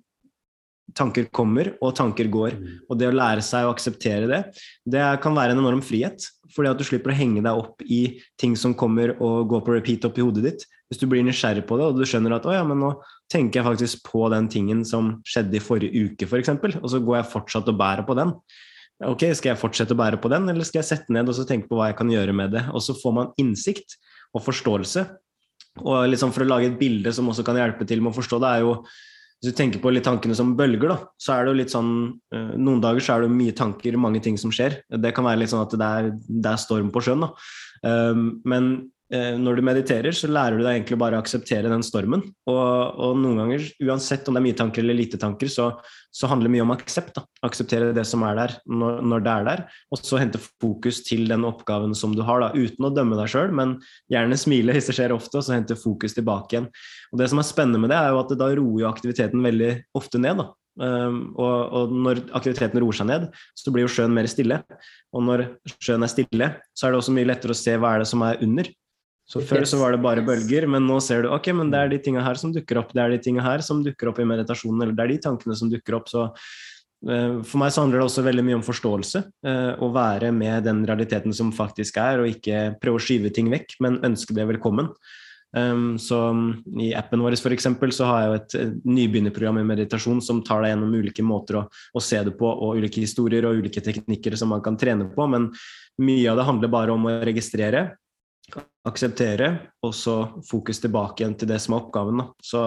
[0.92, 2.56] tanker kommer, og tanker går.
[2.58, 2.72] Mm.
[2.90, 4.40] Og det å lære seg å akseptere det,
[4.84, 6.26] det kan være en enorm frihet.
[6.54, 9.74] Fordi at du slipper å henge deg opp i ting som kommer og går på
[9.74, 10.66] repeat opp i hodet ditt.
[10.90, 12.92] Hvis du blir nysgjerrig på det, og du skjønner at å ja, men nå
[13.32, 16.92] tenker jeg faktisk på den tingen som skjedde i forrige uke, f.eks., for eksempel, og
[16.92, 18.36] så går jeg fortsatt og bærer på den.
[19.02, 21.46] Ok, Skal jeg fortsette å bære på den, eller skal jeg sette ned og så
[21.48, 22.62] tenke på hva jeg kan gjøre med det?
[22.70, 23.96] Og så får man innsikt
[24.34, 25.08] og forståelse.
[25.82, 28.38] Og liksom For å lage et bilde som også kan hjelpe til med å forstå
[28.44, 28.76] det, er jo
[29.44, 31.92] hvis du tenker på litt tankene som bølger, da, så er det jo litt sånn
[32.32, 34.78] uh, Noen dager så er det mye tanker, mange ting som skjer.
[34.88, 37.32] Det kan være litt sånn at det er, det er storm på sjøen, da.
[37.84, 38.93] Um, men Eh,
[39.38, 42.22] når du mediterer, så lærer du deg egentlig bare å akseptere den stormen.
[42.50, 45.68] Og, og noen ganger, uansett om det er mye tanker eller lite tanker, så,
[46.14, 47.20] så handler det mye om aksept.
[47.46, 49.62] Akseptere det som er der, når, når, det er der.
[49.94, 53.30] Og så hente fokus til den oppgaven som du har, da, uten å dømme deg
[53.30, 53.76] sjøl, men
[54.12, 56.68] gjerne smile hvis det skjer ofte, og så hente fokus tilbake igjen.
[57.12, 59.72] Og Det som er spennende med det, er jo at da roer jo aktiviteten veldig
[60.00, 60.42] ofte ned.
[60.42, 60.50] da.
[60.74, 64.58] Um, og, og, når aktiviteten roer seg ned, så blir jo sjøen mer stille.
[65.14, 65.46] Og når
[65.78, 68.24] sjøen er stille, så er det også mye lettere å se hva er det som
[68.26, 68.70] er under.
[69.24, 71.92] Så Før så var det bare bølger, men nå ser du ok, men det er
[71.94, 72.92] de tinga her som dukker opp.
[72.92, 75.56] Det er de tinga her som dukker opp i meditasjonen, eller det er de tankene
[75.56, 76.10] som dukker opp.
[76.12, 79.24] Så uh, for meg så handler det også veldig mye om forståelse.
[79.48, 83.48] Uh, å være med den realiteten som faktisk er, og ikke prøve å skyve ting
[83.54, 84.92] vekk, men ønske det velkommen.
[85.56, 86.18] Um, så
[86.82, 90.44] I appen vår for eksempel, så har jeg jo et, et nybegynnerprogram i meditasjon som
[90.44, 93.80] tar deg gjennom ulike måter å, å, se det på, og ulike historier og ulike
[93.84, 95.28] teknikker som man kan trene på.
[95.30, 95.52] Men
[96.02, 97.86] mye av det handler bare om å registrere,
[98.84, 99.50] akseptere,
[99.84, 100.16] og så
[100.48, 102.20] fokus tilbake igjen til det som er oppgaven.
[102.20, 102.26] Da.
[102.44, 102.64] Så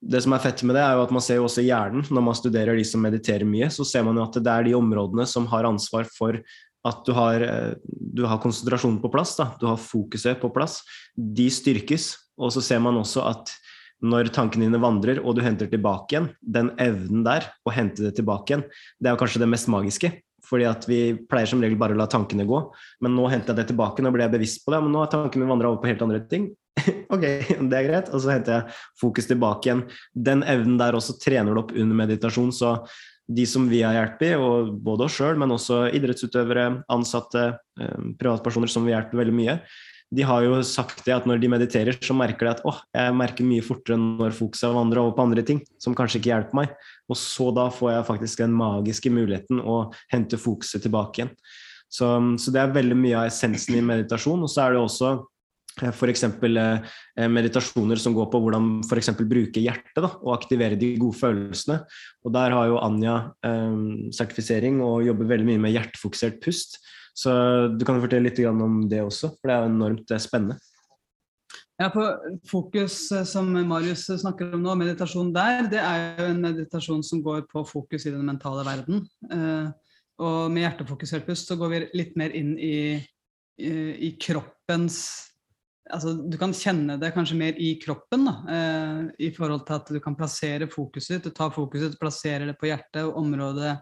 [0.00, 2.26] det som er fett med det, er jo at man ser jo også hjernen, når
[2.28, 5.26] man studerer de som mediterer mye, så ser man jo at det er de områdene
[5.28, 6.40] som har ansvar for
[6.88, 9.50] at du har, eh, du har konsentrasjonen på plass, da.
[9.60, 10.80] du har fokuset på plass.
[11.16, 12.14] De styrkes.
[12.40, 13.52] Og så ser man også at
[14.00, 18.14] når tankene dine vandrer, og du henter tilbake igjen, den evnen der, å hente det
[18.16, 18.64] tilbake igjen,
[18.96, 20.08] det er kanskje det mest magiske.
[20.50, 22.62] Fordi at vi pleier som regel bare å la tankene gå.
[23.04, 24.80] Men nå henter jeg det tilbake, nå ble jeg bevisst på det.
[24.82, 26.50] Men nå har tankene vandra over på helt andre ting.
[27.14, 27.24] ok,
[27.70, 28.10] det er greit.
[28.10, 29.84] Og så henter jeg fokus tilbake igjen.
[30.14, 32.50] Den evnen der også trener du opp under meditasjon.
[32.56, 32.74] Så
[33.30, 37.46] de som vi har hjulpet, og både oss sjøl, men også idrettsutøvere, ansatte,
[37.78, 39.60] eh, privatpersoner som vi hjelper veldig mye,
[40.10, 43.14] de har jo sagt det at når de mediterer, så merker de at åh, jeg
[43.14, 46.72] merker mye fortere når fokuset vandrer over på andre ting som kanskje ikke hjelper meg.
[47.10, 51.34] Og så da får jeg faktisk den magiske muligheten å hente fokuset tilbake igjen.
[51.90, 52.10] Så,
[52.42, 54.42] så det er veldig mye av essensen i meditasjon.
[54.46, 56.26] Og så er det også eh, F.eks.
[56.26, 59.12] Eh, meditasjoner som går på hvordan f.eks.
[59.22, 61.80] bruke hjertet da, og aktivere de gode følelsene.
[62.26, 63.82] Og Der har jo Anja eh,
[64.16, 66.80] sertifisering og jobber veldig mye med hjertefokusert pust.
[67.16, 67.32] Så
[67.74, 70.58] du kan fortelle litt om det også, for det er enormt eh, spennende.
[71.80, 72.04] Ja, på
[72.48, 77.22] Fokus, eh, som Marius snakker om nå, meditasjon der, det er jo en meditasjon som
[77.24, 79.06] går på fokus i den mentale verden.
[79.32, 83.00] Eh, og med hjertefokusert pust så går vi litt mer inn i,
[83.56, 83.72] i,
[84.10, 85.00] i kroppens
[85.90, 89.92] altså Du kan kjenne det kanskje mer i kroppen, da, eh, i forhold til at
[89.96, 91.24] du kan plassere fokuset.
[91.24, 93.78] Du tar fokuset, plasserer det på hjertet og området,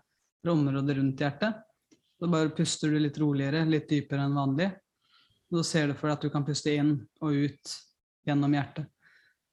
[0.48, 1.58] området rundt hjertet.
[2.18, 4.68] Så bare puster du litt roligere, litt dypere enn vanlig.
[5.48, 7.74] Og da ser du for deg at du kan puste inn og ut
[8.28, 8.88] gjennom hjertet.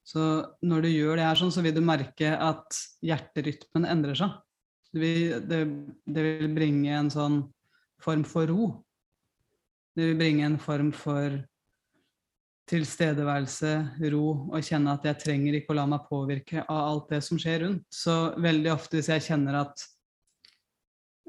[0.06, 0.22] Så
[0.62, 4.34] når du gjør det her sånn, så vil du merke at hjerterytmen endrer seg.
[4.94, 5.60] Det vil, det,
[6.06, 7.40] det vil bringe en sånn
[8.02, 8.68] form for ro.
[9.96, 11.40] Det vil bringe en form for
[12.70, 13.72] tilstedeværelse,
[14.12, 17.38] ro, og kjenne at jeg trenger ikke å la meg påvirke av alt det som
[17.40, 17.86] skjer rundt.
[17.94, 19.84] Så veldig ofte hvis jeg kjenner at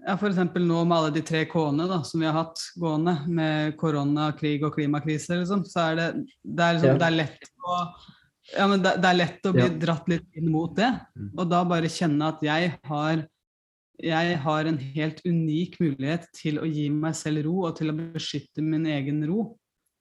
[0.05, 0.37] ja, F.eks.
[0.37, 4.65] nå med alle de tre K-ene da, som vi har hatt gående, med korona, krig
[4.65, 6.07] og klimakrise, liksom, så er det,
[6.43, 6.99] det, er liksom, Ja.
[7.01, 7.79] det er lett å
[8.55, 10.87] ja, men det, det er lett å bli dratt litt inn mot det.
[11.17, 11.31] Mm.
[11.35, 13.23] Og da bare kjenne at jeg har,
[13.99, 17.97] jeg har en helt unik mulighet til å gi meg selv ro, og til å
[17.97, 19.49] beskytte min egen ro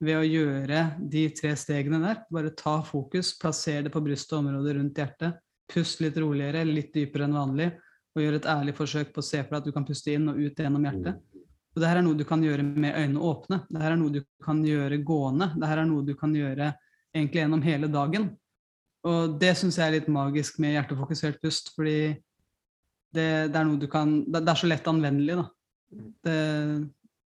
[0.04, 2.22] ved å gjøre de tre stegene der.
[2.30, 5.42] Bare ta fokus, plassere det på brystet og området rundt hjertet.
[5.72, 7.72] Pust litt roligere, litt dypere enn vanlig,
[8.16, 10.30] og gjør et ærlig forsøk på å se for deg at du kan puste inn
[10.32, 11.20] og ut gjennom hjertet.
[11.76, 13.60] Og det her er noe du kan gjøre med øynene åpne.
[13.68, 15.50] Det her er noe du kan gjøre gående.
[15.60, 16.70] Det her er noe du kan gjøre
[17.12, 18.30] egentlig gjennom hele dagen.
[19.06, 22.16] Og det syns jeg er litt magisk med hjertefokusert pust, fordi
[23.14, 25.46] det, det er noe du kan Det, det er så lett anvendelig, da.
[26.26, 26.38] Det,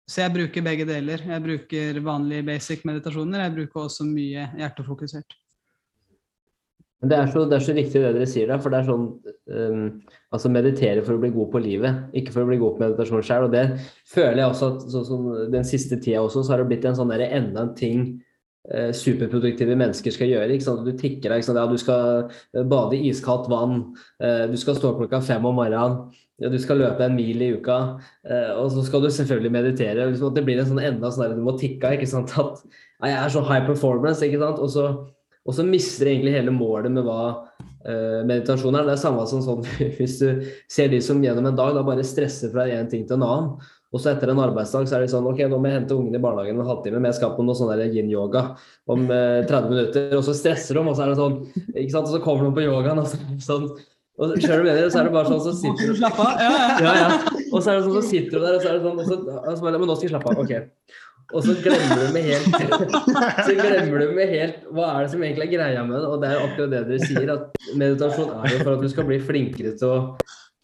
[0.09, 1.21] så jeg bruker begge deler.
[1.29, 3.45] Jeg bruker vanlige basic meditasjoner.
[3.45, 5.38] Jeg bruker også mye hjertefokusert.
[7.02, 8.89] Men det er, så, det er så riktig det dere sier der, for det er
[8.89, 9.06] sånn
[9.49, 9.86] um,
[10.32, 13.26] Altså meditere for å bli god på livet, ikke for å bli god på meditasjon
[13.26, 13.47] sjøl.
[13.49, 13.64] Og det
[14.08, 16.95] føler jeg også at sånn som den siste tida også, så har det blitt en
[16.95, 18.06] sånn der, enda en ting
[18.72, 20.56] eh, superproduktive mennesker skal gjøre.
[20.56, 20.86] ikke sant?
[20.88, 21.43] Du tikker deg?
[21.43, 23.89] Ja, du skal eh, bade i iskaldt vann,
[24.24, 27.52] eh, du skal stå klokka fem om morgenen, ja, du skal løpe en mil i
[27.54, 27.78] uka,
[28.26, 30.08] eh, og så skal du selvfølgelig meditere.
[30.10, 32.02] Liksom, det blir en sånn enda sånn der, du må tikke av.
[33.02, 34.62] At jeg er så high performance, ikke sant.
[34.62, 34.88] Og så,
[35.48, 37.22] og så mister du egentlig hele målet med hva
[37.88, 38.86] eh, meditasjon er.
[38.86, 39.64] Det er samme som sånn
[39.98, 43.18] hvis du ser de som gjennom en dag da bare stresser fra en ting til
[43.18, 43.70] en annen.
[43.92, 46.16] Og så etter en arbeidsdag så er det sånn ok, nå må jeg hente ungene
[46.16, 48.46] i barnehagen en halvtime, men jeg skal på noe sånn yin-yoga
[48.92, 50.14] om eh, 30 minutter.
[50.16, 51.42] Og så stresser de, og så er det sånn
[51.74, 53.68] ikke sant, og så kommer de på yogaen, og så, sånn,
[54.22, 56.32] og så, skjønner du mener, så er det bare sånn, så sitter du Slapp av.
[56.39, 56.72] Ja, ja.
[56.86, 57.38] ja, ja.
[57.52, 59.08] Og så er det sånn, så sitter du der, og så er det sånn og
[59.10, 60.42] så, og så Men nå skal jeg slappe av.
[60.46, 61.00] Ok.
[61.32, 62.47] Og så glemmer du med helt
[63.47, 66.09] Så glemmer du med helt Hva er det som egentlig er greia med det?
[66.09, 69.07] Og det er akkurat det dere sier, at meditasjon er jo for at du skal
[69.07, 69.99] bli flinkere til å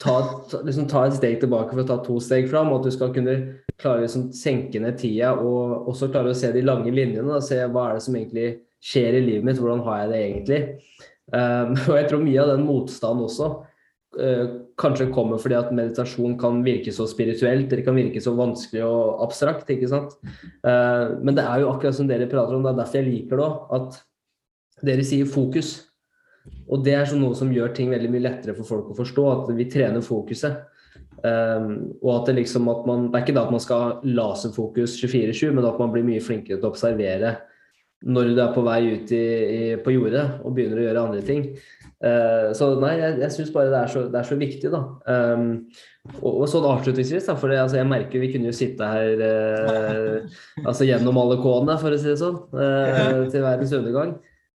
[0.01, 0.17] ta,
[0.61, 3.13] liksom, ta et steg tilbake for å ta to steg fram, og at du skal
[3.15, 3.37] kunne
[3.81, 7.39] klare å liksom, senke ned tida og også klare å se de lange linjene.
[7.39, 8.49] og se hva er det som egentlig
[8.83, 10.61] skjer i livet mitt, hvordan har jeg det egentlig.
[11.33, 13.51] Um, og jeg tror mye av den motstanden også
[14.77, 19.23] kanskje kommer fordi at meditasjon kan virke så spirituelt, det kan virke så vanskelig og
[19.25, 19.69] abstrakt.
[19.69, 20.15] ikke sant?
[20.63, 23.41] Eh, men det er jo akkurat som dere prater om, det er derfor jeg liker
[23.41, 23.99] det òg, at
[24.87, 25.75] dere sier fokus.
[26.69, 29.53] Og det er noe som gjør ting veldig mye lettere for folk å forstå, at
[29.57, 30.63] vi trener fokuset.
[31.17, 33.93] Um, og at det liksom at man, det er ikke da at man skal ha
[34.05, 37.33] laserfokus 24-7, men at man blir mye flinkere til å observere
[38.05, 39.23] når du er på vei ut i,
[39.57, 41.47] i, på jordet og begynner å gjøre andre ting.
[41.97, 44.81] Eh, så nei, jeg, jeg syns bare det er, så, det er så viktig, da.
[45.09, 45.47] Um,
[46.19, 49.23] og, og sånn avslutningsvis, da, for det, altså, jeg merker vi kunne jo sitte her
[49.23, 54.13] uh, altså gjennom alle K-ene, for å si det sånn, uh, til verdens undergang.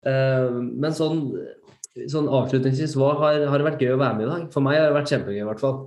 [0.06, 1.22] Uh, men sånn,
[2.10, 4.50] sånn avslutningsvis, hva har, har det vært gøy å være med i dag?
[4.54, 5.80] For meg har det vært kjempegøy, i hvert fall.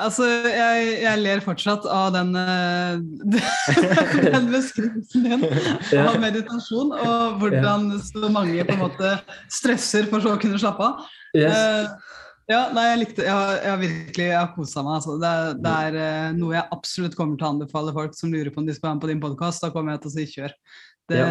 [0.00, 3.00] Altså, jeg, jeg ler fortsatt av den, eh,
[4.32, 5.42] den beskrivelsen din
[6.00, 9.10] av meditasjon, og hvordan så mange på en måte
[9.52, 11.10] stresser for så å kunne slappe av.
[11.36, 11.52] Yes.
[11.52, 12.16] Eh,
[12.50, 14.96] ja, nei, jeg likte Jeg har, virkelig jeg har kosa meg.
[14.96, 15.18] Altså.
[15.20, 18.64] Det, det er eh, noe jeg absolutt kommer til å anbefale folk som lurer på
[18.64, 19.62] om de skal være med på din podkast.
[19.64, 20.56] Da kommer jeg til å si kjør.
[21.12, 21.22] Det,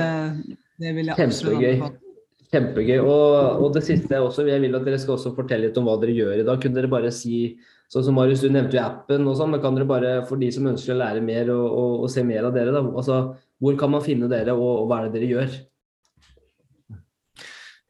[0.81, 1.73] det vil jeg absolutt Kjempegøy.
[1.73, 2.07] anbefale.
[2.51, 2.97] Kjempegøy.
[3.01, 3.35] Og,
[3.65, 5.97] og det siste er også, jeg vil at dere skal også fortelle litt om hva
[6.01, 6.61] dere gjør i dag.
[6.61, 7.55] Kunne dere bare si
[7.91, 10.47] Sånn som Marius, du nevnte jo appen og sånn, men kan dere bare, for de
[10.55, 13.17] som ønsker å lære mer og, og, og se mer av dere, da, altså,
[13.59, 15.57] hvor kan man finne dere, og, og hva er det dere gjør?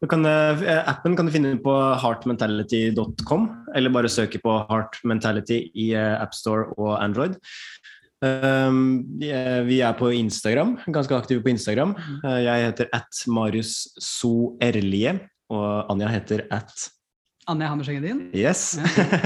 [0.02, 3.44] Du kan, eh, appen kan du finne på heartmentality.com,
[3.78, 7.38] eller bare søke på Heart Mentality i eh, AppStore og Android.
[8.22, 9.30] Um, vi
[9.82, 11.94] er- på Instagram, ganske aktive på Instagram.
[12.26, 15.20] Eh, Jeg heter at Marius So Erlie,
[15.50, 16.90] og Anja heter at
[17.52, 18.22] Anja Hammersengen din?
[18.38, 18.78] Yes.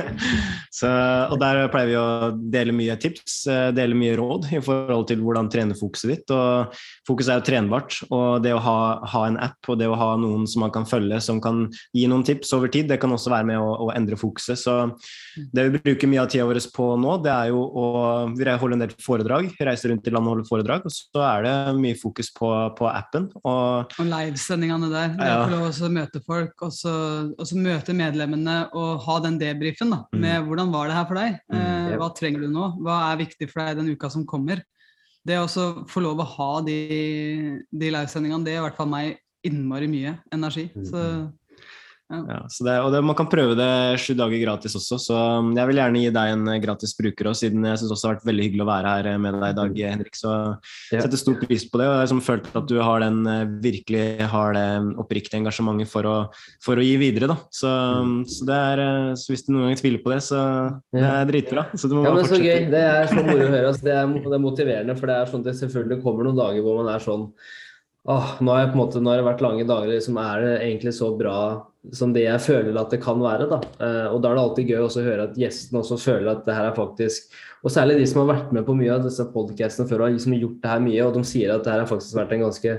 [0.75, 0.89] Så,
[1.31, 5.21] og der pleier vi å dele mye tips, eh, dele mye råd i forhold til
[5.23, 6.33] hvordan trene fokuset ditt.
[6.35, 6.75] Og
[7.07, 8.77] fokus er jo trenbart, og det å ha,
[9.13, 11.65] ha en app og det å ha noen som man kan følge, som kan
[11.95, 14.59] gi noen tips over tid, det kan også være med å, å endre fokuset.
[14.59, 14.75] Så
[15.55, 17.87] det vi bruker mye av tida vår på nå, det er jo å
[18.35, 21.45] vi holder en del foredrag, reiser rundt i landet og holder foredrag, og så er
[21.45, 23.29] det mye fokus på, på appen.
[23.43, 25.15] Og Og livesendingene der.
[25.15, 25.45] Det Ja.
[25.45, 26.93] å møte folk, og så,
[27.35, 30.19] og så møte medlemmene og ha den debrifen da, Mm.
[30.21, 31.39] med hvordan var det her for deg?
[31.51, 32.77] Mm, Eh, hva trenger du nå?
[32.81, 34.61] Hva er viktig for deg den uka som kommer?
[35.25, 35.47] Det å
[35.87, 40.19] få lov å ha de, de livesendingene, det er i hvert fall meg innmari mye
[40.33, 40.69] energi.
[40.85, 41.31] Så
[42.05, 45.47] Ja, så det, og det, Man kan prøve det sju dager gratis også, så um,
[45.57, 48.13] jeg vil gjerne gi deg en eh, gratis bruker òg, siden jeg syns det har
[48.13, 50.19] vært veldig hyggelig å være her eh, med deg i dag, Henrik.
[50.19, 50.33] Så
[50.93, 51.87] jeg setter stor pris på det.
[51.87, 54.67] og Jeg har liksom følt at du har den eh, virkelig har det
[55.01, 56.15] oppriktige engasjementet for å,
[56.67, 57.31] for å gi videre.
[57.33, 57.39] da.
[57.49, 58.85] Så, um, så, det er,
[59.17, 60.45] så hvis du noen gang tviler på det, så
[60.93, 61.67] det er dritbra.
[61.73, 62.37] Så du må ja, bare fortsette.
[62.37, 62.71] så gøy.
[62.75, 63.67] Det er så moro å høre.
[63.73, 66.43] Altså, det, er, det er motiverende, for det er sånn at det selvfølgelig kommer noen
[66.43, 67.31] dager hvor man er sånn
[68.05, 69.89] Åh, nå har måte, nå har det vært lange dager.
[69.89, 71.37] Liksom, er det egentlig så bra
[71.93, 73.47] som det jeg føler at det kan være?
[73.49, 73.57] da?
[73.81, 76.53] Eh, og da er det alltid gøy å høre at gjestene også føler at det
[76.53, 77.33] her er faktisk
[77.65, 80.13] Og særlig de som har vært med på mye av disse podcastene før og har
[80.13, 82.45] liksom gjort det her mye, og de sier at det her har faktisk vært en
[82.45, 82.75] ganske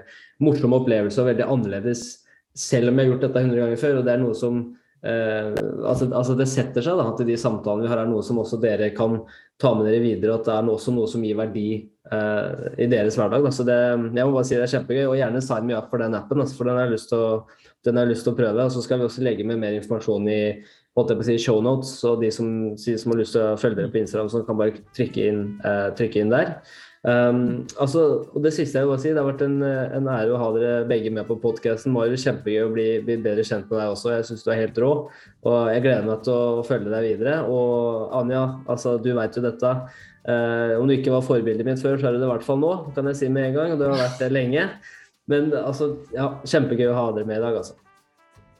[0.47, 2.05] morsom opplevelse og veldig annerledes
[2.57, 3.99] selv om jeg har gjort dette 100 ganger før.
[3.99, 4.61] og det er noe som
[5.07, 5.53] Eh,
[5.87, 8.59] altså, altså Det setter seg da, at de samtalene vi har er noe som også
[8.63, 9.21] dere kan
[9.61, 10.39] ta med dere videre.
[10.39, 11.69] At det er også noe som gir verdi
[12.13, 13.47] eh, i deres hverdag.
[13.47, 13.53] Da.
[13.55, 15.05] Så det, jeg må bare si det er kjempegøy.
[15.11, 18.33] Og gjerne sign me up for den appen, altså, for den har jeg lyst til
[18.33, 18.67] å, prøve.
[18.67, 20.41] Og så skal vi også legge med mer informasjon i
[20.97, 21.95] holdt jeg på å si, shownotes.
[22.09, 22.51] Og de som,
[22.81, 25.89] som har lyst til å følge dere på Instagram, så kan bare trykke inn, eh,
[25.99, 26.57] trykke inn der.
[27.07, 28.01] Um, altså,
[28.35, 30.89] og det siste jeg vil si, det har vært en, en ære å ha dere
[30.91, 31.93] begge med på podkasten.
[31.95, 34.11] Marius, kjempegøy å bli, bli, bedre kjent med deg også.
[34.17, 34.91] Jeg syns du er helt rå.
[35.47, 37.39] Og jeg gleder meg til å følge deg videre.
[37.47, 39.73] Og Anja, altså, du veit jo dette.
[40.27, 42.59] Uh, om du ikke var forbildet mitt før, så er du det i hvert fall
[42.59, 43.77] nå, kan jeg si med en gang.
[43.77, 44.67] Og du har vært det lenge.
[45.31, 47.79] Men altså, ja, kjempegøy å ha dere med i dag, altså.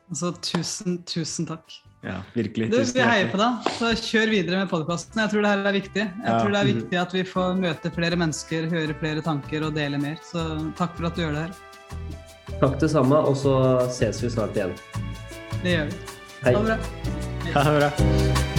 [0.07, 1.81] Altså, tusen, tusen takk.
[2.07, 2.69] Ja, virkelig.
[2.71, 5.19] Du, vi heier på deg, så kjør videre med podkasten.
[5.25, 6.05] Jeg tror det her er viktig.
[6.05, 6.37] Jeg Ja.
[6.39, 9.99] tror det er viktig at vi får møte flere mennesker, høre flere tanker og dele
[9.99, 10.17] mer.
[10.23, 10.45] Så
[10.79, 12.61] takk for at du gjør det her.
[12.61, 13.57] Takk det samme, og så
[13.91, 14.73] ses vi snart igjen.
[15.65, 15.99] Det gjør vi.
[16.45, 16.55] Hei.
[16.55, 16.79] Ha det bra.
[17.57, 18.56] Ha det bra.